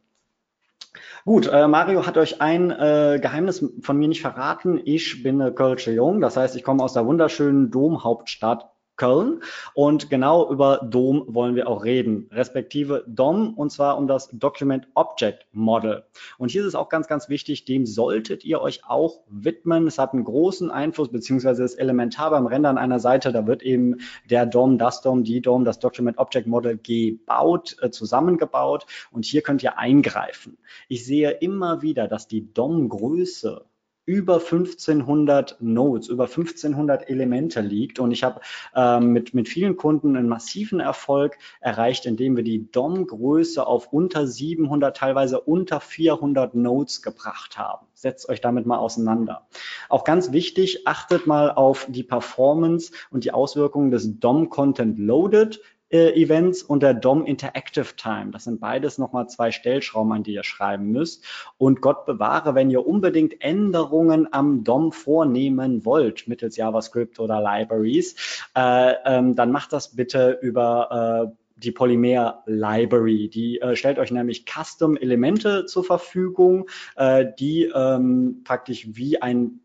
Gut, 1.25 1.47
äh, 1.47 1.67
Mario 1.67 2.05
hat 2.05 2.17
euch 2.17 2.39
ein 2.39 2.71
äh, 2.71 3.19
Geheimnis 3.21 3.65
von 3.81 3.97
mir 3.97 4.07
nicht 4.07 4.21
verraten. 4.21 4.79
Ich 4.85 5.23
bin 5.23 5.41
eine 5.41 5.51
Kölsche 5.51 5.91
Jung, 5.91 6.21
das 6.21 6.37
heißt, 6.37 6.55
ich 6.55 6.63
komme 6.63 6.81
aus 6.81 6.93
der 6.93 7.05
wunderschönen 7.05 7.69
Domhauptstadt 7.69 8.71
Köln. 8.97 9.41
Und 9.73 10.09
genau 10.09 10.49
über 10.49 10.77
DOM 10.77 11.25
wollen 11.27 11.55
wir 11.55 11.67
auch 11.67 11.83
reden, 11.83 12.29
respektive 12.31 13.03
DOM, 13.07 13.53
und 13.53 13.71
zwar 13.71 13.97
um 13.97 14.07
das 14.07 14.29
Document 14.31 14.87
Object 14.93 15.47
Model. 15.51 16.03
Und 16.37 16.51
hier 16.51 16.61
ist 16.61 16.67
es 16.67 16.75
auch 16.75 16.89
ganz, 16.89 17.07
ganz 17.07 17.29
wichtig, 17.29 17.65
dem 17.65 17.85
solltet 17.85 18.45
ihr 18.45 18.61
euch 18.61 18.81
auch 18.87 19.21
widmen. 19.29 19.87
Es 19.87 19.97
hat 19.97 20.13
einen 20.13 20.23
großen 20.23 20.71
Einfluss, 20.71 21.09
beziehungsweise 21.09 21.63
ist 21.63 21.75
elementar 21.75 22.29
beim 22.31 22.45
Rendern 22.45 22.77
einer 22.77 22.99
Seite. 22.99 23.31
Da 23.31 23.47
wird 23.47 23.63
eben 23.63 23.97
der 24.29 24.45
DOM, 24.45 24.77
das 24.77 25.01
DOM, 25.01 25.23
die 25.23 25.41
DOM, 25.41 25.65
das 25.65 25.79
Document 25.79 26.17
Object 26.17 26.47
Model 26.47 26.77
gebaut, 26.77 27.77
äh, 27.81 27.89
zusammengebaut. 27.89 28.85
Und 29.11 29.25
hier 29.25 29.41
könnt 29.41 29.63
ihr 29.63 29.77
eingreifen. 29.77 30.57
Ich 30.87 31.05
sehe 31.05 31.31
immer 31.31 31.81
wieder, 31.81 32.07
dass 32.07 32.27
die 32.27 32.53
DOM-Größe 32.53 33.65
über 34.05 34.35
1500 34.35 35.57
Nodes, 35.59 36.09
über 36.09 36.25
1500 36.25 37.09
Elemente 37.09 37.61
liegt. 37.61 37.99
Und 37.99 38.11
ich 38.11 38.23
habe 38.23 38.41
ähm, 38.75 39.13
mit, 39.13 39.33
mit 39.33 39.49
vielen 39.49 39.77
Kunden 39.77 40.15
einen 40.15 40.29
massiven 40.29 40.79
Erfolg 40.79 41.37
erreicht, 41.59 42.05
indem 42.05 42.35
wir 42.35 42.43
die 42.43 42.71
DOM-Größe 42.71 43.65
auf 43.65 43.91
unter 43.91 44.27
700, 44.27 44.95
teilweise 44.95 45.39
unter 45.41 45.79
400 45.79 46.55
Nodes 46.55 47.01
gebracht 47.01 47.57
haben. 47.57 47.87
Setzt 47.93 48.29
euch 48.29 48.41
damit 48.41 48.65
mal 48.65 48.77
auseinander. 48.77 49.47
Auch 49.89 50.03
ganz 50.03 50.31
wichtig, 50.31 50.87
achtet 50.87 51.25
mal 51.27 51.51
auf 51.51 51.87
die 51.89 52.03
Performance 52.03 52.91
und 53.09 53.23
die 53.23 53.31
Auswirkungen 53.31 53.89
des 53.89 54.19
DOM-Content 54.19 54.99
Loaded 54.99 55.61
Events 55.95 56.63
und 56.63 56.83
der 56.83 56.93
DOM 56.93 57.25
Interactive 57.25 57.95
Time. 57.95 58.31
Das 58.31 58.45
sind 58.45 58.59
beides 58.59 58.97
nochmal 58.97 59.27
zwei 59.27 59.51
Stellschrauben, 59.51 60.11
an 60.11 60.23
die 60.23 60.33
ihr 60.33 60.43
schreiben 60.43 60.91
müsst. 60.91 61.25
Und 61.57 61.81
Gott 61.81 62.05
bewahre, 62.05 62.55
wenn 62.55 62.69
ihr 62.69 62.85
unbedingt 62.85 63.41
Änderungen 63.41 64.27
am 64.31 64.63
DOM 64.63 64.91
vornehmen 64.91 65.85
wollt, 65.85 66.27
mittels 66.27 66.57
JavaScript 66.57 67.19
oder 67.19 67.41
Libraries, 67.41 68.15
äh, 68.55 68.93
ähm, 69.05 69.35
dann 69.35 69.51
macht 69.51 69.73
das 69.73 69.95
bitte 69.95 70.37
über 70.41 71.31
äh, 71.31 71.35
die 71.57 71.71
Polymer 71.71 72.43
Library. 72.45 73.29
Die 73.29 73.61
äh, 73.61 73.75
stellt 73.75 73.99
euch 73.99 74.11
nämlich 74.11 74.45
Custom 74.45 74.97
Elemente 74.97 75.65
zur 75.65 75.83
Verfügung, 75.83 76.69
äh, 76.95 77.25
die 77.39 77.71
ähm, 77.73 78.41
praktisch 78.43 78.87
wie 78.95 79.21
ein 79.21 79.61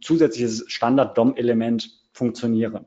zusätzliches 0.00 0.64
Standard 0.68 1.16
DOM 1.16 1.34
Element 1.36 1.90
funktionieren. 2.12 2.84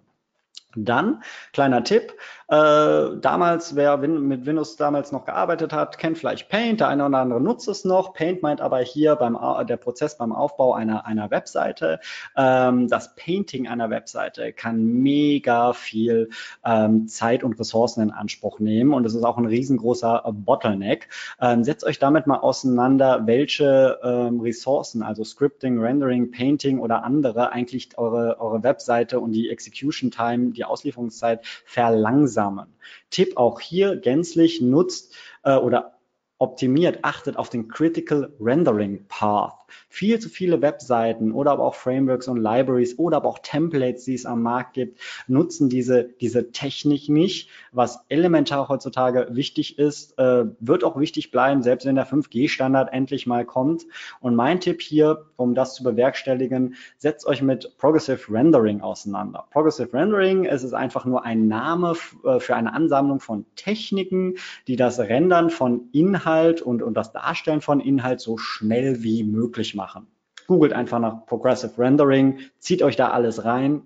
Dann, 0.75 1.23
kleiner 1.51 1.83
Tipp, 1.83 2.13
äh, 2.53 3.17
damals, 3.19 3.75
wer 3.75 4.03
Win 4.03 4.27
mit 4.27 4.45
Windows 4.45 4.75
damals 4.75 5.11
noch 5.11 5.25
gearbeitet 5.25 5.73
hat, 5.73 5.97
kennt 5.97 6.19
vielleicht 6.19 6.49
Paint, 6.49 6.81
der 6.81 6.87
eine 6.87 7.03
oder 7.03 7.17
andere 7.17 7.41
nutzt 7.41 7.67
es 7.67 7.83
noch. 7.83 8.13
Paint 8.13 8.43
meint 8.43 8.61
aber 8.61 8.77
hier 8.79 9.15
beim 9.15 9.35
der 9.67 9.77
Prozess 9.77 10.17
beim 10.17 10.31
Aufbau 10.31 10.73
einer, 10.73 11.07
einer 11.07 11.31
Webseite. 11.31 11.99
Ähm, 12.37 12.87
das 12.89 13.15
Painting 13.15 13.67
einer 13.67 13.89
Webseite 13.89 14.53
kann 14.53 14.85
mega 14.85 15.73
viel 15.73 16.29
ähm, 16.63 17.07
Zeit 17.07 17.43
und 17.43 17.59
Ressourcen 17.59 18.03
in 18.03 18.11
Anspruch 18.11 18.59
nehmen 18.59 18.93
und 18.93 19.03
es 19.05 19.15
ist 19.15 19.23
auch 19.23 19.37
ein 19.37 19.47
riesengroßer 19.47 20.23
Bottleneck. 20.31 21.09
Ähm, 21.41 21.63
setzt 21.63 21.83
euch 21.83 21.97
damit 21.97 22.27
mal 22.27 22.37
auseinander, 22.37 23.25
welche 23.25 23.99
ähm, 24.03 24.39
Ressourcen, 24.41 25.01
also 25.01 25.23
Scripting, 25.23 25.79
Rendering, 25.79 26.29
Painting 26.29 26.77
oder 26.77 27.03
andere 27.03 27.51
eigentlich 27.51 27.97
eure, 27.97 28.39
eure 28.39 28.61
Webseite 28.61 29.19
und 29.19 29.31
die 29.31 29.49
Execution 29.49 30.11
Time, 30.11 30.51
die 30.51 30.65
Auslieferungszeit 30.65 31.43
verlangsamen 31.65 32.42
verlangsamen. 32.43 32.73
Tipp 33.09 33.37
auch 33.37 33.59
hier 33.59 33.95
gänzlich 33.97 34.61
nutzt 34.61 35.15
äh, 35.43 35.55
oder 35.55 35.99
optimiert, 36.37 36.99
achtet 37.03 37.37
auf 37.37 37.49
den 37.49 37.67
Critical 37.67 38.33
Rendering 38.39 39.05
Path 39.07 39.62
viel 39.89 40.19
zu 40.19 40.29
viele 40.29 40.61
Webseiten 40.61 41.31
oder 41.31 41.51
aber 41.51 41.63
auch 41.63 41.75
Frameworks 41.75 42.27
und 42.27 42.37
Libraries 42.37 42.97
oder 42.97 43.17
aber 43.17 43.29
auch 43.29 43.39
Templates, 43.39 44.05
die 44.05 44.15
es 44.15 44.25
am 44.25 44.41
Markt 44.41 44.73
gibt, 44.73 44.99
nutzen 45.27 45.69
diese, 45.69 46.05
diese 46.21 46.51
Technik 46.51 47.09
nicht. 47.09 47.49
Was 47.71 48.05
elementar 48.09 48.69
heutzutage 48.69 49.27
wichtig 49.31 49.77
ist, 49.77 50.17
äh, 50.17 50.45
wird 50.59 50.83
auch 50.83 50.99
wichtig 50.99 51.31
bleiben, 51.31 51.63
selbst 51.63 51.85
wenn 51.85 51.95
der 51.95 52.07
5G-Standard 52.07 52.91
endlich 52.91 53.27
mal 53.27 53.45
kommt. 53.45 53.85
Und 54.19 54.35
mein 54.35 54.59
Tipp 54.59 54.81
hier, 54.81 55.25
um 55.35 55.55
das 55.55 55.75
zu 55.75 55.83
bewerkstelligen, 55.83 56.75
setzt 56.97 57.25
euch 57.25 57.41
mit 57.41 57.77
Progressive 57.77 58.31
Rendering 58.31 58.81
auseinander. 58.81 59.47
Progressive 59.51 59.93
Rendering, 59.93 60.45
es 60.45 60.63
ist 60.63 60.73
einfach 60.73 61.05
nur 61.05 61.23
ein 61.23 61.47
Name 61.47 61.93
äh, 62.23 62.39
für 62.39 62.55
eine 62.55 62.73
Ansammlung 62.73 63.19
von 63.19 63.45
Techniken, 63.55 64.35
die 64.67 64.75
das 64.75 64.99
Rendern 64.99 65.49
von 65.49 65.89
Inhalt 65.91 66.61
und, 66.61 66.81
und 66.81 66.95
das 66.95 67.11
Darstellen 67.11 67.61
von 67.61 67.79
Inhalt 67.79 68.19
so 68.19 68.37
schnell 68.37 69.03
wie 69.03 69.23
möglich 69.23 69.62
möglich 69.63 69.75
machen. 69.75 70.07
Googelt 70.47 70.73
einfach 70.73 70.99
nach 70.99 71.25
Progressive 71.25 71.77
Rendering, 71.77 72.39
zieht 72.59 72.83
euch 72.83 72.97
da 72.97 73.11
alles 73.11 73.45
rein 73.45 73.81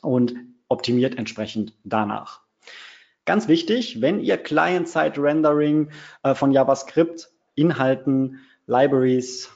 und 0.00 0.34
optimiert 0.68 1.16
entsprechend 1.16 1.74
danach. 1.84 2.40
Ganz 3.24 3.46
wichtig, 3.46 4.00
wenn 4.00 4.18
ihr 4.18 4.36
Client-Side-Rendering 4.36 5.90
äh, 6.24 6.34
von 6.34 6.50
JavaScript, 6.50 7.30
Inhalten, 7.54 8.40
Libraries, 8.66 9.50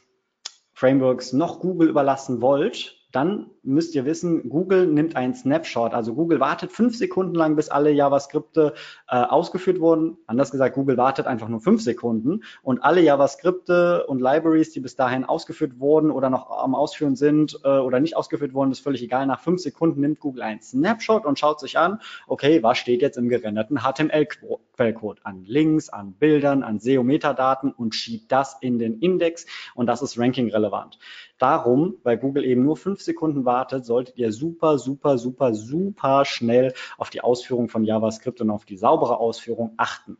Frameworks 0.72 1.32
noch 1.32 1.58
Google 1.58 1.88
überlassen 1.88 2.40
wollt, 2.40 2.96
dann 3.10 3.50
müsst 3.66 3.94
ihr 3.94 4.04
wissen, 4.04 4.48
Google 4.48 4.86
nimmt 4.86 5.16
einen 5.16 5.34
Snapshot. 5.34 5.92
Also 5.92 6.14
Google 6.14 6.40
wartet 6.40 6.72
fünf 6.72 6.96
Sekunden 6.96 7.34
lang, 7.34 7.56
bis 7.56 7.68
alle 7.68 7.90
JavaScripte 7.90 8.74
äh, 9.08 9.16
ausgeführt 9.16 9.80
wurden. 9.80 10.16
Anders 10.26 10.50
gesagt, 10.50 10.74
Google 10.74 10.96
wartet 10.96 11.26
einfach 11.26 11.48
nur 11.48 11.60
fünf 11.60 11.82
Sekunden 11.82 12.42
und 12.62 12.82
alle 12.82 13.00
JavaScripte 13.00 14.06
und 14.06 14.20
Libraries, 14.20 14.72
die 14.72 14.80
bis 14.80 14.96
dahin 14.96 15.24
ausgeführt 15.24 15.80
wurden 15.80 16.10
oder 16.10 16.30
noch 16.30 16.50
am 16.50 16.74
Ausführen 16.74 17.16
sind 17.16 17.58
äh, 17.64 17.68
oder 17.68 18.00
nicht 18.00 18.16
ausgeführt 18.16 18.54
wurden, 18.54 18.70
ist 18.70 18.80
völlig 18.80 19.02
egal. 19.02 19.26
Nach 19.26 19.40
fünf 19.40 19.60
Sekunden 19.60 20.00
nimmt 20.00 20.20
Google 20.20 20.42
einen 20.42 20.62
Snapshot 20.62 21.26
und 21.26 21.38
schaut 21.38 21.60
sich 21.60 21.78
an, 21.78 22.00
okay, 22.26 22.62
was 22.62 22.78
steht 22.78 23.02
jetzt 23.02 23.18
im 23.18 23.28
gerenderten 23.28 23.78
HTML-Quellcode 23.78 25.20
an 25.24 25.44
Links, 25.44 25.88
an 25.88 26.12
Bildern, 26.12 26.62
an 26.62 26.78
SEO-Metadaten 26.78 27.72
und 27.72 27.94
schiebt 27.94 28.30
das 28.30 28.56
in 28.60 28.78
den 28.78 29.00
Index 29.00 29.46
und 29.74 29.86
das 29.86 30.02
ist 30.02 30.18
ranking-relevant. 30.18 30.98
Darum, 31.38 31.96
weil 32.02 32.16
Google 32.16 32.44
eben 32.44 32.64
nur 32.64 32.76
fünf 32.76 33.02
Sekunden 33.02 33.44
wartet, 33.44 33.55
solltet 33.82 34.16
ihr 34.18 34.32
super, 34.32 34.78
super, 34.78 35.18
super, 35.18 35.54
super 35.54 36.24
schnell 36.24 36.74
auf 36.98 37.10
die 37.10 37.20
Ausführung 37.20 37.68
von 37.68 37.84
JavaScript 37.84 38.40
und 38.40 38.50
auf 38.50 38.64
die 38.64 38.76
saubere 38.76 39.18
Ausführung 39.18 39.74
achten. 39.76 40.16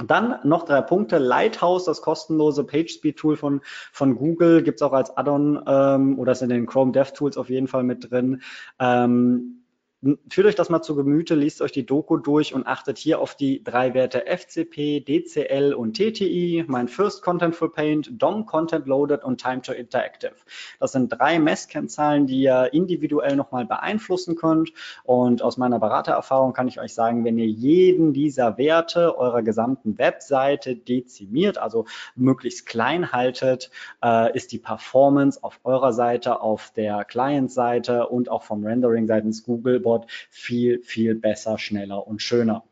Und 0.00 0.12
dann 0.12 0.38
noch 0.44 0.64
drei 0.64 0.80
Punkte. 0.80 1.18
Lighthouse, 1.18 1.84
das 1.84 2.02
kostenlose 2.02 2.62
PageSpeed-Tool 2.62 3.36
von, 3.36 3.62
von 3.92 4.16
Google, 4.16 4.62
gibt's 4.62 4.80
auch 4.82 4.92
als 4.92 5.16
Add-on 5.16 5.60
ähm, 5.66 6.18
oder 6.20 6.32
ist 6.32 6.42
in 6.42 6.50
den 6.50 6.66
Chrome 6.66 6.92
DevTools 6.92 7.36
auf 7.36 7.50
jeden 7.50 7.66
Fall 7.66 7.82
mit 7.82 8.10
drin. 8.10 8.42
Ähm, 8.78 9.57
Führt 10.00 10.46
euch 10.46 10.54
das 10.54 10.68
mal 10.68 10.80
zu 10.80 10.94
Gemüte, 10.94 11.34
liest 11.34 11.60
euch 11.60 11.72
die 11.72 11.84
Doku 11.84 12.18
durch 12.18 12.54
und 12.54 12.68
achtet 12.68 12.98
hier 12.98 13.18
auf 13.18 13.34
die 13.34 13.64
drei 13.64 13.94
Werte 13.94 14.26
FCP, 14.26 15.00
DCL 15.00 15.74
und 15.74 15.96
TTI, 15.96 16.64
mein 16.68 16.86
First 16.86 17.20
Content 17.20 17.56
for 17.56 17.72
Paint, 17.72 18.08
DOM 18.12 18.46
Content 18.46 18.86
Loaded 18.86 19.24
und 19.24 19.40
Time 19.40 19.60
to 19.60 19.72
Interactive. 19.72 20.36
Das 20.78 20.92
sind 20.92 21.08
drei 21.08 21.40
Messkennzahlen, 21.40 22.28
die 22.28 22.42
ihr 22.42 22.72
individuell 22.72 23.34
nochmal 23.34 23.66
beeinflussen 23.66 24.36
könnt. 24.36 24.70
Und 25.02 25.42
aus 25.42 25.56
meiner 25.56 25.80
Beratererfahrung 25.80 26.52
kann 26.52 26.68
ich 26.68 26.78
euch 26.78 26.94
sagen, 26.94 27.24
wenn 27.24 27.36
ihr 27.36 27.48
jeden 27.48 28.12
dieser 28.12 28.56
Werte 28.56 29.18
eurer 29.18 29.42
gesamten 29.42 29.98
Webseite 29.98 30.76
dezimiert, 30.76 31.58
also 31.58 31.86
möglichst 32.14 32.66
klein 32.66 33.10
haltet, 33.10 33.72
äh, 34.04 34.32
ist 34.36 34.52
die 34.52 34.58
Performance 34.58 35.42
auf 35.42 35.58
eurer 35.64 35.92
Seite, 35.92 36.40
auf 36.40 36.70
der 36.76 37.04
Client-Seite 37.04 38.06
und 38.06 38.30
auch 38.30 38.44
vom 38.44 38.64
Rendering 38.64 39.08
seitens 39.08 39.42
Google 39.42 39.80
Dashboard 39.88 40.10
viel, 40.30 40.82
viel 40.82 41.14
besser, 41.14 41.58
schneller 41.58 42.06
und 42.06 42.20
schöner. 42.20 42.64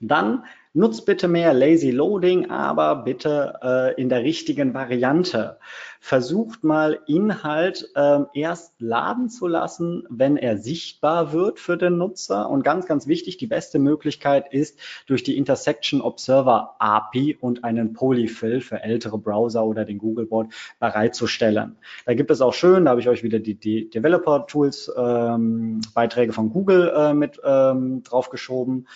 Dann 0.00 0.44
nutzt 0.72 1.04
bitte 1.04 1.26
mehr 1.26 1.52
Lazy 1.52 1.90
Loading, 1.90 2.50
aber 2.50 2.96
bitte 2.96 3.58
äh, 3.62 4.00
in 4.00 4.08
der 4.08 4.22
richtigen 4.22 4.72
Variante 4.72 5.58
versucht 5.98 6.64
mal 6.64 7.00
Inhalt 7.06 7.90
ähm, 7.94 8.26
erst 8.32 8.80
laden 8.80 9.28
zu 9.28 9.46
lassen, 9.46 10.06
wenn 10.08 10.38
er 10.38 10.56
sichtbar 10.56 11.32
wird 11.32 11.60
für 11.60 11.76
den 11.76 11.98
Nutzer. 11.98 12.48
Und 12.48 12.62
ganz, 12.62 12.86
ganz 12.86 13.06
wichtig, 13.06 13.36
die 13.36 13.46
beste 13.46 13.78
Möglichkeit 13.78 14.52
ist 14.52 14.78
durch 15.06 15.22
die 15.22 15.36
Intersection 15.36 16.00
Observer 16.00 16.76
API 16.78 17.36
und 17.38 17.64
einen 17.64 17.92
Polyfill 17.92 18.62
für 18.62 18.82
ältere 18.82 19.18
Browser 19.18 19.64
oder 19.64 19.84
den 19.84 19.98
Googlebot 19.98 20.46
bereitzustellen. 20.78 21.76
Da 22.06 22.14
gibt 22.14 22.30
es 22.30 22.40
auch 22.40 22.54
schön, 22.54 22.86
da 22.86 22.92
habe 22.92 23.00
ich 23.00 23.08
euch 23.08 23.22
wieder 23.22 23.40
die, 23.40 23.56
die 23.56 23.90
Developer 23.90 24.46
Tools 24.46 24.90
ähm, 24.96 25.82
Beiträge 25.94 26.32
von 26.32 26.50
Google 26.50 26.92
äh, 26.96 27.12
mit 27.12 27.40
ähm, 27.44 28.02
draufgeschoben. 28.04 28.86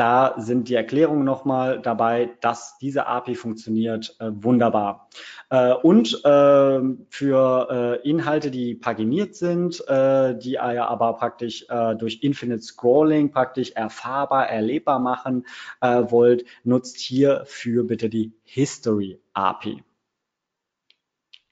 Da 0.00 0.32
sind 0.38 0.70
die 0.70 0.76
Erklärungen 0.76 1.24
nochmal 1.24 1.78
dabei, 1.78 2.30
dass 2.40 2.78
diese 2.78 3.06
API 3.06 3.34
funktioniert 3.34 4.16
äh, 4.18 4.30
wunderbar. 4.32 5.10
Äh, 5.50 5.74
und 5.74 6.24
äh, 6.24 6.80
für 7.10 8.00
äh, 8.02 8.08
Inhalte, 8.08 8.50
die 8.50 8.74
paginiert 8.74 9.34
sind, 9.34 9.86
äh, 9.88 10.38
die 10.38 10.52
ihr 10.52 10.88
aber 10.88 11.12
praktisch 11.16 11.66
äh, 11.68 11.96
durch 11.96 12.20
Infinite 12.22 12.62
Scrolling 12.62 13.30
praktisch 13.30 13.72
erfahrbar, 13.72 14.48
erlebbar 14.48 15.00
machen 15.00 15.44
wollt, 15.82 16.46
nutzt 16.64 16.96
hierfür 16.96 17.84
bitte 17.84 18.08
die 18.08 18.32
History 18.44 19.20
API. 19.34 19.84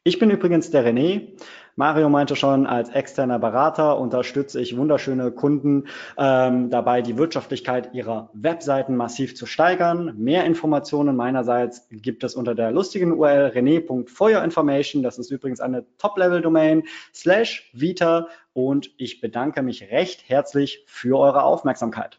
Ich 0.04 0.18
bin 0.18 0.30
übrigens 0.30 0.70
der 0.70 0.86
René. 0.86 1.36
Mario 1.78 2.08
meinte 2.08 2.34
schon, 2.34 2.66
als 2.66 2.88
externer 2.90 3.38
Berater 3.38 4.00
unterstütze 4.00 4.60
ich 4.60 4.76
wunderschöne 4.76 5.30
Kunden 5.30 5.84
ähm, 6.16 6.70
dabei, 6.70 7.02
die 7.02 7.16
Wirtschaftlichkeit 7.16 7.94
ihrer 7.94 8.30
Webseiten 8.32 8.96
massiv 8.96 9.36
zu 9.36 9.46
steigern. 9.46 10.12
Mehr 10.18 10.44
Informationen 10.44 11.14
meinerseits 11.14 11.86
gibt 11.92 12.24
es 12.24 12.34
unter 12.34 12.56
der 12.56 12.72
lustigen 12.72 13.12
URL 13.12 13.50
rene.feuerinformation. 13.50 15.04
Das 15.04 15.20
ist 15.20 15.30
übrigens 15.30 15.60
eine 15.60 15.86
Top-Level-Domain 15.98 16.82
slash 17.14 17.70
Vita 17.72 18.26
und 18.54 18.90
ich 18.96 19.20
bedanke 19.20 19.62
mich 19.62 19.88
recht 19.92 20.28
herzlich 20.28 20.82
für 20.88 21.16
eure 21.16 21.44
Aufmerksamkeit. 21.44 22.18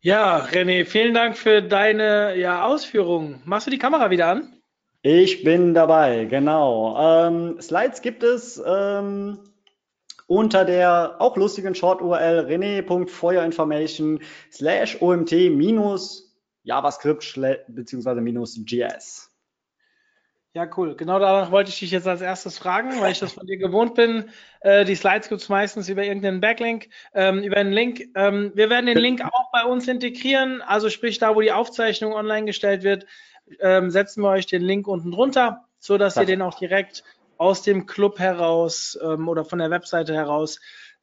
Ja, 0.00 0.44
René, 0.44 0.84
vielen 0.84 1.14
Dank 1.14 1.36
für 1.36 1.62
deine 1.62 2.36
ja, 2.36 2.64
Ausführungen. 2.64 3.42
Machst 3.44 3.68
du 3.68 3.70
die 3.70 3.78
Kamera 3.78 4.10
wieder 4.10 4.26
an? 4.26 4.59
Ich 5.02 5.44
bin 5.44 5.72
dabei, 5.72 6.26
genau. 6.26 7.26
Ähm, 7.26 7.60
Slides 7.60 8.02
gibt 8.02 8.22
es 8.22 8.62
ähm, 8.64 9.38
unter 10.26 10.66
der 10.66 11.16
auch 11.20 11.38
lustigen 11.38 11.74
Short-URL 11.74 12.40
rene.feuerinformation 12.40 14.20
slash 14.52 15.00
omt 15.00 15.32
minus 15.32 16.36
JavaScript 16.64 17.40
beziehungsweise 17.68 18.20
minus 18.20 18.60
JS. 18.66 19.30
Ja, 20.52 20.68
cool. 20.76 20.96
Genau 20.96 21.18
danach 21.18 21.50
wollte 21.50 21.70
ich 21.70 21.78
dich 21.78 21.92
jetzt 21.92 22.08
als 22.08 22.20
erstes 22.20 22.58
fragen, 22.58 23.00
weil 23.00 23.12
ich 23.12 23.20
das 23.20 23.34
von 23.34 23.46
dir 23.46 23.56
gewohnt 23.56 23.94
bin. 23.94 24.28
Äh, 24.60 24.84
die 24.84 24.96
Slides 24.96 25.28
gibt 25.28 25.40
es 25.40 25.48
meistens 25.48 25.88
über 25.88 26.02
irgendeinen 26.02 26.40
Backlink, 26.40 26.88
ähm, 27.14 27.42
über 27.42 27.56
einen 27.56 27.72
Link. 27.72 28.02
Ähm, 28.16 28.50
wir 28.54 28.68
werden 28.68 28.86
den 28.86 28.98
Link 28.98 29.22
auch 29.22 29.50
bei 29.52 29.64
uns 29.64 29.88
integrieren, 29.88 30.60
also 30.60 30.90
sprich 30.90 31.18
da, 31.18 31.36
wo 31.36 31.40
die 31.40 31.52
Aufzeichnung 31.52 32.12
online 32.12 32.46
gestellt 32.46 32.82
wird, 32.82 33.06
ähm, 33.60 33.90
setzen 33.90 34.22
wir 34.22 34.30
euch 34.30 34.46
den 34.46 34.62
Link 34.62 34.86
unten 34.86 35.10
drunter, 35.10 35.64
so 35.78 35.98
dass 35.98 36.16
ihr 36.16 36.26
den 36.26 36.42
auch 36.42 36.58
direkt 36.58 37.04
aus 37.36 37.62
dem 37.62 37.86
Club 37.86 38.18
heraus 38.18 38.98
ähm, 39.02 39.28
oder 39.28 39.44
von 39.44 39.58
der 39.58 39.70
Webseite 39.70 40.14
heraus 40.14 40.60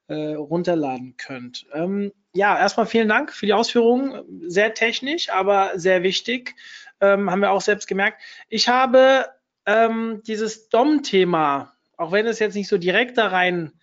äh, 0.08 0.34
runterladen 0.34 1.16
könnt. 1.18 1.66
Ähm, 1.74 2.12
ja, 2.34 2.58
erstmal 2.58 2.86
vielen 2.86 3.10
Dank 3.10 3.34
für 3.34 3.46
die 3.46 3.54
Ausführungen. 3.54 4.24
Sehr 4.48 4.74
technisch, 4.74 5.30
aber 5.30 5.72
sehr 5.76 6.04
wichtig. 6.04 6.56
Ähm, 7.02 7.30
haben 7.30 7.42
wir 7.42 7.52
auch 7.52 7.62
selbst 7.62 7.88
gemerkt. 7.88 8.22
Ich 8.50 8.70
habe 8.70 9.26
ähm, 9.66 10.22
dieses 10.26 10.70
DOM-Thema, 10.70 11.74
auch 11.98 12.12
wenn 12.12 12.26
es 12.26 12.40
jetzt 12.40 12.56
nicht 12.56 12.68
so 12.70 12.78
direkt 12.78 13.18
da 13.18 13.28
rein 13.28 13.74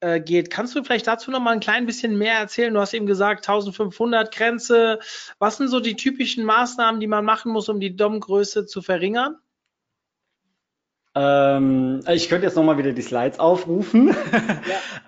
äh, 0.00 0.20
geht. 0.20 0.50
Kannst 0.50 0.74
du 0.74 0.82
vielleicht 0.82 1.06
dazu 1.06 1.30
noch 1.30 1.40
mal 1.40 1.52
ein 1.52 1.60
klein 1.60 1.86
bisschen 1.86 2.16
mehr 2.16 2.34
erzählen? 2.34 2.74
Du 2.74 2.80
hast 2.80 2.94
eben 2.94 3.06
gesagt 3.06 3.48
1500 3.48 4.34
Grenze. 4.34 4.98
Was 5.38 5.58
sind 5.58 5.68
so 5.68 5.80
die 5.80 5.96
typischen 5.96 6.44
Maßnahmen, 6.44 7.00
die 7.00 7.06
man 7.06 7.24
machen 7.24 7.52
muss, 7.52 7.68
um 7.68 7.80
die 7.80 7.96
DOM-Größe 7.96 8.66
zu 8.66 8.82
verringern? 8.82 9.36
Ähm, 11.20 12.00
ich 12.08 12.28
könnte 12.28 12.46
jetzt 12.46 12.56
nochmal 12.56 12.78
wieder 12.78 12.92
die 12.92 13.02
Slides 13.02 13.38
aufrufen. 13.38 14.14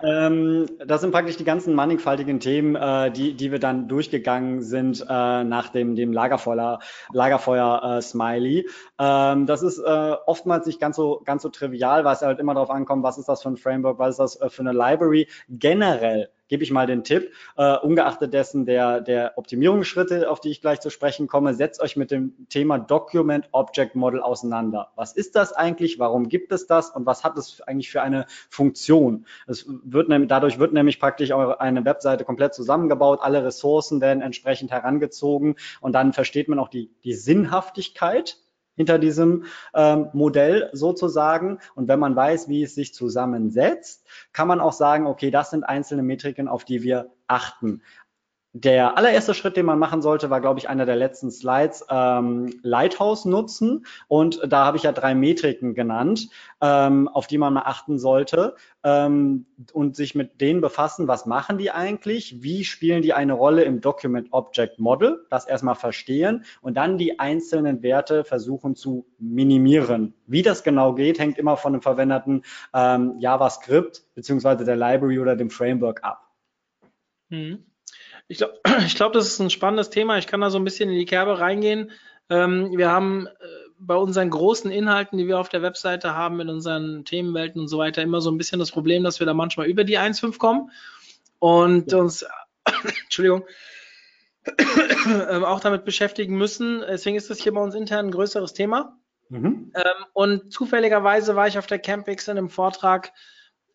Ja. 0.01 0.27
ähm, 0.27 0.67
das 0.85 1.01
sind 1.01 1.11
praktisch 1.11 1.37
die 1.37 1.43
ganzen 1.43 1.73
mannigfaltigen 1.73 2.39
Themen, 2.39 2.75
äh, 2.75 3.11
die, 3.11 3.33
die 3.33 3.51
wir 3.51 3.59
dann 3.59 3.87
durchgegangen 3.87 4.61
sind 4.61 5.01
äh, 5.01 5.43
nach 5.43 5.69
dem, 5.69 5.95
dem 5.95 6.13
Lagerfeuer, 6.13 6.79
Lagerfeuer 7.11 7.97
äh, 7.97 8.01
Smiley. 8.01 8.67
Ähm, 8.99 9.45
das 9.47 9.63
ist 9.63 9.79
äh, 9.79 10.15
oftmals 10.25 10.67
nicht 10.67 10.79
ganz 10.79 10.97
so, 10.97 11.21
ganz 11.25 11.41
so 11.41 11.49
trivial, 11.49 12.05
weil 12.05 12.13
es 12.13 12.21
halt 12.21 12.39
immer 12.39 12.53
darauf 12.53 12.69
ankommt, 12.69 13.03
was 13.03 13.17
ist 13.17 13.29
das 13.29 13.41
für 13.41 13.49
ein 13.49 13.57
Framework, 13.57 13.97
was 13.97 14.11
ist 14.11 14.19
das 14.19 14.41
äh, 14.41 14.49
für 14.49 14.61
eine 14.61 14.73
Library. 14.73 15.27
Generell 15.49 16.29
gebe 16.53 16.63
ich 16.63 16.69
mal 16.69 16.85
den 16.85 17.03
Tipp, 17.03 17.33
äh, 17.57 17.77
ungeachtet 17.79 18.31
dessen 18.31 18.67
der, 18.67 19.01
der 19.01 19.39
Optimierungsschritte, 19.39 20.29
auf 20.29 20.39
die 20.39 20.51
ich 20.51 20.61
gleich 20.61 20.79
zu 20.81 20.91
sprechen 20.91 21.25
komme, 21.25 21.55
setzt 21.55 21.81
euch 21.81 21.97
mit 21.97 22.11
dem 22.11 22.45
Thema 22.47 22.77
Document 22.77 23.49
Object 23.53 23.95
Model 23.95 24.21
auseinander. 24.21 24.91
Was 24.95 25.13
ist 25.13 25.35
das 25.35 25.51
eigentlich? 25.51 25.97
Warum 25.97 26.29
gibt 26.29 26.51
es 26.51 26.67
das? 26.67 26.91
Und 26.91 27.07
was 27.07 27.23
hat 27.23 27.39
es 27.39 27.59
eigentlich 27.61 27.89
für 27.89 28.03
eine 28.03 28.27
Funktion? 28.51 29.25
Es 29.47 29.65
wird 29.67 30.09
nämlich, 30.09 30.29
dadurch 30.29 30.59
wird 30.59 30.73
nämlich 30.73 30.99
praktisch 30.99 31.31
eure, 31.31 31.59
eine 31.59 31.85
Webseite 31.85 32.23
komplett 32.23 32.53
zusammengebaut, 32.53 33.21
alle 33.23 33.43
Ressourcen 33.43 33.99
werden 33.99 34.21
entsprechend 34.21 34.69
herangezogen 34.69 35.55
und 35.81 35.93
dann 35.93 36.13
versteht 36.13 36.49
man 36.49 36.59
auch 36.59 36.69
die, 36.69 36.91
die 37.03 37.15
Sinnhaftigkeit 37.15 38.42
hinter 38.75 38.99
diesem 38.99 39.45
ähm, 39.73 40.09
Modell 40.13 40.69
sozusagen. 40.73 41.59
Und 41.75 41.87
wenn 41.87 41.99
man 41.99 42.15
weiß, 42.15 42.47
wie 42.47 42.63
es 42.63 42.75
sich 42.75 42.93
zusammensetzt, 42.93 44.05
kann 44.31 44.47
man 44.47 44.59
auch 44.59 44.73
sagen, 44.73 45.07
okay, 45.07 45.31
das 45.31 45.51
sind 45.51 45.63
einzelne 45.63 46.03
Metriken, 46.03 46.47
auf 46.47 46.65
die 46.65 46.83
wir 46.83 47.11
achten. 47.27 47.81
Der 48.55 48.97
allererste 48.97 49.33
Schritt, 49.33 49.57
den 49.57 49.65
man 49.65 49.79
machen 49.79 50.03
sollte, 50.03 50.29
war, 50.29 50.39
glaube 50.39 50.59
ich, 50.59 50.69
einer 50.69 50.85
der 50.85 50.95
letzten 50.95 51.31
Slides, 51.31 51.87
ähm, 51.89 52.53
Lighthouse 52.61 53.25
nutzen. 53.25 53.87
Und 54.07 54.41
da 54.47 54.63
habe 54.63 54.77
ich 54.77 54.83
ja 54.83 54.91
drei 54.91 55.15
Metriken 55.15 55.73
genannt, 55.73 56.29
ähm, 56.61 57.07
auf 57.07 57.25
die 57.25 57.39
man 57.39 57.55
mal 57.55 57.63
achten 57.63 57.97
sollte 57.97 58.55
ähm, 58.83 59.47
und 59.73 59.95
sich 59.95 60.13
mit 60.13 60.39
denen 60.39 60.61
befassen, 60.61 61.07
was 61.07 61.25
machen 61.25 61.57
die 61.57 61.71
eigentlich, 61.71 62.43
wie 62.43 62.63
spielen 62.63 63.01
die 63.01 63.13
eine 63.13 63.33
Rolle 63.33 63.63
im 63.63 63.81
Document 63.81 64.27
Object 64.29 64.77
Model, 64.77 65.25
das 65.31 65.47
erstmal 65.47 65.73
verstehen 65.73 66.45
und 66.61 66.77
dann 66.77 66.99
die 66.99 67.19
einzelnen 67.19 67.81
Werte 67.81 68.23
versuchen 68.23 68.75
zu 68.75 69.07
minimieren. 69.17 70.13
Wie 70.27 70.43
das 70.43 70.61
genau 70.61 70.93
geht, 70.93 71.17
hängt 71.17 71.39
immer 71.39 71.57
von 71.57 71.73
dem 71.73 71.81
verwendeten 71.81 72.43
ähm, 72.71 73.15
JavaScript 73.17 74.03
beziehungsweise 74.13 74.63
der 74.63 74.75
Library 74.75 75.17
oder 75.17 75.35
dem 75.35 75.49
Framework 75.49 76.03
ab. 76.03 76.29
Mhm. 77.29 77.65
Ich 78.27 78.37
glaube, 78.37 78.59
ich 78.85 78.95
glaub, 78.95 79.13
das 79.13 79.27
ist 79.27 79.39
ein 79.39 79.49
spannendes 79.49 79.89
Thema. 79.89 80.17
Ich 80.17 80.27
kann 80.27 80.41
da 80.41 80.49
so 80.49 80.57
ein 80.57 80.63
bisschen 80.63 80.89
in 80.89 80.97
die 80.97 81.05
Kerbe 81.05 81.39
reingehen. 81.39 81.91
Ähm, 82.29 82.77
wir 82.77 82.89
haben 82.89 83.27
äh, 83.27 83.31
bei 83.79 83.95
unseren 83.95 84.29
großen 84.29 84.71
Inhalten, 84.71 85.17
die 85.17 85.27
wir 85.27 85.39
auf 85.39 85.49
der 85.49 85.61
Webseite 85.61 86.15
haben, 86.15 86.39
in 86.39 86.49
unseren 86.49 87.05
Themenwelten 87.05 87.61
und 87.61 87.67
so 87.67 87.77
weiter, 87.77 88.01
immer 88.01 88.21
so 88.21 88.31
ein 88.31 88.37
bisschen 88.37 88.59
das 88.59 88.71
Problem, 88.71 89.03
dass 89.03 89.19
wir 89.19 89.27
da 89.27 89.33
manchmal 89.33 89.67
über 89.67 89.83
die 89.83 89.99
1.5 89.99 90.37
kommen 90.37 90.71
und 91.39 91.91
ja. 91.91 91.97
uns, 91.97 92.25
Entschuldigung, 93.03 93.45
ähm, 95.05 95.43
auch 95.43 95.59
damit 95.59 95.85
beschäftigen 95.85 96.37
müssen. 96.37 96.81
Deswegen 96.87 97.17
ist 97.17 97.29
das 97.29 97.39
hier 97.39 97.53
bei 97.53 97.61
uns 97.61 97.75
intern 97.75 98.07
ein 98.07 98.11
größeres 98.11 98.53
Thema. 98.53 98.97
Mhm. 99.29 99.71
Ähm, 99.73 100.05
und 100.13 100.51
zufälligerweise 100.51 101.35
war 101.35 101.47
ich 101.47 101.57
auf 101.57 101.67
der 101.67 101.79
Campix 101.79 102.27
in 102.27 102.37
einem 102.37 102.49
Vortrag 102.49 103.11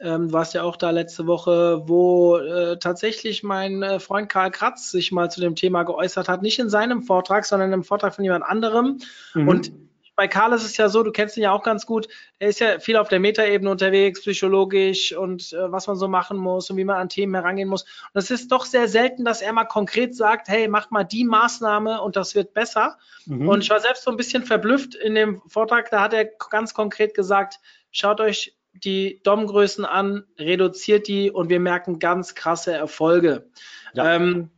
ähm, 0.00 0.32
warst 0.32 0.54
ja 0.54 0.62
auch 0.62 0.76
da 0.76 0.90
letzte 0.90 1.26
Woche, 1.26 1.82
wo 1.86 2.36
äh, 2.36 2.78
tatsächlich 2.78 3.42
mein 3.42 3.82
äh, 3.82 3.98
Freund 4.00 4.28
Karl 4.28 4.50
Kratz 4.50 4.90
sich 4.90 5.10
mal 5.12 5.30
zu 5.30 5.40
dem 5.40 5.56
Thema 5.56 5.82
geäußert 5.82 6.28
hat, 6.28 6.42
nicht 6.42 6.58
in 6.58 6.70
seinem 6.70 7.02
Vortrag, 7.02 7.44
sondern 7.44 7.72
im 7.72 7.84
Vortrag 7.84 8.14
von 8.14 8.24
jemand 8.24 8.44
anderem. 8.44 8.98
Mhm. 9.34 9.48
Und 9.48 9.72
bei 10.18 10.26
Karl 10.26 10.52
ist 10.52 10.64
es 10.64 10.76
ja 10.76 10.88
so, 10.88 11.04
du 11.04 11.12
kennst 11.12 11.36
ihn 11.36 11.44
ja 11.44 11.52
auch 11.52 11.62
ganz 11.62 11.86
gut, 11.86 12.08
er 12.40 12.48
ist 12.48 12.58
ja 12.58 12.80
viel 12.80 12.96
auf 12.96 13.08
der 13.08 13.20
Metaebene 13.20 13.70
unterwegs, 13.70 14.20
psychologisch 14.20 15.16
und 15.16 15.52
äh, 15.52 15.70
was 15.70 15.86
man 15.86 15.94
so 15.94 16.08
machen 16.08 16.36
muss 16.38 16.68
und 16.70 16.76
wie 16.76 16.84
man 16.84 16.96
an 16.96 17.08
Themen 17.08 17.34
herangehen 17.34 17.68
muss. 17.68 17.82
Und 17.82 18.18
es 18.18 18.32
ist 18.32 18.50
doch 18.50 18.64
sehr 18.64 18.88
selten, 18.88 19.24
dass 19.24 19.42
er 19.42 19.52
mal 19.52 19.64
konkret 19.64 20.16
sagt, 20.16 20.48
hey, 20.48 20.66
macht 20.66 20.90
mal 20.90 21.04
die 21.04 21.22
Maßnahme 21.22 22.02
und 22.02 22.16
das 22.16 22.34
wird 22.34 22.52
besser. 22.52 22.98
Mhm. 23.26 23.48
Und 23.48 23.62
ich 23.62 23.70
war 23.70 23.78
selbst 23.78 24.02
so 24.02 24.10
ein 24.10 24.16
bisschen 24.16 24.44
verblüfft 24.44 24.96
in 24.96 25.14
dem 25.14 25.40
Vortrag, 25.46 25.88
da 25.90 26.02
hat 26.02 26.12
er 26.12 26.24
ganz 26.24 26.74
konkret 26.74 27.14
gesagt, 27.14 27.60
schaut 27.92 28.20
euch 28.20 28.57
die 28.84 29.20
DOM-Größen 29.22 29.84
an, 29.84 30.24
reduziert 30.38 31.08
die 31.08 31.30
und 31.30 31.48
wir 31.48 31.60
merken 31.60 31.98
ganz 31.98 32.34
krasse 32.34 32.72
Erfolge. 32.72 33.50
Ja. 33.94 34.14
Ähm, 34.14 34.50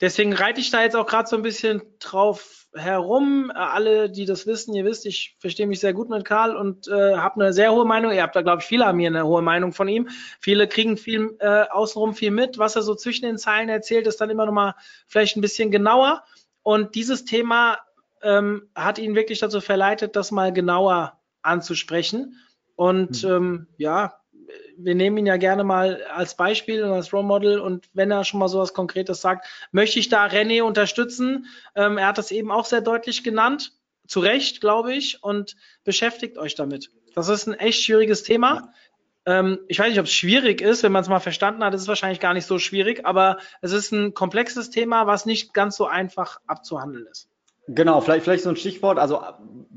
deswegen 0.00 0.32
reite 0.32 0.60
ich 0.60 0.70
da 0.70 0.82
jetzt 0.82 0.96
auch 0.96 1.06
gerade 1.06 1.28
so 1.28 1.36
ein 1.36 1.42
bisschen 1.42 1.82
drauf 1.98 2.66
herum. 2.74 3.50
Alle, 3.54 4.10
die 4.10 4.24
das 4.24 4.46
wissen, 4.46 4.74
ihr 4.74 4.84
wisst, 4.84 5.06
ich 5.06 5.36
verstehe 5.38 5.66
mich 5.66 5.80
sehr 5.80 5.92
gut 5.92 6.08
mit 6.08 6.24
Karl 6.24 6.56
und 6.56 6.88
äh, 6.88 7.16
habe 7.16 7.40
eine 7.40 7.52
sehr 7.52 7.72
hohe 7.72 7.84
Meinung. 7.84 8.12
Ihr 8.12 8.22
habt 8.22 8.36
da, 8.36 8.42
glaube 8.42 8.62
ich, 8.62 8.68
viele 8.68 8.86
haben 8.86 8.98
hier 8.98 9.08
eine 9.08 9.26
hohe 9.26 9.42
Meinung 9.42 9.72
von 9.72 9.88
ihm. 9.88 10.08
Viele 10.40 10.68
kriegen 10.68 10.96
viel 10.96 11.36
äh, 11.40 11.64
außenrum 11.70 12.14
viel 12.14 12.30
mit. 12.30 12.58
Was 12.58 12.76
er 12.76 12.82
so 12.82 12.94
zwischen 12.94 13.24
den 13.24 13.38
Zeilen 13.38 13.68
erzählt, 13.68 14.06
ist 14.06 14.20
dann 14.20 14.30
immer 14.30 14.46
noch 14.46 14.52
mal 14.52 14.74
vielleicht 15.06 15.36
ein 15.36 15.40
bisschen 15.40 15.70
genauer. 15.70 16.24
Und 16.62 16.94
dieses 16.94 17.24
Thema 17.24 17.78
ähm, 18.22 18.68
hat 18.74 18.98
ihn 18.98 19.14
wirklich 19.14 19.38
dazu 19.38 19.60
verleitet, 19.60 20.16
das 20.16 20.30
mal 20.30 20.52
genauer 20.52 21.18
anzusprechen. 21.42 22.36
Und 22.76 23.24
mhm. 23.24 23.30
ähm, 23.30 23.66
ja, 23.78 24.20
wir 24.76 24.94
nehmen 24.94 25.18
ihn 25.18 25.26
ja 25.26 25.36
gerne 25.36 25.64
mal 25.64 26.02
als 26.04 26.36
Beispiel 26.36 26.84
und 26.84 26.92
als 26.92 27.12
Role 27.12 27.24
Model 27.24 27.58
und 27.58 27.88
wenn 27.94 28.10
er 28.10 28.24
schon 28.24 28.40
mal 28.40 28.48
sowas 28.48 28.74
Konkretes 28.74 29.20
sagt, 29.20 29.46
möchte 29.72 29.98
ich 29.98 30.08
da 30.08 30.26
René 30.26 30.62
unterstützen. 30.62 31.46
Ähm, 31.74 31.98
er 31.98 32.08
hat 32.08 32.18
das 32.18 32.30
eben 32.30 32.50
auch 32.50 32.64
sehr 32.64 32.80
deutlich 32.82 33.24
genannt, 33.24 33.72
zu 34.06 34.20
Recht, 34.20 34.60
glaube 34.60 34.94
ich, 34.94 35.22
und 35.22 35.56
beschäftigt 35.82 36.38
euch 36.38 36.54
damit. 36.54 36.90
Das 37.14 37.28
ist 37.28 37.46
ein 37.46 37.54
echt 37.54 37.82
schwieriges 37.82 38.22
Thema. 38.22 38.72
Ähm, 39.24 39.58
ich 39.68 39.78
weiß 39.78 39.88
nicht, 39.88 39.98
ob 39.98 40.06
es 40.06 40.12
schwierig 40.12 40.60
ist, 40.60 40.82
wenn 40.82 40.92
man 40.92 41.02
es 41.02 41.08
mal 41.08 41.18
verstanden 41.20 41.64
hat, 41.64 41.74
ist 41.74 41.82
es 41.82 41.88
wahrscheinlich 41.88 42.20
gar 42.20 42.34
nicht 42.34 42.46
so 42.46 42.58
schwierig, 42.58 43.04
aber 43.04 43.38
es 43.62 43.72
ist 43.72 43.92
ein 43.92 44.14
komplexes 44.14 44.70
Thema, 44.70 45.06
was 45.06 45.26
nicht 45.26 45.52
ganz 45.54 45.76
so 45.76 45.86
einfach 45.86 46.40
abzuhandeln 46.46 47.06
ist. 47.06 47.28
Genau, 47.68 48.00
vielleicht, 48.00 48.24
vielleicht 48.24 48.44
so 48.44 48.50
ein 48.50 48.56
Stichwort. 48.56 48.98
Also 48.98 49.20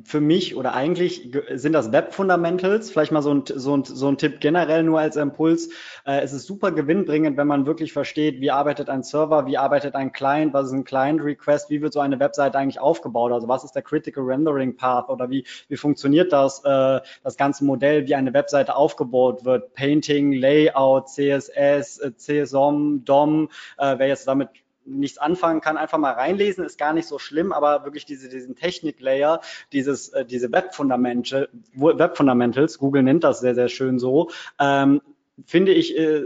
für 0.04 0.22
mich 0.22 0.56
oder 0.56 0.74
eigentlich 0.74 1.32
sind 1.54 1.74
das 1.74 1.92
Web 1.92 2.14
Fundamentals. 2.14 2.92
Vielleicht 2.92 3.12
mal 3.12 3.24
so 3.24 3.34
ein, 3.34 3.44
so 3.46 3.76
ein, 3.76 3.84
so 3.84 4.08
ein 4.08 4.18
Tipp 4.18 4.40
generell 4.40 4.84
nur 4.84 5.00
als 5.00 5.16
Impuls. 5.16 5.70
Äh, 6.06 6.22
es 6.22 6.32
ist 6.32 6.46
super 6.46 6.72
gewinnbringend, 6.72 7.36
wenn 7.38 7.48
man 7.48 7.66
wirklich 7.66 7.92
versteht, 7.92 8.42
wie 8.42 8.52
arbeitet 8.52 8.90
ein 8.90 9.02
Server, 9.02 9.48
wie 9.48 9.58
arbeitet 9.58 9.96
ein 9.96 10.12
Client, 10.12 10.54
was 10.54 10.68
ist 10.68 10.74
ein 10.74 10.84
Client 10.84 11.22
Request, 11.24 11.72
wie 11.72 11.82
wird 11.82 11.94
so 11.94 12.00
eine 12.00 12.20
Webseite 12.20 12.60
eigentlich 12.60 12.80
aufgebaut, 12.80 13.32
also 13.32 13.48
was 13.48 13.64
ist 13.64 13.74
der 13.74 13.82
Critical 13.82 14.24
Rendering 14.24 14.76
Path 14.76 15.10
oder 15.10 15.30
wie, 15.30 15.46
wie 15.68 15.78
funktioniert 15.78 16.32
das, 16.32 16.64
äh, 16.64 17.00
das 17.24 17.38
ganze 17.38 17.66
Modell, 17.66 18.08
wie 18.08 18.16
eine 18.16 18.34
Webseite 18.34 18.76
aufgebaut 18.76 19.46
wird, 19.46 19.74
Painting, 19.74 20.32
Layout, 20.34 21.10
CSS, 21.10 22.00
äh, 22.00 22.12
CSOM, 22.16 23.04
DOM, 23.04 23.50
äh, 23.78 23.96
wer 23.98 24.08
jetzt 24.08 24.28
damit 24.28 24.50
nichts 24.90 25.18
anfangen 25.18 25.62
kann, 25.62 25.78
einfach 25.78 25.98
mal 25.98 26.14
reinlesen, 26.14 26.66
ist 26.66 26.78
gar 26.78 26.94
nicht 26.94 27.08
so 27.08 27.18
schlimm, 27.20 27.52
aber 27.52 27.86
wirklich 27.86 28.06
diese, 28.06 28.30
diesen 28.30 28.56
Technik-Layer, 28.56 29.42
dieses, 29.72 30.10
äh, 30.10 30.26
diese 30.26 30.52
Web-Fundamentals, 30.52 32.80
Google 32.80 33.04
nennt 33.04 33.24
das 33.24 33.40
sehr, 33.40 33.56
sehr 33.56 33.70
schön 33.70 34.00
so, 34.00 34.30
ähm, 34.60 35.02
finde 35.46 35.74
ich, 35.74 35.98
äh, 35.98 36.22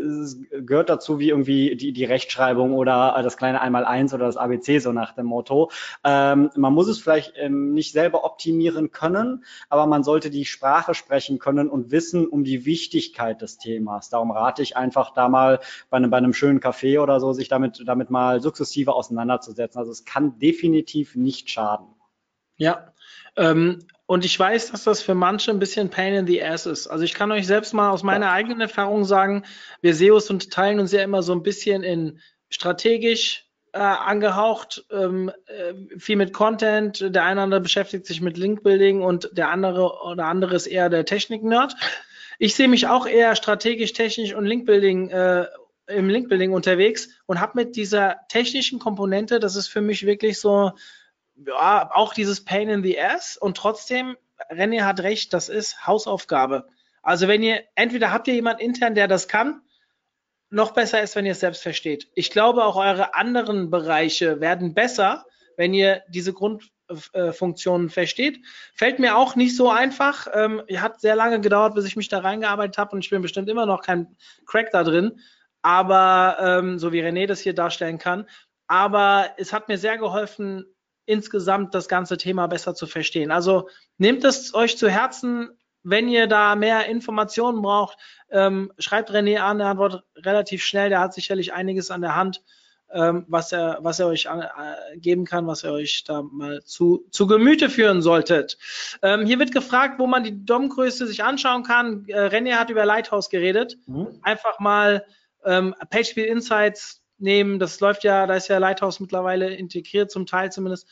gehört 0.61 0.89
dazu 0.89 1.20
wie 1.20 1.30
irgendwie 1.30 1.76
die, 1.76 1.93
die 1.93 2.05
Rechtschreibung 2.05 2.74
oder 2.74 3.20
das 3.24 3.38
kleine 3.38 3.61
Einmaleins 3.61 4.14
oder 4.14 4.26
das 4.26 4.38
ABC, 4.38 4.80
so 4.80 4.91
nach 4.91 5.14
dem 5.14 5.26
Motto. 5.26 5.72
Ähm, 6.03 6.49
man 6.55 6.74
muss 6.74 6.88
es 6.88 6.99
vielleicht 6.99 7.34
ähm, 7.38 7.74
nicht 7.74 7.91
selber 7.91 8.24
optimieren 8.24 8.91
können, 8.91 9.43
aber 9.70 9.86
man 9.86 10.03
sollte 10.03 10.30
die 10.30 10.45
Sprache 10.45 10.93
sprechen 10.93 11.39
können 11.39 11.70
und 11.70 11.91
wissen 11.91 12.28
um 12.28 12.43
die 12.43 12.66
Wichtigkeit 12.66 13.41
des 13.41 13.57
Themas. 13.57 14.09
Darum 14.09 14.32
rate 14.32 14.61
ich 14.61 14.78
einfach 14.78 15.14
da 15.14 15.30
mal 15.30 15.59
bei 15.89 15.97
einem, 15.97 16.09
bei 16.09 16.18
einem 16.18 16.34
schönen 16.34 16.59
Café 16.59 17.01
oder 17.01 17.20
so, 17.20 17.34
sich 17.34 17.47
damit, 17.47 17.84
damit 17.86 18.09
mal 18.09 18.41
sukzessive 18.41 18.93
auseinanderzusetzen. 18.93 19.80
Also 19.80 19.91
es 19.91 20.05
kann 20.05 20.39
definitiv 20.39 21.16
nicht 21.16 21.49
schaden. 21.49 21.88
Ja, 22.55 22.93
ähm, 23.36 23.80
und 24.06 24.26
ich 24.26 24.38
weiß, 24.38 24.72
dass 24.72 24.84
das 24.84 25.01
für 25.01 25.16
manche 25.16 25.51
ein 25.51 25.60
bisschen 25.60 25.89
Pain 25.89 26.14
in 26.14 26.28
the 26.28 26.43
Ass 26.43 26.66
ist. 26.66 26.88
Also 26.88 27.06
ich 27.06 27.14
kann 27.14 27.32
euch 27.32 27.47
selbst 27.47 27.74
mal 27.74 27.89
aus 27.89 28.04
meiner 28.04 28.32
eigenen 28.32 28.60
Erfahrung 28.60 29.06
sagen, 29.06 29.43
wir 29.82 29.95
SEOs 29.95 30.30
unterteilen 30.30 30.80
uns 30.80 30.91
ja 30.91 31.01
immer 31.01 31.24
so 31.24 31.34
ein 31.34 31.43
bisschen 31.43 31.84
in 31.84 32.20
strategisch 32.49 33.45
äh, 33.72 33.80
angehaucht, 33.80 34.86
ähm, 34.91 35.32
äh, 35.47 35.97
viel 35.97 36.18
mit 36.18 36.34
Content. 36.34 36.99
Der 37.16 37.24
eine 37.24 37.38
oder 37.38 37.43
andere 37.43 37.62
beschäftigt 37.62 38.06
sich 38.06 38.22
mit 38.22 38.38
Linkbuilding 38.38 39.01
und 39.01 39.30
der 39.34 39.49
andere 39.49 40.04
oder 40.04 40.26
andere 40.26 40.56
ist 40.56 40.68
eher 40.68 40.89
der 40.89 41.06
Technik-Nerd. 41.06 41.76
Ich 42.39 42.56
sehe 42.56 42.68
mich 42.68 42.88
auch 42.88 43.08
eher 43.08 43.36
strategisch, 43.36 43.93
technisch 43.93 44.34
und 44.34 44.45
Linkbuilding 44.45 45.10
äh, 45.10 45.47
im 45.88 46.10
Linkbuilding 46.10 46.54
unterwegs 46.54 47.10
und 47.26 47.39
habe 47.39 47.54
mit 47.56 47.76
dieser 47.76 48.18
technischen 48.30 48.80
Komponente, 48.80 49.39
das 49.39 49.56
ist 49.56 49.68
für 49.68 49.82
mich 49.82 50.06
wirklich 50.06 50.39
so 50.39 50.74
ja, 51.36 51.89
auch 51.93 52.13
dieses 52.13 52.45
Pain 52.45 52.69
in 52.69 52.84
the 52.84 52.99
Ass 52.99 53.38
und 53.38 53.57
trotzdem, 53.57 54.17
René 54.49 54.84
hat 54.84 54.99
recht, 55.01 55.34
das 55.34 55.49
ist 55.49 55.88
Hausaufgabe. 55.88 56.67
Also 57.01 57.27
wenn 57.27 57.43
ihr, 57.43 57.63
entweder 57.75 58.11
habt 58.11 58.27
ihr 58.27 58.34
jemand 58.34 58.61
intern, 58.61 58.95
der 58.95 59.07
das 59.07 59.27
kann, 59.27 59.61
noch 60.49 60.71
besser 60.71 61.01
ist, 61.01 61.15
wenn 61.15 61.25
ihr 61.25 61.31
es 61.31 61.39
selbst 61.39 61.63
versteht. 61.63 62.09
Ich 62.13 62.29
glaube, 62.29 62.63
auch 62.63 62.75
eure 62.75 63.15
anderen 63.15 63.71
Bereiche 63.71 64.39
werden 64.39 64.75
besser, 64.75 65.25
wenn 65.57 65.73
ihr 65.73 66.03
diese 66.07 66.31
Grundfunktionen 66.31 67.89
versteht. 67.89 68.39
Fällt 68.75 68.99
mir 68.99 69.17
auch 69.17 69.36
nicht 69.36 69.55
so 69.55 69.71
einfach. 69.71 70.27
Ähm, 70.31 70.61
hat 70.77 71.01
sehr 71.01 71.15
lange 71.15 71.41
gedauert, 71.41 71.73
bis 71.73 71.86
ich 71.86 71.95
mich 71.95 72.07
da 72.07 72.19
reingearbeitet 72.19 72.77
habe 72.77 72.91
und 72.91 73.03
ich 73.03 73.09
bin 73.09 73.23
bestimmt 73.23 73.49
immer 73.49 73.65
noch 73.65 73.81
kein 73.81 74.15
Crack 74.45 74.69
da 74.71 74.84
drin. 74.84 75.19
Aber 75.63 76.38
ähm, 76.39 76.77
so 76.77 76.93
wie 76.93 77.01
René 77.01 77.25
das 77.25 77.39
hier 77.39 77.55
darstellen 77.55 77.97
kann. 77.97 78.27
Aber 78.67 79.31
es 79.38 79.53
hat 79.53 79.69
mir 79.69 79.79
sehr 79.79 79.97
geholfen, 79.97 80.65
insgesamt 81.06 81.74
das 81.76 81.88
ganze 81.88 82.18
Thema 82.18 82.47
besser 82.47 82.76
zu 82.76 82.88
verstehen. 82.88 83.32
Also 83.32 83.70
nehmt 83.97 84.24
es 84.24 84.54
euch 84.54 84.78
zu 84.78 84.89
Herzen, 84.89 85.49
wenn 85.84 86.08
ihr 86.08 86.28
da 86.28 86.56
mehr 86.56 86.86
Informationen 86.88 87.62
braucht, 87.62 87.97
ähm, 88.30 88.72
schreibt 88.80 89.12
René 89.12 89.39
an, 89.39 89.60
er 89.60 89.68
antwortet 89.68 90.04
relativ 90.16 90.64
schnell, 90.64 90.89
der 90.89 91.01
hat 91.01 91.14
sicherlich 91.14 91.54
einiges 91.54 91.91
an 91.91 92.01
der 92.01 92.16
Hand, 92.16 92.41
ähm, 92.93 93.26
was, 93.28 93.51
er, 93.51 93.80
was 93.82 93.99
er 93.99 94.08
euch 94.08 94.30
an, 94.30 94.41
äh, 94.41 94.97
geben 94.97 95.26
kann, 95.26 95.47
was 95.47 95.64
ihr 95.64 95.72
euch 95.72 96.04
da 96.04 96.22
mal 96.22 96.64
zu, 96.64 97.06
zu 97.12 97.28
Gemüte 97.28 97.70
führen 97.70 98.01
solltet. 98.01 98.58
Ähm, 99.01 99.26
hier 99.26 99.39
wird 99.39 99.51
gefragt, 99.51 99.99
wo 99.99 100.08
man 100.08 100.24
die 100.24 100.45
DOM-Größe 100.45 101.08
sich 101.08 101.24
anschauen 101.24 101.64
kann. 101.64 102.06
Äh, 102.08 102.28
René 102.28 102.54
hat 102.54 102.70
über 102.70 102.86
Lighthouse 102.86 103.30
geredet. 103.30 103.78
Mhm. 103.88 104.20
Einfach 104.22 104.60
mal 104.60 105.06
ähm, 105.43 105.76
PageSpeed 105.89 106.28
Insights 106.28 107.03
nehmen. 107.24 107.57
Das 107.57 107.80
läuft 107.80 108.03
ja, 108.03 108.28
da 108.28 108.36
ist 108.36 108.49
ja 108.49 108.59
Lighthouse 108.59 108.99
mittlerweile 108.99 109.53
integriert, 109.55 110.11
zum 110.11 110.26
Teil 110.28 110.51
zumindest. 110.51 110.88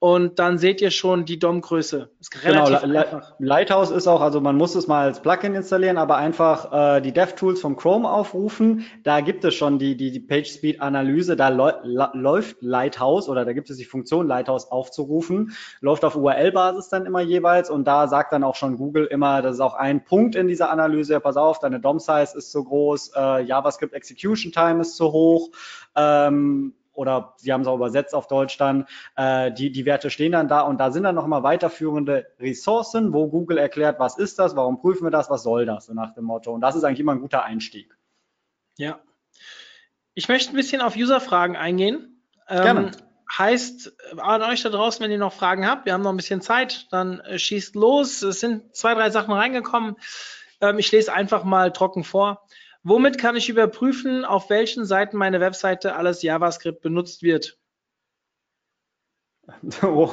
Und 0.00 0.38
dann 0.38 0.58
seht 0.58 0.82
ihr 0.82 0.90
schon 0.90 1.24
die 1.24 1.38
DOM-Größe. 1.38 2.10
Genau, 2.42 2.68
Lighthouse 3.38 3.90
ist 3.90 4.06
auch, 4.06 4.20
also 4.20 4.40
man 4.42 4.54
muss 4.54 4.74
es 4.74 4.86
mal 4.86 5.06
als 5.06 5.20
Plugin 5.20 5.54
installieren, 5.54 5.96
aber 5.96 6.16
einfach 6.16 6.98
äh, 6.98 7.00
die 7.00 7.12
DevTools 7.12 7.60
vom 7.60 7.76
Chrome 7.76 8.10
aufrufen. 8.10 8.84
Da 9.02 9.22
gibt 9.22 9.44
es 9.44 9.54
schon 9.54 9.78
die, 9.78 9.96
die, 9.96 10.10
die 10.10 10.20
PageSpeed-Analyse. 10.20 11.36
Da 11.36 11.48
läuft 11.48 12.56
Lighthouse 12.60 13.30
oder 13.30 13.46
da 13.46 13.54
gibt 13.54 13.70
es 13.70 13.78
die 13.78 13.86
Funktion, 13.86 14.26
Lighthouse 14.26 14.70
aufzurufen. 14.70 15.56
Läuft 15.80 16.04
auf 16.04 16.16
URL-Basis 16.16 16.90
dann 16.90 17.06
immer 17.06 17.22
jeweils 17.22 17.70
und 17.70 17.84
da 17.86 18.06
sagt 18.06 18.32
dann 18.34 18.44
auch 18.44 18.56
schon 18.56 18.76
Google 18.76 19.06
immer, 19.06 19.40
das 19.40 19.54
ist 19.54 19.60
auch 19.60 19.74
ein 19.74 20.04
Punkt 20.04 20.34
in 20.34 20.48
dieser 20.48 20.70
Analyse. 20.70 21.18
Pass 21.20 21.38
auf, 21.38 21.60
deine 21.60 21.80
DOM-Size 21.80 22.36
ist 22.36 22.50
zu 22.50 22.62
groß, 22.62 23.12
äh, 23.16 23.44
JavaScript 23.44 23.94
Execution 23.94 24.52
Time 24.52 24.82
ist 24.82 24.96
zu 24.96 25.12
hoch. 25.12 25.48
Ähm, 25.96 26.74
oder 26.94 27.34
sie 27.36 27.52
haben 27.52 27.60
es 27.60 27.66
auch 27.66 27.76
übersetzt 27.76 28.14
auf 28.14 28.26
Deutsch 28.26 28.56
dann, 28.56 28.86
äh, 29.16 29.52
die, 29.52 29.70
die 29.70 29.84
Werte 29.84 30.10
stehen 30.10 30.32
dann 30.32 30.48
da 30.48 30.60
und 30.60 30.78
da 30.78 30.90
sind 30.90 31.02
dann 31.02 31.14
nochmal 31.14 31.42
weiterführende 31.42 32.26
Ressourcen, 32.40 33.12
wo 33.12 33.28
Google 33.28 33.58
erklärt, 33.58 33.98
was 33.98 34.16
ist 34.16 34.38
das, 34.38 34.56
warum 34.56 34.80
prüfen 34.80 35.04
wir 35.04 35.10
das, 35.10 35.30
was 35.30 35.42
soll 35.42 35.66
das, 35.66 35.86
so 35.86 35.94
nach 35.94 36.14
dem 36.14 36.24
Motto. 36.24 36.52
Und 36.52 36.60
das 36.60 36.76
ist 36.76 36.84
eigentlich 36.84 37.00
immer 37.00 37.12
ein 37.12 37.20
guter 37.20 37.44
Einstieg. 37.44 37.96
Ja. 38.76 39.00
Ich 40.14 40.28
möchte 40.28 40.52
ein 40.52 40.56
bisschen 40.56 40.80
auf 40.80 40.96
User-Fragen 40.96 41.56
eingehen. 41.56 42.22
Ähm, 42.48 42.62
Gerne. 42.62 42.90
Heißt, 43.36 43.96
an 44.18 44.42
euch 44.42 44.62
da 44.62 44.68
draußen, 44.68 45.02
wenn 45.02 45.10
ihr 45.10 45.18
noch 45.18 45.32
Fragen 45.32 45.66
habt, 45.66 45.86
wir 45.86 45.92
haben 45.92 46.02
noch 46.02 46.12
ein 46.12 46.16
bisschen 46.16 46.40
Zeit, 46.40 46.86
dann 46.92 47.20
äh, 47.20 47.38
schießt 47.38 47.74
los. 47.74 48.22
Es 48.22 48.38
sind 48.40 48.76
zwei, 48.76 48.94
drei 48.94 49.10
Sachen 49.10 49.32
reingekommen. 49.32 49.96
Ähm, 50.60 50.78
ich 50.78 50.92
lese 50.92 51.12
einfach 51.12 51.42
mal 51.42 51.72
trocken 51.72 52.04
vor. 52.04 52.46
Womit 52.86 53.16
kann 53.16 53.34
ich 53.34 53.48
überprüfen, 53.48 54.26
auf 54.26 54.50
welchen 54.50 54.84
Seiten 54.84 55.16
meine 55.16 55.40
Webseite 55.40 55.96
alles 55.96 56.20
JavaScript 56.22 56.82
benutzt 56.82 57.22
wird? 57.22 57.58
Oh. 59.82 60.10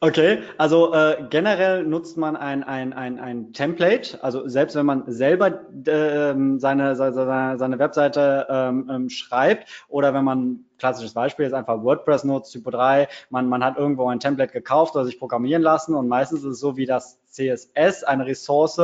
Okay, 0.00 0.44
also 0.58 0.94
äh, 0.94 1.24
generell 1.28 1.82
nutzt 1.82 2.16
man 2.16 2.36
ein, 2.36 2.62
ein, 2.62 2.92
ein, 2.92 3.18
ein 3.18 3.52
Template, 3.52 4.22
also 4.22 4.46
selbst 4.46 4.76
wenn 4.76 4.86
man 4.86 5.02
selber 5.10 5.48
äh, 5.48 6.34
seine, 6.58 6.94
seine, 6.94 7.58
seine 7.58 7.78
Webseite 7.80 8.46
ähm, 8.48 8.88
ähm, 8.88 9.10
schreibt 9.10 9.68
oder 9.88 10.14
wenn 10.14 10.24
man 10.24 10.60
klassisches 10.78 11.14
Beispiel 11.14 11.46
ist 11.46 11.52
einfach 11.52 11.82
WordPress 11.82 12.22
nutzt, 12.22 12.52
Typo 12.52 12.70
3, 12.70 13.08
man, 13.30 13.48
man 13.48 13.64
hat 13.64 13.76
irgendwo 13.76 14.08
ein 14.08 14.20
Template 14.20 14.52
gekauft 14.52 14.94
oder 14.94 15.04
sich 15.04 15.18
programmieren 15.18 15.62
lassen 15.62 15.96
und 15.96 16.06
meistens 16.06 16.40
ist 16.40 16.52
es 16.52 16.60
so 16.60 16.76
wie 16.76 16.86
das 16.86 17.18
CSS, 17.38 18.04
eine 18.04 18.26
Ressource 18.26 18.78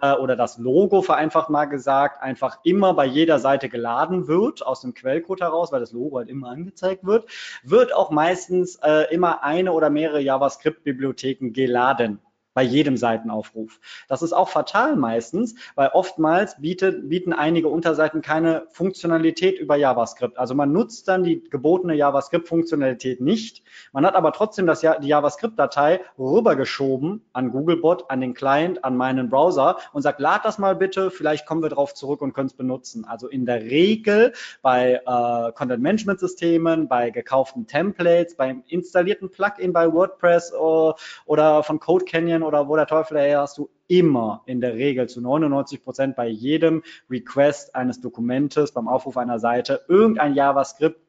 äh, 0.00 0.12
oder 0.12 0.36
das 0.36 0.58
Logo 0.58 1.02
vereinfacht 1.02 1.50
mal 1.50 1.64
gesagt, 1.64 2.22
einfach 2.22 2.58
immer 2.64 2.94
bei 2.94 3.06
jeder 3.06 3.38
Seite 3.38 3.68
geladen 3.68 4.28
wird, 4.28 4.64
aus 4.64 4.82
dem 4.82 4.94
Quellcode 4.94 5.40
heraus, 5.40 5.72
weil 5.72 5.80
das 5.80 5.92
Logo 5.92 6.18
halt 6.18 6.28
immer 6.28 6.50
angezeigt 6.50 7.04
wird, 7.04 7.28
wird 7.62 7.94
auch 7.94 8.10
meistens 8.10 8.76
äh, 8.76 9.12
immer 9.12 9.42
eine 9.42 9.72
oder 9.72 9.90
mehrere 9.90 10.20
JavaScript-Bibliotheken 10.20 11.52
geladen 11.52 12.20
bei 12.54 12.62
jedem 12.62 12.96
Seitenaufruf. 12.96 13.80
Das 14.08 14.22
ist 14.22 14.32
auch 14.32 14.48
fatal 14.48 14.96
meistens, 14.96 15.56
weil 15.74 15.88
oftmals 15.88 16.60
bietet, 16.60 17.08
bieten 17.08 17.32
einige 17.32 17.68
Unterseiten 17.68 18.22
keine 18.22 18.66
Funktionalität 18.70 19.58
über 19.58 19.76
JavaScript. 19.76 20.38
Also 20.38 20.54
man 20.54 20.72
nutzt 20.72 21.08
dann 21.08 21.24
die 21.24 21.42
gebotene 21.42 21.94
JavaScript-Funktionalität 21.94 23.20
nicht. 23.20 23.62
Man 23.92 24.06
hat 24.06 24.14
aber 24.14 24.32
trotzdem 24.32 24.66
das, 24.66 24.80
die 24.80 25.08
JavaScript-Datei 25.08 26.00
rübergeschoben 26.18 27.22
an 27.32 27.50
Googlebot, 27.50 28.10
an 28.10 28.20
den 28.20 28.34
Client, 28.34 28.84
an 28.84 28.96
meinen 28.96 29.28
Browser 29.28 29.78
und 29.92 30.02
sagt, 30.02 30.20
lad 30.20 30.44
das 30.44 30.58
mal 30.58 30.76
bitte, 30.76 31.10
vielleicht 31.10 31.46
kommen 31.46 31.62
wir 31.62 31.70
darauf 31.70 31.94
zurück 31.94 32.22
und 32.22 32.32
können 32.32 32.46
es 32.46 32.54
benutzen. 32.54 33.04
Also 33.04 33.28
in 33.28 33.46
der 33.46 33.62
Regel 33.62 34.32
bei 34.62 35.00
äh, 35.04 35.52
Content-Management-Systemen, 35.52 36.86
bei 36.86 37.10
gekauften 37.10 37.66
Templates, 37.66 38.36
beim 38.36 38.62
installierten 38.68 39.30
Plugin 39.30 39.72
bei 39.72 39.92
WordPress 39.92 40.52
äh, 40.52 40.92
oder 41.26 41.62
von 41.64 41.80
Code 41.80 42.04
Canyon 42.04 42.43
oder 42.44 42.68
wo 42.68 42.76
der 42.76 42.86
Teufel 42.86 43.18
her 43.18 43.40
hast 43.40 43.58
du 43.58 43.70
immer 43.88 44.42
in 44.46 44.60
der 44.60 44.74
Regel 44.74 45.08
zu 45.08 45.20
99 45.20 45.82
Prozent 45.82 46.16
bei 46.16 46.28
jedem 46.28 46.82
Request 47.10 47.74
eines 47.74 48.00
Dokumentes, 48.00 48.72
beim 48.72 48.88
Aufruf 48.88 49.16
einer 49.16 49.38
Seite 49.38 49.84
irgendein 49.88 50.34
JavaScript 50.34 51.00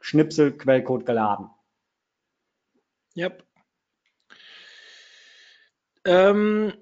Schnipsel 0.00 0.52
Quellcode 0.52 1.04
geladen. 1.04 1.50
Yep. 3.16 3.44
Ähm. 6.04 6.72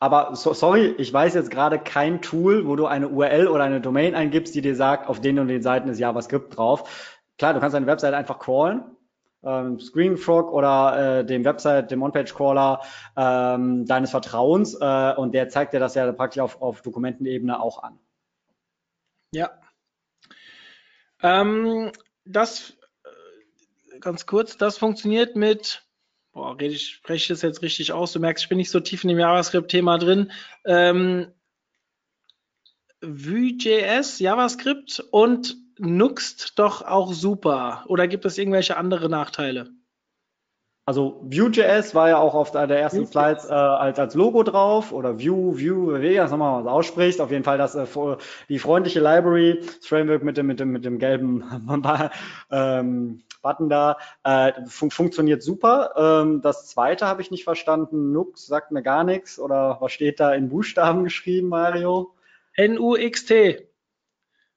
Aber 0.00 0.34
so, 0.34 0.52
sorry, 0.52 0.96
ich 0.98 1.12
weiß 1.12 1.34
jetzt 1.34 1.52
gerade 1.52 1.78
kein 1.78 2.22
Tool, 2.22 2.66
wo 2.66 2.74
du 2.74 2.86
eine 2.86 3.08
URL 3.08 3.46
oder 3.46 3.62
eine 3.62 3.80
Domain 3.80 4.16
eingibst, 4.16 4.52
die 4.52 4.60
dir 4.60 4.74
sagt, 4.74 5.08
auf 5.08 5.20
den 5.20 5.38
und 5.38 5.46
den 5.46 5.62
Seiten 5.62 5.88
ist 5.88 6.00
JavaScript 6.00 6.56
drauf 6.56 7.20
klar, 7.42 7.54
du 7.54 7.60
kannst 7.60 7.74
deine 7.74 7.86
Website 7.86 8.14
einfach 8.14 8.38
crawlen, 8.38 8.84
ähm, 9.44 9.80
Screenfrog 9.80 10.52
oder 10.52 11.20
äh, 11.20 11.24
dem 11.24 11.44
Website, 11.44 11.90
dem 11.90 12.02
On-Page-Crawler 12.02 12.82
ähm, 13.16 13.86
deines 13.86 14.10
Vertrauens 14.10 14.74
äh, 14.80 15.14
und 15.16 15.32
der 15.32 15.48
zeigt 15.48 15.72
dir 15.72 15.80
das 15.80 15.94
ja 15.94 16.10
praktisch 16.12 16.40
auf, 16.40 16.60
auf 16.60 16.82
Dokumentenebene 16.82 17.60
auch 17.60 17.82
an. 17.82 17.98
Ja. 19.32 19.50
Ähm, 21.22 21.92
das 22.24 22.76
äh, 23.04 23.98
ganz 23.98 24.26
kurz, 24.26 24.56
das 24.56 24.78
funktioniert 24.78 25.36
mit, 25.36 25.84
boah, 26.32 26.58
rede 26.58 26.74
ich, 26.74 26.88
spreche 26.88 27.22
ich 27.22 27.28
das 27.28 27.42
jetzt 27.42 27.62
richtig 27.62 27.92
aus, 27.92 28.12
du 28.12 28.20
merkst, 28.20 28.44
ich 28.44 28.48
bin 28.48 28.58
nicht 28.58 28.70
so 28.70 28.80
tief 28.80 29.04
in 29.04 29.08
dem 29.08 29.18
JavaScript-Thema 29.18 29.98
drin. 29.98 30.32
Ähm, 30.64 31.32
Vue.js, 33.00 34.20
JavaScript 34.20 35.00
und 35.10 35.56
Nuxt 35.78 36.58
doch 36.58 36.82
auch 36.82 37.12
super. 37.12 37.84
Oder 37.88 38.08
gibt 38.08 38.24
es 38.24 38.38
irgendwelche 38.38 38.76
andere 38.76 39.08
Nachteile? 39.08 39.70
Also 40.84 41.20
Vue.js 41.22 41.94
war 41.94 42.08
ja 42.08 42.18
auch 42.18 42.34
auf 42.34 42.50
der 42.50 42.68
ersten 42.68 43.02
Vue. 43.02 43.06
Slides 43.06 43.44
äh, 43.44 43.52
als, 43.52 44.00
als 44.00 44.14
Logo 44.16 44.42
drauf 44.42 44.90
oder 44.92 45.20
Vue, 45.20 45.60
Vue, 45.60 46.02
wie 46.02 46.16
das 46.16 46.32
nochmal 46.32 46.66
ausspricht. 46.66 47.20
Auf 47.20 47.30
jeden 47.30 47.44
Fall 47.44 47.56
das 47.56 47.76
äh, 47.76 47.86
die 48.48 48.58
freundliche 48.58 48.98
Library, 48.98 49.60
das 49.60 49.86
Framework 49.86 50.24
mit 50.24 50.36
dem, 50.36 50.46
mit 50.48 50.58
dem, 50.58 50.72
mit 50.72 50.84
dem 50.84 50.98
gelben 50.98 51.44
ähm, 52.50 53.22
Button 53.42 53.68
da, 53.68 53.96
äh, 54.24 54.52
fun 54.66 54.90
funktioniert 54.90 55.42
super. 55.42 55.92
Ähm, 55.96 56.42
das 56.42 56.66
zweite 56.66 57.06
habe 57.06 57.22
ich 57.22 57.30
nicht 57.30 57.44
verstanden. 57.44 58.10
Nux 58.10 58.46
sagt 58.46 58.72
mir 58.72 58.82
gar 58.82 59.04
nichts 59.04 59.38
oder 59.38 59.78
was 59.80 59.92
steht 59.92 60.18
da 60.18 60.34
in 60.34 60.48
Buchstaben 60.48 61.04
geschrieben, 61.04 61.48
Mario? 61.48 62.12
N-U-X-T. 62.54 63.68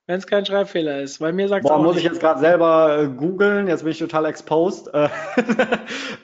Wenn 0.08 0.20
es 0.20 0.28
kein 0.28 0.46
Schreibfehler 0.46 1.02
ist. 1.02 1.20
Bei 1.20 1.32
mir 1.32 1.48
sagt 1.48 1.64
Boah, 1.64 1.80
muss 1.82 1.98
ich 1.98 2.04
jetzt 2.04 2.20
gerade 2.20 2.40
selber 2.40 3.00
äh, 3.00 3.08
googeln. 3.08 3.68
Jetzt 3.68 3.84
bin 3.84 3.92
ich 3.92 4.00
total 4.00 4.26
exposed. 4.26 4.90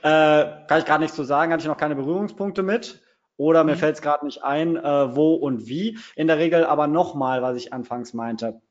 Äh, 0.04 0.66
kann 0.68 0.80
ich 0.80 0.86
gerade 0.86 1.02
nichts 1.02 1.16
zu 1.16 1.24
sagen. 1.24 1.54
Hatte 1.54 1.62
ich 1.62 1.68
noch 1.68 1.78
keine 1.78 1.96
Berührungspunkte 1.96 2.64
mit. 2.64 3.02
Oder 3.38 3.64
mir 3.64 3.74
mhm. 3.74 3.78
fällt 3.78 3.96
es 3.98 4.02
gerade 4.02 4.26
nicht 4.26 4.44
ein, 4.44 4.76
äh, 4.76 5.16
wo 5.16 5.36
und 5.36 5.68
wie. 5.68 6.00
In 6.16 6.26
der 6.26 6.40
Regel 6.40 6.66
aber 6.66 6.88
nochmal, 6.88 7.44
was 7.44 7.56
ich 7.56 7.72
anfangs 7.72 8.16
meinte. 8.16 8.62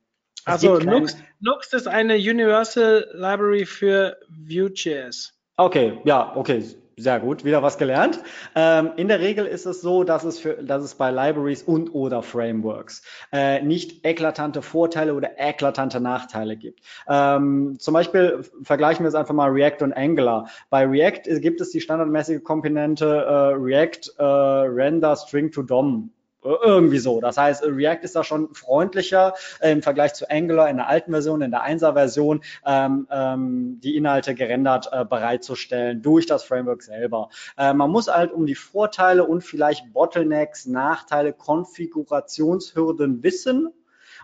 Also 0.44 0.78
Nux, 0.78 1.16
Nux 1.38 1.72
ist 1.72 1.86
eine 1.86 2.14
Universal 2.14 3.06
Library 3.14 3.64
für 3.66 4.16
Vue.js. 4.28 5.34
Okay, 5.56 6.00
ja, 6.04 6.32
okay, 6.34 6.64
sehr 7.00 7.20
gut, 7.20 7.44
wieder 7.44 7.62
was 7.62 7.78
gelernt. 7.78 8.20
Ähm, 8.54 8.92
in 8.96 9.08
der 9.08 9.20
Regel 9.20 9.46
ist 9.46 9.66
es 9.66 9.80
so, 9.80 10.04
dass 10.04 10.24
es, 10.24 10.38
für, 10.38 10.54
dass 10.54 10.82
es 10.82 10.94
bei 10.94 11.10
Libraries 11.10 11.62
und 11.62 11.90
oder 11.94 12.22
Frameworks 12.22 13.02
äh, 13.32 13.62
nicht 13.62 14.04
eklatante 14.04 14.62
Vorteile 14.62 15.14
oder 15.14 15.38
eklatante 15.38 16.00
Nachteile 16.00 16.56
gibt. 16.56 16.80
Ähm, 17.08 17.76
zum 17.78 17.94
Beispiel 17.94 18.42
vergleichen 18.62 19.04
wir 19.04 19.08
es 19.08 19.14
einfach 19.14 19.34
mal 19.34 19.50
React 19.50 19.82
und 19.84 19.92
Angular. 19.92 20.48
Bei 20.68 20.86
React 20.86 21.40
gibt 21.40 21.60
es 21.60 21.70
die 21.70 21.80
standardmäßige 21.80 22.42
Komponente 22.42 23.06
äh, 23.06 23.54
React 23.54 24.12
äh, 24.18 24.24
Render 24.24 25.16
String 25.16 25.50
to 25.50 25.62
DOM 25.62 26.10
irgendwie 26.42 26.98
so. 26.98 27.20
Das 27.20 27.36
heißt, 27.36 27.64
React 27.64 28.00
ist 28.02 28.16
da 28.16 28.24
schon 28.24 28.54
freundlicher 28.54 29.34
äh, 29.60 29.72
im 29.72 29.82
Vergleich 29.82 30.14
zu 30.14 30.30
Angular 30.30 30.68
in 30.68 30.76
der 30.78 30.88
alten 30.88 31.12
Version, 31.12 31.42
in 31.42 31.50
der 31.50 31.66
1er 31.66 31.92
Version, 31.92 32.42
ähm, 32.66 33.06
ähm, 33.10 33.80
die 33.82 33.96
Inhalte 33.96 34.34
gerendert 34.34 34.88
äh, 34.92 35.04
bereitzustellen 35.04 36.02
durch 36.02 36.26
das 36.26 36.44
Framework 36.44 36.82
selber. 36.82 37.28
Äh, 37.58 37.74
man 37.74 37.90
muss 37.90 38.08
halt 38.08 38.32
um 38.32 38.46
die 38.46 38.54
Vorteile 38.54 39.24
und 39.24 39.42
vielleicht 39.42 39.92
Bottlenecks, 39.92 40.66
Nachteile, 40.66 41.32
Konfigurationshürden 41.32 43.22
wissen 43.22 43.70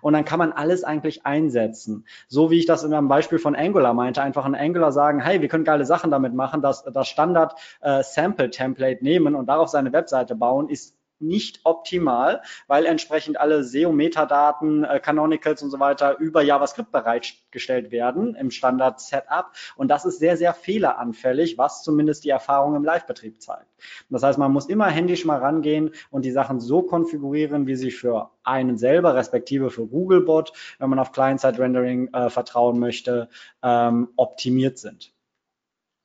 und 0.02 0.12
dann 0.12 0.24
kann 0.24 0.38
man 0.38 0.52
alles 0.52 0.84
eigentlich 0.84 1.26
einsetzen. 1.26 2.04
So 2.28 2.50
wie 2.50 2.58
ich 2.58 2.66
das 2.66 2.84
in 2.84 2.92
einem 2.92 3.08
Beispiel 3.08 3.38
von 3.38 3.56
Angular 3.56 3.94
meinte, 3.94 4.22
einfach 4.22 4.46
in 4.46 4.54
Angular 4.54 4.92
sagen, 4.92 5.20
hey, 5.20 5.40
wir 5.40 5.48
können 5.48 5.64
geile 5.64 5.84
Sachen 5.84 6.10
damit 6.10 6.34
machen, 6.34 6.62
dass 6.62 6.84
das 6.84 7.08
Standard 7.08 7.54
äh, 7.80 8.02
Sample 8.02 8.50
Template 8.50 9.02
nehmen 9.02 9.34
und 9.34 9.46
darauf 9.46 9.68
seine 9.68 9.92
Webseite 9.92 10.34
bauen, 10.34 10.68
ist 10.68 10.95
nicht 11.18 11.60
optimal, 11.64 12.42
weil 12.66 12.86
entsprechend 12.86 13.38
alle 13.38 13.64
SEO-Metadaten, 13.64 14.84
äh, 14.84 15.00
Canonicals 15.00 15.62
und 15.62 15.70
so 15.70 15.80
weiter 15.80 16.18
über 16.18 16.42
JavaScript 16.42 16.92
bereitgestellt 16.92 17.90
werden 17.90 18.34
im 18.34 18.50
Standard-Setup. 18.50 19.52
Und 19.76 19.88
das 19.88 20.04
ist 20.04 20.18
sehr, 20.18 20.36
sehr 20.36 20.54
fehleranfällig, 20.54 21.58
was 21.58 21.82
zumindest 21.82 22.24
die 22.24 22.30
Erfahrung 22.30 22.76
im 22.76 22.84
Live-Betrieb 22.84 23.40
zeigt. 23.40 23.66
Das 24.10 24.22
heißt, 24.22 24.38
man 24.38 24.52
muss 24.52 24.66
immer 24.66 24.86
händisch 24.86 25.24
mal 25.24 25.38
rangehen 25.38 25.92
und 26.10 26.24
die 26.24 26.30
Sachen 26.30 26.60
so 26.60 26.82
konfigurieren, 26.82 27.66
wie 27.66 27.76
sie 27.76 27.90
für 27.90 28.30
einen 28.42 28.78
selber, 28.78 29.14
respektive 29.14 29.70
für 29.70 29.86
Googlebot, 29.86 30.52
wenn 30.78 30.90
man 30.90 30.98
auf 30.98 31.12
Client-Side-Rendering 31.12 32.12
äh, 32.12 32.30
vertrauen 32.30 32.78
möchte, 32.78 33.28
ähm, 33.62 34.08
optimiert 34.16 34.78
sind. 34.78 35.12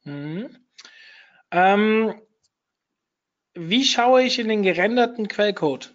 Mhm. 0.03 0.57
Ähm 1.51 2.13
wie 3.53 3.83
schaue 3.83 4.23
ich 4.23 4.39
in 4.39 4.47
den 4.47 4.63
gerenderten 4.63 5.27
Quellcode? 5.27 5.93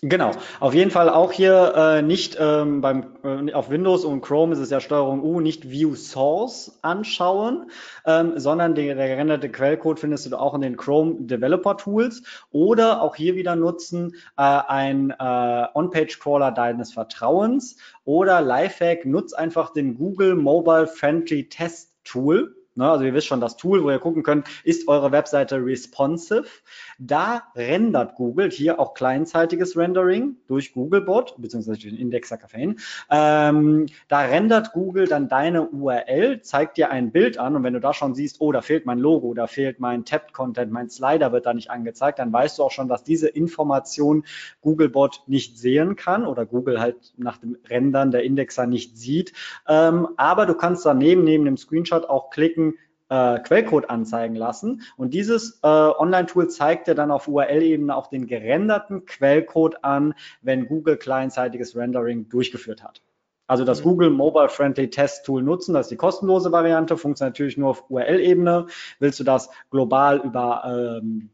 Genau, 0.00 0.30
auf 0.60 0.74
jeden 0.74 0.92
Fall 0.92 1.08
auch 1.08 1.32
hier 1.32 1.72
äh, 1.74 2.02
nicht 2.02 2.36
ähm, 2.38 2.80
beim 2.80 3.16
äh, 3.24 3.52
auf 3.52 3.68
Windows 3.68 4.04
und 4.04 4.20
Chrome 4.20 4.52
ist 4.52 4.60
es 4.60 4.70
ja 4.70 4.78
Steuerung 4.78 5.24
U, 5.24 5.40
nicht 5.40 5.72
View 5.72 5.96
Source 5.96 6.78
anschauen, 6.82 7.68
ähm, 8.06 8.34
sondern 8.38 8.76
der, 8.76 8.94
der 8.94 9.08
gerenderte 9.08 9.48
Quellcode 9.48 9.98
findest 9.98 10.30
du 10.30 10.36
auch 10.36 10.54
in 10.54 10.60
den 10.60 10.76
Chrome 10.76 11.26
Developer 11.26 11.76
Tools 11.76 12.22
oder 12.52 13.02
auch 13.02 13.16
hier 13.16 13.34
wieder 13.34 13.56
nutzen 13.56 14.14
äh, 14.36 14.42
ein 14.42 15.10
äh, 15.10 15.66
On-Page 15.74 16.20
Crawler 16.20 16.52
deines 16.52 16.92
Vertrauens 16.92 17.76
oder 18.04 18.40
Lifehack 18.40 19.04
nutz 19.04 19.32
einfach 19.32 19.72
den 19.72 19.96
Google 19.96 20.36
Mobile 20.36 20.86
Friendly 20.86 21.48
Test 21.48 21.90
Tool 22.04 22.54
Ne? 22.78 22.88
Also 22.88 23.04
ihr 23.04 23.12
wisst 23.12 23.26
schon, 23.26 23.40
das 23.40 23.56
Tool, 23.56 23.82
wo 23.82 23.90
ihr 23.90 23.98
gucken 23.98 24.22
könnt, 24.22 24.46
ist 24.62 24.88
eure 24.88 25.10
Webseite 25.12 25.56
responsive. 25.56 26.46
Da 26.98 27.42
rendert 27.54 28.14
Google 28.14 28.50
hier 28.50 28.78
auch 28.78 28.94
kleinzeitiges 28.94 29.76
Rendering 29.76 30.36
durch 30.46 30.72
Googlebot, 30.72 31.34
beziehungsweise 31.38 31.80
den 31.80 31.96
Indexer 31.96 32.38
Caffeine. 32.38 32.76
Ähm, 33.10 33.86
da 34.06 34.20
rendert 34.20 34.72
Google 34.72 35.08
dann 35.08 35.28
deine 35.28 35.68
URL, 35.68 36.40
zeigt 36.42 36.76
dir 36.76 36.90
ein 36.90 37.10
Bild 37.10 37.36
an 37.38 37.56
und 37.56 37.64
wenn 37.64 37.74
du 37.74 37.80
da 37.80 37.92
schon 37.92 38.14
siehst, 38.14 38.40
oh, 38.40 38.52
da 38.52 38.62
fehlt 38.62 38.86
mein 38.86 38.98
Logo, 38.98 39.34
da 39.34 39.48
fehlt 39.48 39.80
mein 39.80 40.04
Tabbed-Content, 40.04 40.70
mein 40.70 40.88
Slider 40.88 41.32
wird 41.32 41.46
da 41.46 41.54
nicht 41.54 41.70
angezeigt, 41.70 42.20
dann 42.20 42.32
weißt 42.32 42.58
du 42.58 42.62
auch 42.62 42.70
schon, 42.70 42.88
dass 42.88 43.02
diese 43.02 43.28
Information 43.28 44.24
Googlebot 44.60 45.24
nicht 45.26 45.58
sehen 45.58 45.96
kann 45.96 46.24
oder 46.24 46.46
Google 46.46 46.80
halt 46.80 47.12
nach 47.16 47.38
dem 47.38 47.56
Rendern 47.68 48.12
der 48.12 48.22
Indexer 48.22 48.66
nicht 48.66 48.96
sieht. 48.96 49.32
Ähm, 49.66 50.08
aber 50.16 50.46
du 50.46 50.54
kannst 50.54 50.86
daneben, 50.86 51.24
neben 51.24 51.44
dem 51.44 51.56
Screenshot 51.56 52.08
auch 52.08 52.30
klicken, 52.30 52.67
äh, 53.08 53.38
Quellcode 53.40 53.90
anzeigen 53.90 54.34
lassen. 54.34 54.82
Und 54.96 55.14
dieses 55.14 55.60
äh, 55.62 55.66
Online-Tool 55.66 56.48
zeigt 56.48 56.86
dir 56.86 56.94
dann 56.94 57.10
auf 57.10 57.28
URL-Ebene 57.28 57.94
auch 57.94 58.08
den 58.08 58.26
gerenderten 58.26 59.04
Quellcode 59.06 59.84
an, 59.84 60.14
wenn 60.42 60.66
Google 60.66 60.96
kleinzeitiges 60.96 61.76
Rendering 61.76 62.28
durchgeführt 62.28 62.82
hat. 62.82 63.02
Also 63.46 63.64
das 63.64 63.80
mhm. 63.80 63.84
Google 63.84 64.10
Mobile 64.10 64.50
Friendly 64.50 64.90
Test 64.90 65.24
Tool 65.24 65.42
nutzen, 65.42 65.72
das 65.72 65.86
ist 65.86 65.90
die 65.90 65.96
kostenlose 65.96 66.52
Variante, 66.52 66.96
funktioniert 66.96 67.34
natürlich 67.34 67.56
nur 67.56 67.70
auf 67.70 67.84
URL-Ebene. 67.88 68.66
Willst 68.98 69.18
du 69.20 69.24
das 69.24 69.48
global 69.70 70.18
über 70.18 71.00
ähm, 71.02 71.30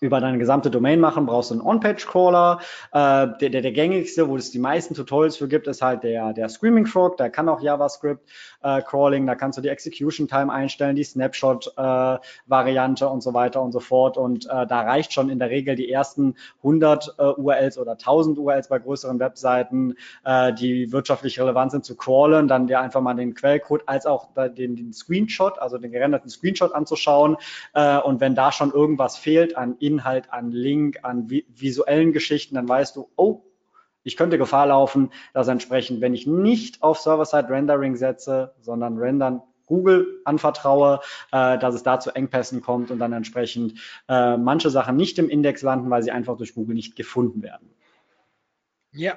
über 0.00 0.20
deine 0.20 0.38
gesamte 0.38 0.70
Domain 0.70 0.98
machen, 0.98 1.26
brauchst 1.26 1.50
du 1.50 1.54
einen 1.54 1.62
On-Page-Crawler. 1.62 2.60
Äh, 2.92 3.28
der, 3.40 3.50
der, 3.50 3.62
der 3.62 3.72
gängigste, 3.72 4.28
wo 4.28 4.36
es 4.36 4.50
die 4.50 4.58
meisten 4.58 4.94
Tutorials 4.94 5.36
für 5.36 5.46
gibt, 5.46 5.66
ist 5.66 5.82
halt 5.82 6.02
der, 6.02 6.32
der 6.32 6.48
Screaming 6.48 6.86
Frog. 6.86 7.18
Der 7.18 7.30
kann 7.30 7.48
auch 7.48 7.60
JavaScript 7.60 8.28
äh. 8.62 9.26
Da 9.26 9.34
kannst 9.34 9.58
du 9.58 9.62
die 9.62 9.68
Execution 9.68 10.26
Time 10.26 10.52
einstellen, 10.52 10.96
die 10.96 11.04
Snapshot-Variante 11.04 13.04
äh, 13.04 13.08
und 13.08 13.22
so 13.22 13.34
weiter 13.34 13.62
und 13.62 13.72
so 13.72 13.80
fort. 13.80 14.16
Und 14.16 14.46
äh, 14.46 14.66
da 14.66 14.82
reicht 14.82 15.12
schon 15.12 15.28
in 15.28 15.38
der 15.38 15.50
Regel 15.50 15.76
die 15.76 15.90
ersten 15.90 16.34
100 16.58 17.14
äh, 17.18 17.22
URLs 17.22 17.78
oder 17.78 17.92
1000 17.92 18.38
URLs 18.38 18.68
bei 18.68 18.78
größeren 18.78 19.18
Webseiten, 19.18 19.94
äh, 20.24 20.52
die 20.54 20.92
wirtschaftlich 20.92 21.38
relevant 21.38 21.72
sind, 21.72 21.84
zu 21.84 21.96
crawlen. 21.96 22.48
Dann 22.48 22.66
dir 22.66 22.80
einfach 22.80 23.02
mal 23.02 23.14
den 23.14 23.34
Quellcode 23.34 23.82
als 23.86 24.06
auch 24.06 24.28
den, 24.34 24.76
den 24.76 24.92
Screenshot, 24.92 25.58
also 25.58 25.76
den 25.76 25.92
gerenderten 25.92 26.30
Screenshot 26.30 26.74
anzuschauen. 26.74 27.36
Äh, 27.74 27.98
und 27.98 28.20
wenn 28.20 28.34
da 28.34 28.50
schon 28.50 28.72
irgendwas 28.72 29.18
fehlt 29.18 29.56
an 29.56 29.76
Inhalt, 29.90 30.32
an 30.32 30.50
Link, 30.52 31.00
an 31.02 31.28
vi 31.30 31.46
visuellen 31.48 32.12
Geschichten, 32.12 32.54
dann 32.54 32.68
weißt 32.68 32.96
du, 32.96 33.08
oh, 33.16 33.42
ich 34.02 34.16
könnte 34.16 34.38
Gefahr 34.38 34.66
laufen, 34.66 35.10
dass 35.34 35.48
entsprechend, 35.48 36.00
wenn 36.00 36.14
ich 36.14 36.26
nicht 36.26 36.82
auf 36.82 36.98
Server-Side-Rendering 36.98 37.96
setze, 37.96 38.54
sondern 38.60 38.96
rendern 38.96 39.42
Google 39.66 40.20
anvertraue, 40.24 41.00
äh, 41.32 41.58
dass 41.58 41.74
es 41.74 41.82
da 41.82 42.00
zu 42.00 42.10
Engpässen 42.10 42.60
kommt 42.60 42.90
und 42.90 42.98
dann 42.98 43.12
entsprechend 43.12 43.80
äh, 44.08 44.36
manche 44.36 44.70
Sachen 44.70 44.96
nicht 44.96 45.18
im 45.18 45.28
Index 45.28 45.62
landen, 45.62 45.90
weil 45.90 46.02
sie 46.02 46.10
einfach 46.10 46.36
durch 46.36 46.54
Google 46.54 46.74
nicht 46.74 46.96
gefunden 46.96 47.42
werden. 47.42 47.70
Ja. 48.92 49.14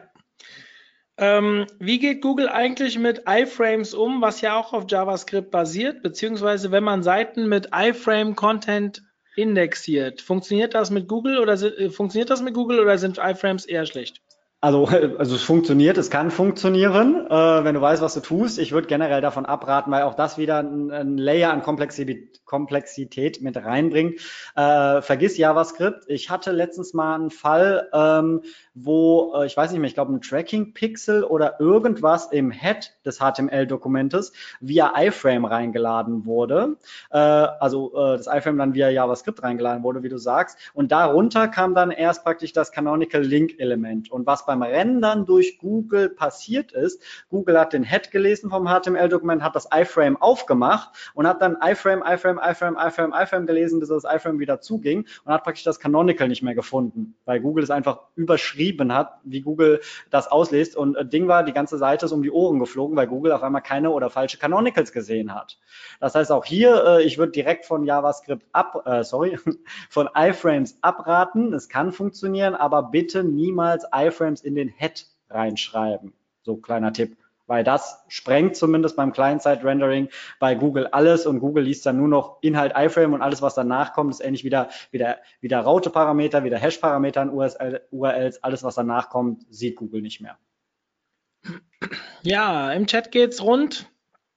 Ähm, 1.17 1.65
wie 1.79 1.99
geht 1.99 2.21
Google 2.21 2.49
eigentlich 2.49 2.97
mit 2.97 3.23
iFrames 3.27 3.93
um, 3.93 4.21
was 4.21 4.41
ja 4.41 4.57
auch 4.59 4.73
auf 4.73 4.85
JavaScript 4.87 5.51
basiert, 5.51 6.01
beziehungsweise 6.01 6.71
wenn 6.71 6.83
man 6.83 7.03
Seiten 7.03 7.47
mit 7.47 7.69
iFrame-Content 7.73 9.03
indexiert. 9.35 10.21
Funktioniert 10.21 10.73
das 10.73 10.91
mit 10.91 11.07
Google 11.07 11.39
oder 11.39 11.53
äh, 11.53 11.89
funktioniert 11.89 12.29
das 12.29 12.41
mit 12.41 12.53
Google 12.53 12.79
oder 12.79 12.97
sind 12.97 13.17
iFrames 13.17 13.65
eher 13.65 13.85
schlecht? 13.85 14.21
Also, 14.63 14.85
also 15.17 15.35
es 15.35 15.43
funktioniert, 15.43 15.97
es 15.97 16.09
kann 16.09 16.31
funktionieren, 16.31 17.27
äh, 17.27 17.63
wenn 17.65 17.75
du 17.75 17.81
weißt, 17.81 18.01
was 18.01 18.13
du 18.13 18.21
tust. 18.21 18.57
Ich 18.59 18.71
würde 18.71 18.87
generell 18.87 19.19
davon 19.19 19.45
abraten, 19.45 19.91
weil 19.91 20.03
auch 20.03 20.13
das 20.13 20.37
wieder 20.37 20.59
ein, 20.59 20.89
ein 20.89 21.17
Layer 21.17 21.51
an 21.51 21.61
Komplexität, 21.61 22.45
Komplexität 22.45 23.41
mit 23.41 23.57
reinbringt. 23.57 24.21
Äh, 24.55 25.01
vergiss 25.01 25.37
JavaScript. 25.37 26.05
Ich 26.07 26.29
hatte 26.29 26.53
letztens 26.53 26.93
mal 26.93 27.15
einen 27.15 27.29
Fall, 27.29 27.89
ähm, 27.91 28.41
wo, 28.73 29.33
äh, 29.35 29.47
ich 29.47 29.57
weiß 29.57 29.71
nicht 29.71 29.81
mehr, 29.81 29.87
ich 29.87 29.95
glaube 29.95 30.13
ein 30.13 30.21
Tracking-Pixel 30.21 31.25
oder 31.25 31.59
irgendwas 31.59 32.31
im 32.31 32.51
Head 32.51 32.93
des 33.05 33.19
HTML-Dokumentes 33.19 34.31
via 34.61 34.93
iframe 34.97 35.43
reingeladen 35.43 36.25
wurde. 36.25 36.77
Äh, 37.11 37.17
also 37.17 37.91
äh, 37.95 38.17
das 38.17 38.27
iframe 38.27 38.57
dann 38.59 38.73
via 38.73 38.89
JavaScript 38.89 39.43
reingeladen 39.43 39.83
wurde, 39.83 40.03
wie 40.03 40.09
du 40.09 40.17
sagst. 40.17 40.57
Und 40.73 40.93
darunter 40.93 41.49
kam 41.49 41.75
dann 41.75 41.91
erst 41.91 42.23
praktisch 42.23 42.53
das 42.53 42.71
Canonical 42.71 43.21
Link-Element. 43.21 44.09
Und 44.09 44.25
was 44.25 44.45
bei 44.45 44.52
beim 44.59 44.71
Rendern 44.71 45.25
durch 45.25 45.57
Google 45.57 46.09
passiert 46.09 46.71
ist. 46.71 47.01
Google 47.29 47.59
hat 47.59 47.73
den 47.73 47.83
Head 47.83 48.11
gelesen 48.11 48.49
vom 48.49 48.67
HTML-Dokument, 48.67 49.43
hat 49.43 49.55
das 49.55 49.67
iframe 49.73 50.17
aufgemacht 50.21 50.89
und 51.13 51.27
hat 51.27 51.41
dann 51.41 51.57
iframe, 51.61 52.03
iframe, 52.05 52.39
iframe, 52.43 52.77
iframe, 52.77 53.13
iframe 53.13 53.47
gelesen, 53.47 53.79
bis 53.79 53.89
das 53.89 54.03
iframe 54.03 54.39
wieder 54.39 54.61
zuging 54.61 55.05
und 55.25 55.33
hat 55.33 55.43
praktisch 55.43 55.63
das 55.63 55.79
Canonical 55.79 56.27
nicht 56.27 56.43
mehr 56.43 56.55
gefunden, 56.55 57.15
weil 57.25 57.39
Google 57.39 57.63
es 57.63 57.71
einfach 57.71 58.01
überschrieben 58.15 58.93
hat, 58.93 59.19
wie 59.23 59.41
Google 59.41 59.81
das 60.09 60.27
auslässt. 60.27 60.75
Und 60.75 60.95
äh, 60.95 61.05
Ding 61.05 61.27
war, 61.27 61.43
die 61.43 61.53
ganze 61.53 61.77
Seite 61.77 62.05
ist 62.05 62.11
um 62.11 62.23
die 62.23 62.31
Ohren 62.31 62.59
geflogen, 62.59 62.95
weil 62.95 63.07
Google 63.07 63.31
auf 63.31 63.43
einmal 63.43 63.61
keine 63.61 63.91
oder 63.91 64.09
falsche 64.09 64.37
Canonicals 64.37 64.91
gesehen 64.91 65.33
hat. 65.33 65.57
Das 65.99 66.15
heißt 66.15 66.31
auch 66.31 66.45
hier, 66.45 66.83
äh, 66.85 67.03
ich 67.03 67.17
würde 67.17 67.31
direkt 67.31 67.65
von 67.65 67.83
JavaScript 67.83 68.45
ab, 68.51 68.83
äh, 68.85 69.03
sorry, 69.03 69.37
von 69.89 70.09
iframes 70.15 70.77
abraten. 70.81 71.53
Es 71.53 71.69
kann 71.69 71.91
funktionieren, 71.91 72.55
aber 72.55 72.83
bitte 72.83 73.23
niemals 73.23 73.85
iframes 73.93 74.42
in 74.43 74.55
den 74.55 74.69
Head 74.69 75.07
reinschreiben. 75.29 76.13
So 76.43 76.57
kleiner 76.57 76.93
Tipp. 76.93 77.17
Weil 77.45 77.63
das 77.63 78.03
sprengt 78.07 78.55
zumindest 78.55 78.95
beim 78.95 79.11
Client-Side-Rendering 79.11 80.09
bei 80.39 80.55
Google 80.55 80.87
alles 80.87 81.25
und 81.25 81.39
Google 81.39 81.65
liest 81.65 81.85
dann 81.85 81.97
nur 81.97 82.07
noch 82.07 82.37
Inhalt 82.41 82.73
iframe 82.75 83.13
und 83.13 83.21
alles, 83.21 83.41
was 83.41 83.53
danach 83.53 83.93
kommt, 83.93 84.11
ist 84.11 84.21
ähnlich 84.21 84.45
wieder, 84.45 84.69
wieder, 84.91 85.17
wieder 85.41 85.59
Raute-Parameter, 85.59 86.45
wieder 86.45 86.57
Hash-Parameter 86.57 87.21
in 87.21 87.29
URLs, 87.29 88.43
alles, 88.43 88.63
was 88.63 88.75
danach 88.75 89.09
kommt, 89.09 89.45
sieht 89.49 89.75
Google 89.75 90.01
nicht 90.01 90.21
mehr. 90.21 90.37
Ja, 92.21 92.71
im 92.71 92.87
Chat 92.87 93.11
geht's 93.11 93.41
rund. 93.43 93.89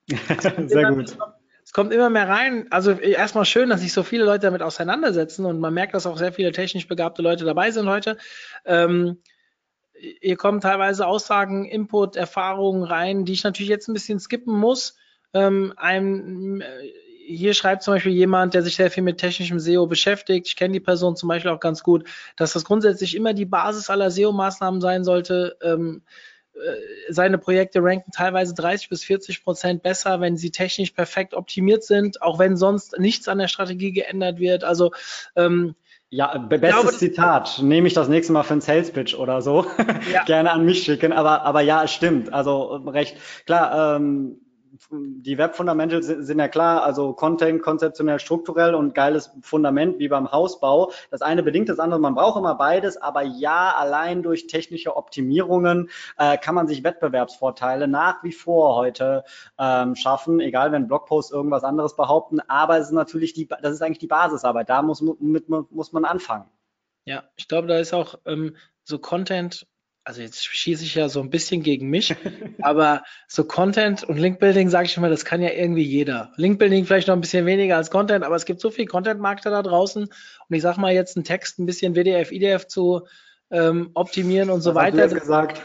Sehr 0.66 0.92
gut. 0.92 1.16
Es 1.64 1.72
kommt 1.72 1.92
immer 1.92 2.11
mehr 2.11 2.28
rein. 2.28 2.66
Also 2.70 2.92
erstmal 2.92 3.44
schön, 3.44 3.70
dass 3.70 3.80
sich 3.80 3.92
so 3.92 4.02
viele 4.02 4.24
Leute 4.24 4.46
damit 4.46 4.62
auseinandersetzen 4.62 5.44
und 5.46 5.59
man 5.59 5.74
merkt, 5.74 5.94
dass 5.94 6.07
auch 6.07 6.16
sehr 6.16 6.32
viele 6.32 6.52
technisch 6.52 6.86
begabte 6.86 7.22
Leute 7.22 7.44
dabei 7.44 7.72
sind 7.72 7.88
heute. 7.88 8.18
Ähm, 8.64 9.18
hier 9.99 10.36
kommen 10.36 10.61
teilweise 10.61 11.07
Aussagen, 11.07 11.64
Input, 11.64 12.16
Erfahrungen 12.16 12.82
rein, 12.82 13.24
die 13.24 13.32
ich 13.32 13.44
natürlich 13.44 13.70
jetzt 13.70 13.88
ein 13.88 13.94
bisschen 13.94 14.20
skippen 14.20 14.55
muss. 14.55 14.97
Ähm, 15.34 15.72
einem, 15.76 16.61
äh, 16.61 16.64
hier 17.26 17.55
schreibt 17.55 17.82
zum 17.82 17.94
Beispiel 17.94 18.12
jemand, 18.12 18.55
der 18.55 18.62
sich 18.62 18.76
sehr 18.76 18.90
viel 18.90 19.03
mit 19.03 19.18
technischem 19.18 19.59
SEO 19.59 19.86
beschäftigt. 19.86 20.47
Ich 20.47 20.57
kenne 20.57 20.72
die 20.72 20.80
Person 20.80 21.16
zum 21.16 21.28
Beispiel 21.28 21.51
auch 21.51 21.61
ganz 21.61 21.82
gut, 21.82 22.09
dass 22.36 22.53
das 22.53 22.64
grundsätzlich 22.64 23.16
immer 23.16 23.34
die 23.34 23.47
Basis 23.47 23.90
aller 23.90 24.11
SEO-Maßnahmen 24.11 24.80
sein 24.80 25.03
sollte. 25.03 25.57
Ähm, 25.62 26.03
äh, 26.55 27.12
seine 27.12 27.38
Projekte 27.38 27.82
ranken 27.82 28.12
teilweise 28.12 28.55
30 28.55 28.88
bis 28.88 29.05
40 29.05 29.44
Prozent 29.44 29.82
besser, 29.82 30.20
wenn 30.20 30.36
sie 30.36 30.51
technisch 30.51 30.92
perfekt 30.92 31.34
optimiert 31.34 31.84
sind, 31.84 32.22
auch 32.22 32.38
wenn 32.38 32.57
sonst 32.57 32.99
nichts 32.99 33.28
an 33.28 33.38
der 33.38 33.49
Strategie 33.49 33.92
geändert 33.92 34.38
wird. 34.38 34.64
Also 34.64 34.92
ähm, 35.34 35.74
ja, 36.11 36.38
bestes 36.38 36.70
glaube, 36.70 36.92
Zitat. 36.96 37.61
Nehme 37.62 37.88
ich 37.88 37.94
das 37.94 38.09
nächste 38.09 38.32
Mal 38.32 38.44
für 38.44 38.52
einen 38.54 38.61
Sales 38.61 38.92
Pitch 38.92 39.14
oder 39.14 39.42
so. 39.42 39.66
Ja. 40.12 40.24
Gerne 40.26 40.52
an 40.52 40.64
mich 40.64 40.82
schicken. 40.84 41.12
Aber, 41.12 41.42
aber 41.42 41.61
ja, 41.62 41.84
es 41.84 41.92
stimmt. 41.92 42.32
Also 42.32 42.76
recht 42.86 43.16
klar. 43.44 43.96
Ähm, 43.96 44.40
die 44.91 45.39
Web-Fundamentals 45.39 46.07
sind, 46.07 46.24
sind 46.24 46.39
ja 46.39 46.49
klar, 46.49 46.83
also 46.85 47.12
Content 47.12 47.62
konzeptionell, 47.62 48.18
strukturell 48.18 48.74
und 48.74 48.95
geiles 48.95 49.31
Fundament 49.43 49.99
wie 49.99 50.09
beim 50.09 50.31
Hausbau. 50.31 50.93
Das 51.11 51.22
eine 51.22 51.43
bedingt 51.43 51.68
das 51.68 51.79
andere, 51.79 52.01
man 52.01 52.14
braucht 52.14 52.39
immer 52.39 52.55
beides, 52.55 52.97
aber 52.97 53.22
ja, 53.22 53.74
allein 53.77 54.22
durch 54.22 54.47
technische 54.47 54.97
Optimierungen 54.97 55.91
äh, 56.18 56.39
kann 56.39 56.55
man 56.55 56.66
sich 56.66 56.85
Wettbewerbsvorteile 56.85 57.89
nach 57.89 58.22
wie 58.22 58.33
vor 58.33 58.77
heute 58.77 59.24
ähm, 59.59 59.95
schaffen, 59.95 60.41
egal 60.41 60.72
wenn 60.72 60.87
Blogposts 60.87 61.33
irgendwas 61.33 61.64
anderes 61.64 61.97
behaupten, 61.97 62.41
aber 62.49 62.79
es 62.79 62.87
ist 62.87 62.93
natürlich 62.93 63.33
die, 63.33 63.49
das 63.49 63.72
ist 63.72 63.83
eigentlich 63.83 63.99
die 63.99 64.07
Basisarbeit, 64.07 64.68
da 64.68 64.83
muss, 64.83 65.01
mit, 65.01 65.49
muss 65.49 65.93
man 65.93 66.05
anfangen. 66.05 66.47
Ja, 67.05 67.24
ich 67.37 67.49
glaube, 67.49 67.68
da 67.68 67.79
ist 67.79 67.95
auch 67.95 68.16
ähm, 68.27 68.57
so 68.83 68.99
Content 68.99 69.66
also 70.07 70.22
jetzt 70.22 70.46
schieße 70.46 70.84
ich 70.84 70.94
ja 70.94 71.09
so 71.09 71.20
ein 71.20 71.30
bisschen 71.30 71.64
gegen 71.64 71.88
mich, 71.88 72.14
aber 72.62 73.02
so 73.26 73.42
Content 73.42 74.04
und 74.04 74.18
Linkbuilding, 74.18 74.70
sage 74.70 74.86
ich 74.86 74.96
immer, 74.96 75.09
das 75.09 75.24
kann 75.24 75.42
ja 75.42 75.50
irgendwie 75.50 75.82
jeder. 75.82 76.32
Linkbuilding 76.36 76.86
vielleicht 76.86 77.09
noch 77.09 77.16
ein 77.16 77.20
bisschen 77.20 77.44
weniger 77.44 77.76
als 77.76 77.90
Content, 77.90 78.24
aber 78.24 78.36
es 78.36 78.44
gibt 78.44 78.61
so 78.61 78.70
viel 78.70 78.86
Content-Markter 78.86 79.50
da 79.50 79.62
draußen 79.62 80.04
und 80.04 80.57
ich 80.57 80.62
sag 80.62 80.76
mal 80.76 80.94
jetzt 80.94 81.16
einen 81.16 81.24
Text 81.24 81.59
ein 81.59 81.66
bisschen 81.66 81.96
WDF, 81.96 82.30
IDF 82.30 82.68
zu 82.68 83.09
ähm, 83.50 83.90
optimieren 83.94 84.48
und 84.50 84.61
so 84.61 84.76
Was 84.76 84.84
weiter. 84.84 85.02
Hast 85.02 85.12
du 85.12 85.18
gesagt? 85.18 85.61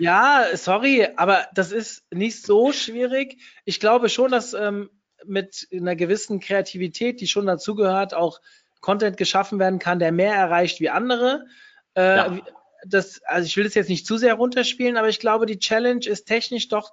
Ja, 0.00 0.44
sorry, 0.54 1.06
aber 1.16 1.46
das 1.54 1.70
ist 1.70 2.02
nicht 2.12 2.44
so 2.44 2.72
schwierig. 2.72 3.38
Ich 3.64 3.78
glaube 3.78 4.08
schon, 4.08 4.32
dass 4.32 4.54
ähm, 4.54 4.90
mit 5.24 5.68
einer 5.72 5.94
gewissen 5.94 6.40
Kreativität, 6.40 7.20
die 7.20 7.28
schon 7.28 7.46
dazugehört, 7.46 8.12
auch 8.12 8.40
Content 8.80 9.16
geschaffen 9.16 9.60
werden 9.60 9.78
kann, 9.78 10.00
der 10.00 10.10
mehr 10.10 10.34
erreicht 10.34 10.80
wie 10.80 10.90
andere. 10.90 11.46
Äh, 11.94 12.16
ja 12.16 12.38
das, 12.86 13.20
also 13.24 13.46
ich 13.46 13.56
will 13.56 13.64
das 13.64 13.74
jetzt 13.74 13.88
nicht 13.88 14.06
zu 14.06 14.16
sehr 14.16 14.34
runterspielen, 14.34 14.96
aber 14.96 15.08
ich 15.08 15.20
glaube, 15.20 15.46
die 15.46 15.58
Challenge 15.58 16.06
ist 16.06 16.24
technisch 16.24 16.68
doch 16.68 16.92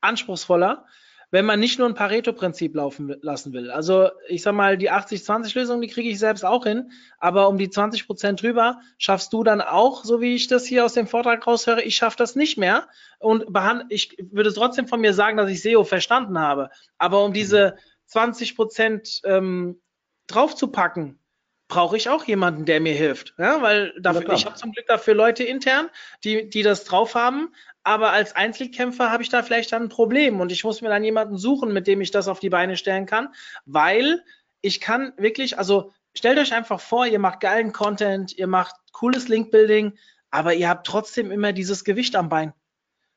anspruchsvoller, 0.00 0.86
wenn 1.30 1.46
man 1.46 1.58
nicht 1.58 1.78
nur 1.78 1.88
ein 1.88 1.94
Pareto-Prinzip 1.94 2.76
laufen 2.76 3.16
lassen 3.20 3.52
will. 3.52 3.70
Also 3.70 4.10
ich 4.28 4.42
sag 4.42 4.54
mal, 4.54 4.78
die 4.78 4.92
80-20-Lösung, 4.92 5.80
die 5.80 5.88
kriege 5.88 6.08
ich 6.08 6.18
selbst 6.18 6.44
auch 6.44 6.64
hin, 6.64 6.92
aber 7.18 7.48
um 7.48 7.58
die 7.58 7.70
20 7.70 8.06
Prozent 8.06 8.42
drüber 8.42 8.80
schaffst 8.98 9.32
du 9.32 9.42
dann 9.42 9.60
auch, 9.60 10.04
so 10.04 10.20
wie 10.20 10.34
ich 10.34 10.46
das 10.46 10.64
hier 10.64 10.84
aus 10.84 10.92
dem 10.92 11.08
Vortrag 11.08 11.44
raushöre, 11.46 11.82
ich 11.82 11.96
schaffe 11.96 12.18
das 12.18 12.36
nicht 12.36 12.56
mehr 12.56 12.88
und 13.18 13.46
ich 13.88 14.16
würde 14.30 14.52
trotzdem 14.52 14.86
von 14.86 15.00
mir 15.00 15.12
sagen, 15.12 15.36
dass 15.36 15.50
ich 15.50 15.62
SEO 15.62 15.84
verstanden 15.84 16.38
habe, 16.38 16.70
aber 16.98 17.24
um 17.24 17.32
diese 17.32 17.76
20 18.06 18.54
Prozent 18.54 19.20
ähm, 19.24 19.80
draufzupacken, 20.28 21.18
brauche 21.68 21.96
ich 21.96 22.08
auch 22.08 22.24
jemanden, 22.24 22.64
der 22.64 22.80
mir 22.80 22.94
hilft. 22.94 23.34
Ja, 23.38 23.62
weil 23.62 23.94
dafür, 24.00 24.32
ich 24.34 24.44
habe 24.44 24.56
zum 24.56 24.72
Glück 24.72 24.86
dafür 24.86 25.14
Leute 25.14 25.44
intern, 25.44 25.88
die, 26.22 26.48
die 26.48 26.62
das 26.62 26.84
drauf 26.84 27.14
haben. 27.14 27.54
Aber 27.82 28.12
als 28.12 28.34
Einzelkämpfer 28.34 29.10
habe 29.10 29.22
ich 29.22 29.28
da 29.28 29.42
vielleicht 29.42 29.72
dann 29.72 29.84
ein 29.84 29.88
Problem 29.88 30.40
und 30.40 30.52
ich 30.52 30.64
muss 30.64 30.80
mir 30.80 30.88
dann 30.88 31.04
jemanden 31.04 31.36
suchen, 31.36 31.72
mit 31.72 31.86
dem 31.86 32.00
ich 32.00 32.10
das 32.10 32.28
auf 32.28 32.40
die 32.40 32.48
Beine 32.48 32.76
stellen 32.76 33.06
kann, 33.06 33.28
weil 33.66 34.22
ich 34.62 34.80
kann 34.80 35.12
wirklich, 35.18 35.58
also 35.58 35.92
stellt 36.14 36.38
euch 36.38 36.54
einfach 36.54 36.80
vor, 36.80 37.06
ihr 37.06 37.18
macht 37.18 37.40
geilen 37.40 37.72
Content, 37.72 38.36
ihr 38.36 38.46
macht 38.46 38.74
cooles 38.92 39.28
Linkbuilding, 39.28 39.98
aber 40.30 40.54
ihr 40.54 40.68
habt 40.68 40.86
trotzdem 40.86 41.30
immer 41.30 41.52
dieses 41.52 41.84
Gewicht 41.84 42.16
am 42.16 42.30
Bein. 42.30 42.54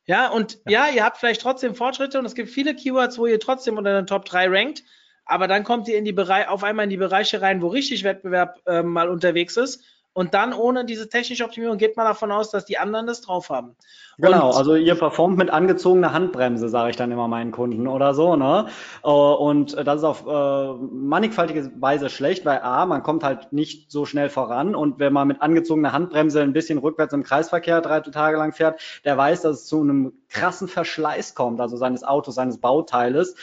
Ja, 0.05 0.29
und 0.29 0.59
ja. 0.65 0.87
ja, 0.87 0.95
ihr 0.95 1.03
habt 1.05 1.17
vielleicht 1.17 1.41
trotzdem 1.41 1.75
Fortschritte 1.75 2.19
und 2.19 2.25
es 2.25 2.35
gibt 2.35 2.49
viele 2.49 2.75
Keywords, 2.75 3.17
wo 3.17 3.25
ihr 3.25 3.39
trotzdem 3.39 3.77
unter 3.77 3.93
den 3.93 4.07
Top 4.07 4.25
3 4.25 4.47
rankt, 4.49 4.83
aber 5.27 5.47
dann 5.47 5.63
kommt 5.63 5.87
ihr 5.87 5.97
in 5.97 6.05
die 6.05 6.13
Bereich, 6.13 6.47
auf 6.47 6.63
einmal 6.63 6.85
in 6.85 6.89
die 6.89 6.97
Bereiche 6.97 7.41
rein, 7.41 7.61
wo 7.61 7.67
richtig 7.67 8.03
Wettbewerb 8.03 8.61
äh, 8.65 8.83
mal 8.83 9.09
unterwegs 9.09 9.57
ist. 9.57 9.83
Und 10.17 10.33
dann 10.33 10.51
ohne 10.51 10.83
diese 10.83 11.09
technische 11.09 11.43
Optimierung 11.43 11.77
geht 11.77 11.95
man 11.95 12.07
davon 12.07 12.31
aus, 12.31 12.49
dass 12.49 12.65
die 12.65 12.79
anderen 12.79 13.05
das 13.05 13.21
drauf 13.21 13.51
haben. 13.51 13.75
Genau, 14.17 14.49
und 14.49 14.57
also 14.57 14.73
ihr 14.73 14.95
performt 14.95 15.37
mit 15.37 15.51
angezogener 15.51 16.11
Handbremse, 16.11 16.69
sage 16.69 16.89
ich 16.89 16.95
dann 16.95 17.11
immer 17.11 17.27
meinen 17.27 17.51
Kunden 17.51 17.87
oder 17.87 18.15
so. 18.15 18.35
Ne? 18.35 18.65
Äh, 19.03 19.09
und 19.09 19.77
das 19.77 19.97
ist 19.97 20.03
auf 20.03 20.25
äh, 20.25 20.73
mannigfaltige 20.73 21.71
Weise 21.79 22.09
schlecht, 22.09 22.45
weil 22.45 22.61
A, 22.61 22.87
man 22.87 23.03
kommt 23.03 23.23
halt 23.23 23.53
nicht 23.53 23.91
so 23.91 24.07
schnell 24.07 24.29
voran 24.29 24.73
und 24.73 24.97
wenn 24.97 25.13
man 25.13 25.27
mit 25.27 25.43
angezogener 25.43 25.93
Handbremse 25.93 26.41
ein 26.41 26.51
bisschen 26.51 26.79
rückwärts 26.79 27.13
im 27.13 27.21
Kreisverkehr 27.21 27.81
drei 27.81 27.99
Tage 27.99 28.37
lang 28.37 28.53
fährt, 28.53 28.81
der 29.05 29.19
weiß, 29.19 29.43
dass 29.43 29.57
es 29.57 29.65
zu 29.67 29.81
einem 29.81 30.13
krassen 30.29 30.67
Verschleiß 30.67 31.35
kommt, 31.35 31.61
also 31.61 31.77
seines 31.77 32.03
Autos, 32.03 32.33
seines 32.33 32.57
Bauteiles 32.57 33.35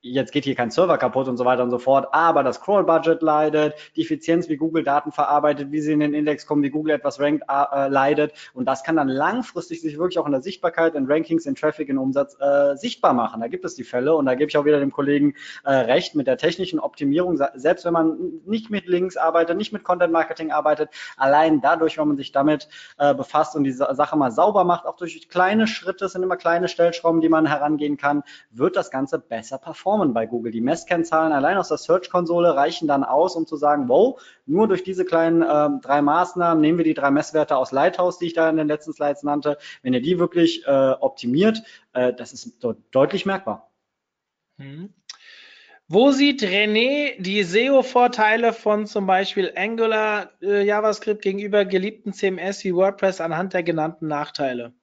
jetzt 0.00 0.32
geht 0.32 0.44
hier 0.44 0.54
kein 0.54 0.70
Server 0.70 0.96
kaputt 0.96 1.26
und 1.28 1.36
so 1.36 1.44
weiter 1.44 1.62
und 1.64 1.70
so 1.70 1.78
fort, 1.78 2.08
aber 2.12 2.44
das 2.44 2.60
Crawl-Budget 2.60 3.20
leidet, 3.20 3.74
die 3.96 4.02
Effizienz, 4.02 4.48
wie 4.48 4.56
Google 4.56 4.84
Daten 4.84 5.10
verarbeitet, 5.10 5.72
wie 5.72 5.80
sie 5.80 5.92
in 5.92 6.00
den 6.00 6.14
Index 6.14 6.46
kommen, 6.46 6.62
wie 6.62 6.70
Google 6.70 6.94
etwas 6.94 7.18
rankt, 7.18 7.44
äh, 7.48 7.88
leidet. 7.88 8.32
Und 8.54 8.66
das 8.66 8.84
kann 8.84 8.96
dann 8.96 9.08
langfristig 9.08 9.80
sich 9.80 9.98
wirklich 9.98 10.18
auch 10.18 10.26
in 10.26 10.32
der 10.32 10.42
Sichtbarkeit, 10.42 10.94
in 10.94 11.10
Rankings, 11.10 11.46
in 11.46 11.56
Traffic, 11.56 11.88
in 11.88 11.98
Umsatz 11.98 12.36
äh, 12.40 12.76
sichtbar 12.76 13.12
machen. 13.12 13.40
Da 13.40 13.48
gibt 13.48 13.64
es 13.64 13.74
die 13.74 13.82
Fälle 13.82 14.14
und 14.14 14.26
da 14.26 14.34
gebe 14.34 14.48
ich 14.48 14.56
auch 14.56 14.64
wieder 14.64 14.78
dem 14.78 14.92
Kollegen 14.92 15.34
äh, 15.64 15.72
recht 15.72 16.14
mit 16.14 16.26
der 16.28 16.38
technischen 16.38 16.78
Optimierung, 16.78 17.38
selbst 17.54 17.84
wenn 17.84 17.92
man 17.92 18.40
nicht 18.46 18.70
mit 18.70 18.86
Links 18.86 19.16
arbeitet, 19.16 19.56
nicht 19.56 19.72
mit 19.72 19.82
Content 19.82 20.12
Marketing 20.12 20.52
arbeitet, 20.52 20.90
allein 21.16 21.60
dadurch, 21.60 21.98
wenn 21.98 22.08
man 22.08 22.16
sich 22.16 22.30
damit 22.30 22.68
äh, 22.98 23.14
befasst 23.14 23.56
und 23.56 23.64
die 23.64 23.72
Sache 23.72 24.16
mal 24.16 24.30
sauber 24.30 24.62
macht, 24.64 24.86
auch 24.86 24.96
durch 24.96 25.28
kleine 25.28 25.66
Schritte, 25.66 26.08
sind 26.08 26.22
immer 26.22 26.36
kleine 26.36 26.68
Stellschrauben, 26.68 27.20
die 27.20 27.28
man 27.28 27.46
herangehen 27.46 27.96
kann, 27.96 28.22
wird 28.50 28.76
das 28.76 28.90
Ganze 28.90 29.18
besser 29.18 29.58
performen 29.58 29.87
performen 29.88 30.12
bei 30.12 30.26
Google. 30.26 30.52
Die 30.52 30.60
Messkennzahlen 30.60 31.32
allein 31.32 31.56
aus 31.56 31.68
der 31.68 31.78
Search-Konsole 31.78 32.54
reichen 32.54 32.86
dann 32.86 33.04
aus, 33.04 33.36
um 33.36 33.46
zu 33.46 33.56
sagen, 33.56 33.88
wow, 33.88 34.20
nur 34.44 34.68
durch 34.68 34.82
diese 34.82 35.04
kleinen 35.04 35.40
äh, 35.42 35.80
drei 35.80 36.02
Maßnahmen 36.02 36.60
nehmen 36.60 36.78
wir 36.78 36.84
die 36.84 36.94
drei 36.94 37.10
Messwerte 37.10 37.56
aus 37.56 37.72
Lighthouse, 37.72 38.18
die 38.18 38.26
ich 38.26 38.34
da 38.34 38.50
in 38.50 38.58
den 38.58 38.68
letzten 38.68 38.92
Slides 38.92 39.22
nannte. 39.22 39.56
Wenn 39.82 39.94
ihr 39.94 40.02
die 40.02 40.18
wirklich 40.18 40.66
äh, 40.66 40.90
optimiert, 41.00 41.62
äh, 41.94 42.12
das 42.12 42.34
ist 42.34 42.62
de 42.62 42.74
deutlich 42.90 43.24
merkbar. 43.24 43.70
Mhm. 44.58 44.92
Wo 45.90 46.10
sieht 46.10 46.42
René 46.42 47.14
die 47.18 47.42
SEO-Vorteile 47.42 48.52
von 48.52 48.86
zum 48.86 49.06
Beispiel 49.06 49.54
Angular 49.56 50.32
äh, 50.42 50.62
JavaScript 50.66 51.22
gegenüber 51.22 51.64
geliebten 51.64 52.12
CMS 52.12 52.62
wie 52.64 52.74
WordPress 52.74 53.22
anhand 53.22 53.54
der 53.54 53.62
genannten 53.62 54.06
Nachteile? 54.06 54.74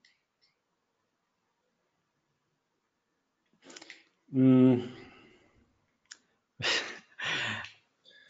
Hm. 4.24 4.24
Ähm, 4.24 4.24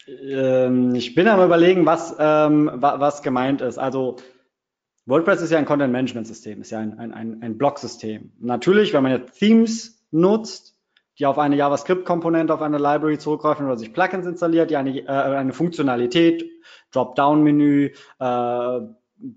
ich 0.06 1.14
bin 1.16 1.26
am 1.26 1.44
überlegen, 1.44 1.84
was, 1.84 2.14
ähm, 2.18 2.70
was 2.74 3.22
gemeint 3.22 3.60
ist. 3.60 3.76
Also 3.76 4.16
WordPress 5.06 5.42
ist 5.42 5.50
ja 5.50 5.58
ein 5.58 5.64
Content-Management-System, 5.64 6.60
ist 6.60 6.70
ja 6.70 6.78
ein, 6.78 6.96
ein, 6.98 7.12
ein, 7.12 7.42
ein 7.42 7.58
Blog-System. 7.58 8.32
Natürlich, 8.38 8.92
wenn 8.92 9.02
man 9.02 9.10
jetzt 9.12 9.36
Themes 9.38 10.06
nutzt, 10.12 10.76
die 11.18 11.26
auf 11.26 11.38
eine 11.38 11.56
JavaScript-Komponente, 11.56 12.54
auf 12.54 12.62
eine 12.62 12.78
Library 12.78 13.18
zurückgreifen 13.18 13.66
oder 13.66 13.76
sich 13.76 13.92
Plugins 13.92 14.26
installiert, 14.26 14.70
die 14.70 14.76
eine, 14.76 14.96
äh, 14.96 15.06
eine 15.08 15.52
Funktionalität, 15.52 16.48
Dropdown-Menü, 16.92 17.90
äh, 18.20 18.80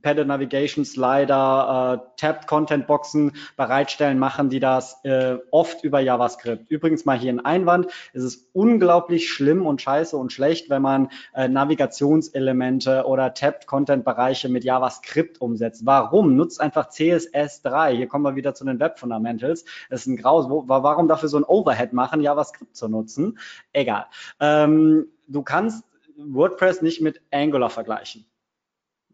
Padded 0.01 0.27
Navigation 0.27 0.83
Slider, 0.83 2.01
äh, 2.03 2.09
Tabbed 2.17 2.47
Content 2.47 2.87
Boxen 2.87 3.31
bereitstellen, 3.55 4.19
machen 4.19 4.49
die 4.49 4.59
das 4.59 4.99
äh, 5.03 5.37
oft 5.51 5.83
über 5.83 5.99
JavaScript. 6.01 6.69
Übrigens 6.69 7.05
mal 7.05 7.17
hier 7.17 7.31
ein 7.31 7.39
Einwand. 7.39 7.87
Es 8.13 8.23
ist 8.23 8.49
unglaublich 8.53 9.29
schlimm 9.29 9.65
und 9.65 9.81
scheiße 9.81 10.17
und 10.17 10.33
schlecht, 10.33 10.69
wenn 10.69 10.81
man 10.81 11.09
äh, 11.33 11.47
Navigationselemente 11.47 13.05
oder 13.05 13.33
Tabbed 13.33 13.67
Content 13.67 14.03
Bereiche 14.03 14.49
mit 14.49 14.63
JavaScript 14.63 15.39
umsetzt. 15.39 15.85
Warum? 15.85 16.35
Nutzt 16.35 16.59
einfach 16.59 16.89
CSS3. 16.89 17.95
Hier 17.95 18.07
kommen 18.07 18.25
wir 18.25 18.35
wieder 18.35 18.53
zu 18.53 18.65
den 18.65 18.79
Web 18.79 18.99
Fundamentals. 18.99 19.63
Es 19.89 20.01
ist 20.01 20.07
ein 20.07 20.17
Graus. 20.17 20.47
Warum 20.49 21.07
dafür 21.07 21.29
so 21.29 21.37
ein 21.37 21.43
Overhead 21.43 21.93
machen, 21.93 22.21
JavaScript 22.21 22.75
zu 22.75 22.89
nutzen? 22.89 23.39
Egal. 23.71 24.07
Ähm, 24.39 25.07
du 25.27 25.41
kannst 25.41 25.85
WordPress 26.17 26.81
nicht 26.81 27.01
mit 27.01 27.21
Angular 27.31 27.69
vergleichen 27.69 28.28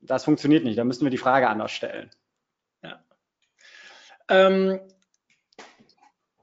das 0.02 0.26
funktioniert 0.26 0.64
nicht. 0.64 0.78
Da 0.78 0.84
müssen 0.84 1.06
wir 1.06 1.12
die 1.12 1.18
Frage 1.18 1.50
anders 1.50 1.72
stellen. 1.72 2.10
Ja. 2.84 3.04
Ähm, 4.30 4.80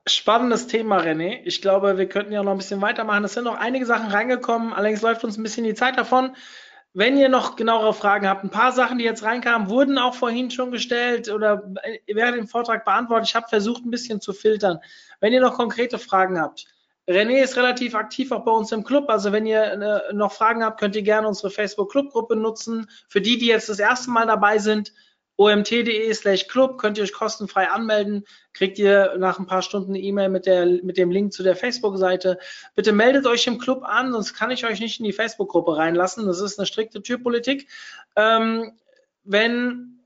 spannendes 0.07 0.67
Thema, 0.67 0.99
René. 1.01 1.41
Ich 1.45 1.63
glaube, 1.63 1.99
wir 1.99 2.09
könnten 2.09 2.33
ja 2.33 2.43
noch 2.43 2.53
ein 2.53 2.59
bisschen 2.59 2.81
weitermachen. 2.81 3.25
Es 3.25 3.35
sind 3.35 3.45
noch 3.45 3.59
einige 3.59 3.87
Sachen 3.87 4.11
reingekommen, 4.11 4.73
allerdings 4.73 5.03
läuft 5.03 5.25
uns 5.25 5.37
ein 5.37 5.43
bisschen 5.43 5.65
die 5.65 5.75
Zeit 5.75 5.97
davon. 5.99 6.35
Wenn 6.95 7.17
ihr 7.17 7.31
noch 7.31 7.57
genauere 7.57 7.95
Fragen 7.95 8.29
habt, 8.29 8.45
ein 8.45 8.51
paar 8.51 8.73
Sachen, 8.73 8.99
die 8.99 9.05
jetzt 9.05 9.23
reinkamen, 9.23 9.71
wurden 9.71 9.97
auch 9.97 10.15
vorhin 10.15 10.51
schon 10.51 10.71
gestellt 10.71 11.31
oder 11.31 11.63
während 12.07 12.37
dem 12.37 12.49
Vortrag 12.49 12.85
beantwortet. 12.85 13.29
Ich 13.29 13.35
habe 13.35 13.49
versucht, 13.49 13.85
ein 13.85 13.91
bisschen 13.91 14.21
zu 14.21 14.35
filtern. 14.35 14.79
Wenn 15.19 15.33
ihr 15.33 15.41
noch 15.41 15.55
konkrete 15.55 15.99
Fragen 15.99 16.39
habt, 16.39 16.67
René 17.09 17.43
ist 17.43 17.57
relativ 17.57 17.95
aktiv 17.95 18.31
auch 18.31 18.45
bei 18.45 18.53
uns 18.53 18.71
im 18.71 18.85
Club. 18.85 19.09
Also 19.09 19.33
wenn 19.33 19.47
ihr 19.47 19.63
äh, 19.63 20.13
noch 20.13 20.33
Fragen 20.33 20.65
habt, 20.65 20.79
könnt 20.79 20.95
ihr 20.95 21.03
gerne 21.03 21.27
unsere 21.27 21.51
Facebook-Club-Gruppe 21.51 22.37
nutzen. 22.37 22.89
Für 23.09 23.21
die, 23.21 23.39
die 23.39 23.47
jetzt 23.47 23.69
das 23.69 23.81
erste 23.81 24.11
Mal 24.11 24.27
dabei 24.27 24.59
sind, 24.59 24.93
omt.de 25.37 26.13
slash 26.15 26.47
club 26.47 26.79
könnt 26.79 26.99
ihr 26.99 27.05
euch 27.05 27.13
kostenfrei 27.13 27.69
anmelden. 27.69 28.25
Kriegt 28.53 28.79
ihr 28.79 29.17
nach 29.19 29.39
ein 29.39 29.47
paar 29.47 29.63
Stunden 29.63 29.91
eine 29.91 30.01
E-Mail 30.01 30.29
mit, 30.29 30.47
mit 30.85 30.97
dem 30.97 31.11
Link 31.11 31.33
zu 31.33 31.43
der 31.43 31.57
Facebook-Seite. 31.57 32.39
Bitte 32.75 32.93
meldet 32.93 33.27
euch 33.27 33.47
im 33.47 33.59
Club 33.59 33.83
an, 33.85 34.13
sonst 34.13 34.35
kann 34.35 34.51
ich 34.51 34.65
euch 34.65 34.79
nicht 34.79 35.01
in 35.01 35.05
die 35.05 35.13
Facebook-Gruppe 35.13 35.77
reinlassen. 35.77 36.27
Das 36.27 36.41
ist 36.41 36.59
eine 36.59 36.67
strikte 36.67 37.03
Türpolitik. 37.03 37.69
Ähm, 38.15 38.79
wenn 39.25 40.01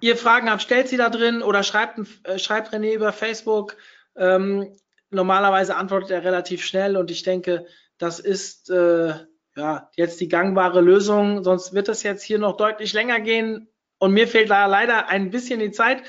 ihr 0.00 0.16
Fragen 0.16 0.50
habt, 0.50 0.62
stellt 0.62 0.88
sie 0.88 0.96
da 0.96 1.10
drin 1.10 1.42
oder 1.42 1.62
schreibt, 1.62 2.00
äh, 2.24 2.38
schreibt 2.38 2.72
René 2.72 2.94
über 2.94 3.12
Facebook. 3.12 3.76
Ähm, 4.16 4.74
normalerweise 5.10 5.76
antwortet 5.76 6.10
er 6.10 6.24
relativ 6.24 6.64
schnell 6.64 6.96
und 6.96 7.10
ich 7.10 7.22
denke, 7.22 7.66
das 7.98 8.18
ist 8.18 8.70
äh, 8.70 9.14
ja 9.56 9.90
jetzt 9.96 10.20
die 10.20 10.28
gangbare 10.28 10.80
Lösung. 10.80 11.44
Sonst 11.44 11.74
wird 11.74 11.88
es 11.88 12.02
jetzt 12.02 12.22
hier 12.22 12.38
noch 12.38 12.56
deutlich 12.56 12.92
länger 12.92 13.20
gehen 13.20 13.68
und 13.98 14.12
mir 14.12 14.26
fehlt 14.26 14.50
da 14.50 14.66
leider 14.66 15.08
ein 15.08 15.30
bisschen 15.30 15.60
die 15.60 15.72
Zeit. 15.72 16.02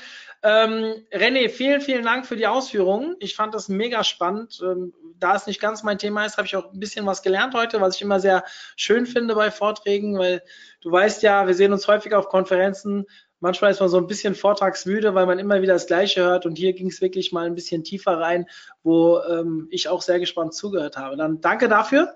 Ähm, 0.44 0.94
René, 1.12 1.48
vielen, 1.48 1.80
vielen 1.80 2.04
Dank 2.04 2.26
für 2.26 2.34
die 2.34 2.48
Ausführungen. 2.48 3.14
Ich 3.20 3.36
fand 3.36 3.54
das 3.54 3.68
mega 3.68 4.02
spannend. 4.02 4.60
Ähm, 4.60 4.92
da 5.16 5.36
es 5.36 5.46
nicht 5.46 5.60
ganz 5.60 5.84
mein 5.84 5.98
Thema 5.98 6.24
ist, 6.24 6.36
habe 6.36 6.46
ich 6.46 6.56
auch 6.56 6.72
ein 6.72 6.80
bisschen 6.80 7.06
was 7.06 7.22
gelernt 7.22 7.54
heute, 7.54 7.80
was 7.80 7.94
ich 7.94 8.02
immer 8.02 8.18
sehr 8.18 8.44
schön 8.74 9.06
finde 9.06 9.36
bei 9.36 9.52
Vorträgen, 9.52 10.18
weil 10.18 10.42
du 10.80 10.90
weißt 10.90 11.22
ja, 11.22 11.46
wir 11.46 11.54
sehen 11.54 11.72
uns 11.72 11.86
häufig 11.86 12.12
auf 12.14 12.28
Konferenzen 12.28 13.06
Manchmal 13.42 13.72
ist 13.72 13.80
man 13.80 13.88
so 13.88 13.96
ein 13.96 14.06
bisschen 14.06 14.36
vortragsmüde, 14.36 15.16
weil 15.16 15.26
man 15.26 15.40
immer 15.40 15.60
wieder 15.62 15.72
das 15.72 15.88
Gleiche 15.88 16.22
hört. 16.22 16.46
Und 16.46 16.56
hier 16.56 16.74
ging 16.74 16.86
es 16.86 17.00
wirklich 17.00 17.32
mal 17.32 17.44
ein 17.44 17.56
bisschen 17.56 17.82
tiefer 17.82 18.20
rein, 18.20 18.46
wo 18.84 19.18
ähm, 19.18 19.66
ich 19.70 19.88
auch 19.88 20.00
sehr 20.00 20.20
gespannt 20.20 20.54
zugehört 20.54 20.96
habe. 20.96 21.16
Dann 21.16 21.40
danke 21.40 21.68
dafür. 21.68 22.14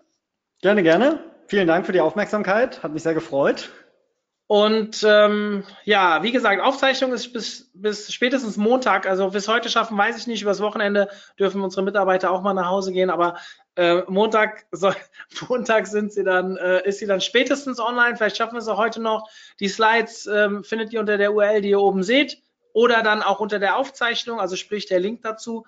Gerne, 0.63 0.85
gerne. 0.85 1.19
Vielen 1.49 1.67
Dank 1.67 1.85
für 1.85 1.91
die 1.91 2.01
Aufmerksamkeit. 2.01 2.81
Hat 2.85 2.93
mich 2.93 3.03
sehr 3.03 3.15
gefreut. 3.15 3.71
Und 4.47 5.05
ähm, 5.05 5.65
ja, 5.83 6.23
wie 6.23 6.31
gesagt, 6.31 6.63
Aufzeichnung 6.63 7.13
ist 7.13 7.33
bis, 7.33 7.73
bis 7.75 8.13
spätestens 8.13 8.57
Montag. 8.57 9.09
Also 9.09 9.31
bis 9.31 9.49
heute 9.49 9.69
schaffen, 9.69 9.99
weiß 9.99 10.17
ich 10.19 10.29
nicht. 10.29 10.43
Übers 10.43 10.61
Wochenende 10.61 11.09
dürfen 11.41 11.61
unsere 11.61 11.83
Mitarbeiter 11.83 12.31
auch 12.31 12.43
mal 12.43 12.55
nach 12.55 12.69
Hause 12.69 12.93
gehen. 12.93 13.11
Aber 13.11 13.37
äh, 13.77 14.03
Montag, 14.09 14.67
so, 14.73 14.93
Montag 15.49 15.87
sind 15.87 16.13
sie 16.13 16.25
dann, 16.25 16.57
äh, 16.57 16.87
ist 16.89 16.99
sie 16.99 17.07
dann 17.07 17.21
spätestens 17.21 17.79
online. 17.79 18.17
Vielleicht 18.17 18.37
schaffen 18.37 18.55
wir 18.55 18.61
es 18.61 18.69
auch 18.69 18.79
heute 18.79 19.01
noch. 19.01 19.29
Die 19.61 19.69
Slides 19.69 20.27
ähm, 20.27 20.65
findet 20.65 20.93
ihr 20.93 21.01
unter 21.01 21.19
der 21.19 21.33
URL, 21.33 21.61
die 21.61 21.71
ihr 21.71 21.81
oben 21.81 22.03
seht, 22.03 22.39
oder 22.73 23.03
dann 23.03 23.23
auch 23.23 23.41
unter 23.41 23.59
der 23.59 23.77
Aufzeichnung, 23.77 24.41
also 24.41 24.57
sprich 24.57 24.87
der 24.87 25.01
Link 25.01 25.23
dazu. 25.23 25.67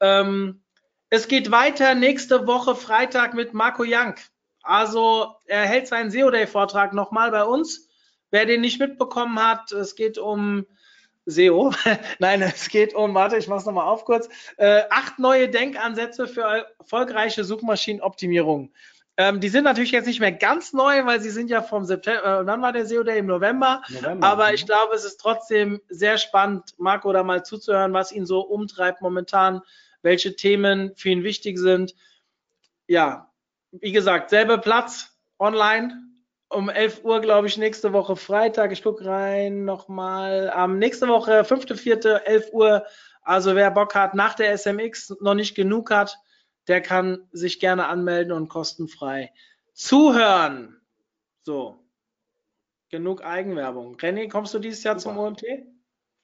Ähm, 0.00 0.62
es 1.08 1.28
geht 1.28 1.50
weiter 1.50 1.94
nächste 1.94 2.46
Woche 2.46 2.74
Freitag 2.74 3.34
mit 3.34 3.54
Marco 3.54 3.84
Young. 3.86 4.14
Also 4.62 5.36
er 5.46 5.62
hält 5.62 5.86
seinen 5.86 6.10
SEO 6.10 6.30
Day 6.30 6.46
Vortrag 6.46 6.92
nochmal 6.92 7.30
bei 7.30 7.44
uns. 7.44 7.88
Wer 8.30 8.44
den 8.44 8.60
nicht 8.60 8.80
mitbekommen 8.80 9.40
hat, 9.40 9.70
es 9.70 9.94
geht 9.94 10.18
um 10.18 10.66
SEO. 11.26 11.72
Nein, 12.18 12.42
es 12.42 12.68
geht 12.68 12.94
um, 12.94 13.14
warte, 13.14 13.36
ich 13.36 13.48
mache 13.48 13.60
es 13.60 13.66
nochmal 13.66 13.86
auf 13.86 14.04
kurz. 14.04 14.28
Äh, 14.56 14.82
acht 14.90 15.18
neue 15.18 15.48
Denkansätze 15.48 16.26
für 16.26 16.66
erfolgreiche 16.78 17.44
Suchmaschinenoptimierung. 17.44 18.72
Ähm, 19.18 19.40
die 19.40 19.48
sind 19.48 19.64
natürlich 19.64 19.92
jetzt 19.92 20.06
nicht 20.06 20.20
mehr 20.20 20.32
ganz 20.32 20.72
neu, 20.72 21.06
weil 21.06 21.20
sie 21.20 21.30
sind 21.30 21.48
ja 21.48 21.62
vom 21.62 21.84
September, 21.86 22.40
äh, 22.40 22.46
wann 22.46 22.60
war 22.60 22.72
der 22.72 22.86
SEO 22.86 23.02
Day? 23.02 23.18
Im 23.18 23.26
November. 23.26 23.82
November. 23.88 24.26
Aber 24.26 24.52
ich 24.52 24.66
glaube, 24.66 24.94
es 24.94 25.04
ist 25.04 25.16
trotzdem 25.16 25.80
sehr 25.88 26.18
spannend, 26.18 26.74
Marco 26.78 27.12
da 27.12 27.22
mal 27.22 27.42
zuzuhören, 27.44 27.94
was 27.94 28.12
ihn 28.12 28.26
so 28.26 28.40
umtreibt 28.40 29.00
momentan, 29.00 29.62
welche 30.02 30.36
Themen 30.36 30.92
für 30.96 31.08
ihn 31.08 31.24
wichtig 31.24 31.58
sind. 31.58 31.94
Ja, 32.86 33.30
wie 33.72 33.92
gesagt, 33.92 34.30
selber 34.30 34.58
Platz 34.58 35.16
online 35.38 36.05
um 36.56 36.70
11 36.70 37.04
Uhr, 37.04 37.20
glaube 37.20 37.48
ich, 37.48 37.58
nächste 37.58 37.92
Woche 37.92 38.16
Freitag. 38.16 38.72
Ich 38.72 38.82
gucke 38.82 39.04
rein 39.04 39.66
nochmal. 39.66 40.50
Am 40.50 40.78
nächste 40.78 41.06
Woche, 41.06 41.42
5.4., 41.42 42.22
11 42.22 42.52
Uhr. 42.54 42.86
Also 43.20 43.54
wer 43.54 43.70
Bock 43.70 43.94
hat, 43.94 44.14
nach 44.14 44.32
der 44.32 44.56
SMX 44.56 45.16
noch 45.20 45.34
nicht 45.34 45.54
genug 45.54 45.90
hat, 45.90 46.16
der 46.66 46.80
kann 46.80 47.28
sich 47.30 47.60
gerne 47.60 47.88
anmelden 47.88 48.32
und 48.32 48.48
kostenfrei 48.48 49.32
zuhören. 49.74 50.80
So. 51.42 51.84
Genug 52.88 53.22
Eigenwerbung. 53.22 53.96
René, 53.98 54.30
kommst 54.30 54.54
du 54.54 54.58
dieses 54.58 54.82
Jahr 54.82 54.98
Super. 54.98 55.14
zum 55.14 55.24
OMT? 55.24 55.42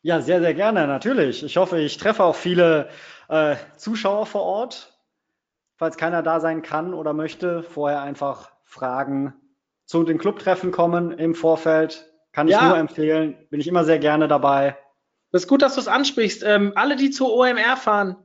Ja, 0.01 0.23
sehr, 0.23 0.41
sehr 0.41 0.55
gerne, 0.55 0.87
natürlich. 0.87 1.43
Ich 1.43 1.59
hoffe, 1.59 1.79
ich 1.79 1.99
treffe 1.99 2.25
auch 2.25 2.37
viele 2.37 2.89
äh, 3.29 3.57
Zuschauer 3.77 4.25
vor 4.25 4.43
Ort. 4.43 4.99
Falls 5.77 5.99
keiner 5.99 6.23
da 6.23 6.41
sein 6.41 6.63
kann 6.63 6.95
oder 6.95 7.13
möchte, 7.13 7.63
vorher 7.63 8.01
einfach 8.01 8.51
fragen, 8.65 9.35
zu 9.93 10.03
den 10.05 10.17
Clubtreffen 10.17 10.73
kommen 10.73 11.13
im 11.19 11.35
Vorfeld. 11.35 12.11
Kann 12.33 12.49
ich 12.49 12.55
ja. 12.55 12.67
nur 12.67 12.79
empfehlen. 12.79 13.37
Bin 13.51 13.61
ich 13.61 13.69
immer 13.69 13.85
sehr 13.85 13.99
gerne 13.99 14.27
dabei. 14.27 14.79
Das 15.33 15.43
ist 15.43 15.49
gut, 15.49 15.61
dass 15.61 15.75
du 15.75 15.83
es 15.83 15.89
ansprichst. 15.89 16.43
Ähm, 16.43 16.73
alle, 16.77 16.97
die 16.97 17.11
zur 17.11 17.31
OMR 17.31 17.77
fahren, 17.77 18.17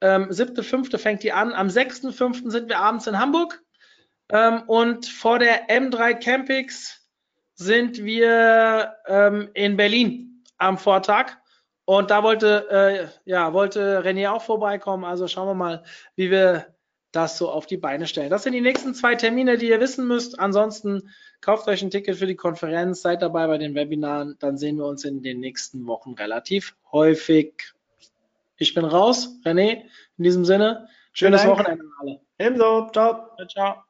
ähm, 0.00 0.28
7.5. 0.30 0.96
fängt 0.96 1.24
die 1.24 1.32
an. 1.32 1.52
Am 1.54 1.66
6.5. 1.66 2.48
sind 2.50 2.68
wir 2.68 2.78
abends 2.78 3.08
in 3.08 3.18
Hamburg. 3.18 3.60
Ähm, 4.30 4.62
und 4.68 5.06
vor 5.06 5.40
der 5.40 5.68
M3 5.68 6.14
Campix 6.14 7.04
sind 7.54 8.04
wir 8.04 8.94
ähm, 9.08 9.50
in 9.54 9.76
Berlin 9.76 10.44
am 10.56 10.78
Vortag. 10.78 11.32
Und 11.84 12.12
da 12.12 12.22
wollte, 12.22 12.70
äh, 12.70 13.28
ja, 13.28 13.52
wollte 13.52 14.04
René 14.04 14.30
auch 14.30 14.42
vorbeikommen. 14.42 15.04
Also 15.04 15.26
schauen 15.26 15.48
wir 15.48 15.54
mal, 15.54 15.82
wie 16.14 16.30
wir 16.30 16.77
das 17.12 17.38
so 17.38 17.50
auf 17.50 17.66
die 17.66 17.76
Beine 17.76 18.06
stellen. 18.06 18.30
Das 18.30 18.42
sind 18.42 18.52
die 18.52 18.60
nächsten 18.60 18.94
zwei 18.94 19.14
Termine, 19.14 19.56
die 19.58 19.68
ihr 19.68 19.80
wissen 19.80 20.06
müsst. 20.06 20.38
Ansonsten 20.38 21.10
kauft 21.40 21.68
euch 21.68 21.82
ein 21.82 21.90
Ticket 21.90 22.16
für 22.16 22.26
die 22.26 22.36
Konferenz, 22.36 23.02
seid 23.02 23.22
dabei 23.22 23.46
bei 23.46 23.58
den 23.58 23.74
Webinaren, 23.74 24.36
dann 24.38 24.58
sehen 24.58 24.76
wir 24.76 24.86
uns 24.86 25.04
in 25.04 25.22
den 25.22 25.40
nächsten 25.40 25.86
Wochen 25.86 26.12
relativ 26.14 26.76
häufig. 26.92 27.72
Ich 28.56 28.74
bin 28.74 28.84
raus, 28.84 29.38
René, 29.44 29.84
in 30.18 30.24
diesem 30.24 30.44
Sinne, 30.44 30.88
Schönes. 31.12 31.44
Wochenende 31.46 31.84
an 31.84 31.92
alle. 31.98 32.20
Ebenso. 32.38 32.90
Ciao. 32.92 33.30
Ciao. 33.48 33.87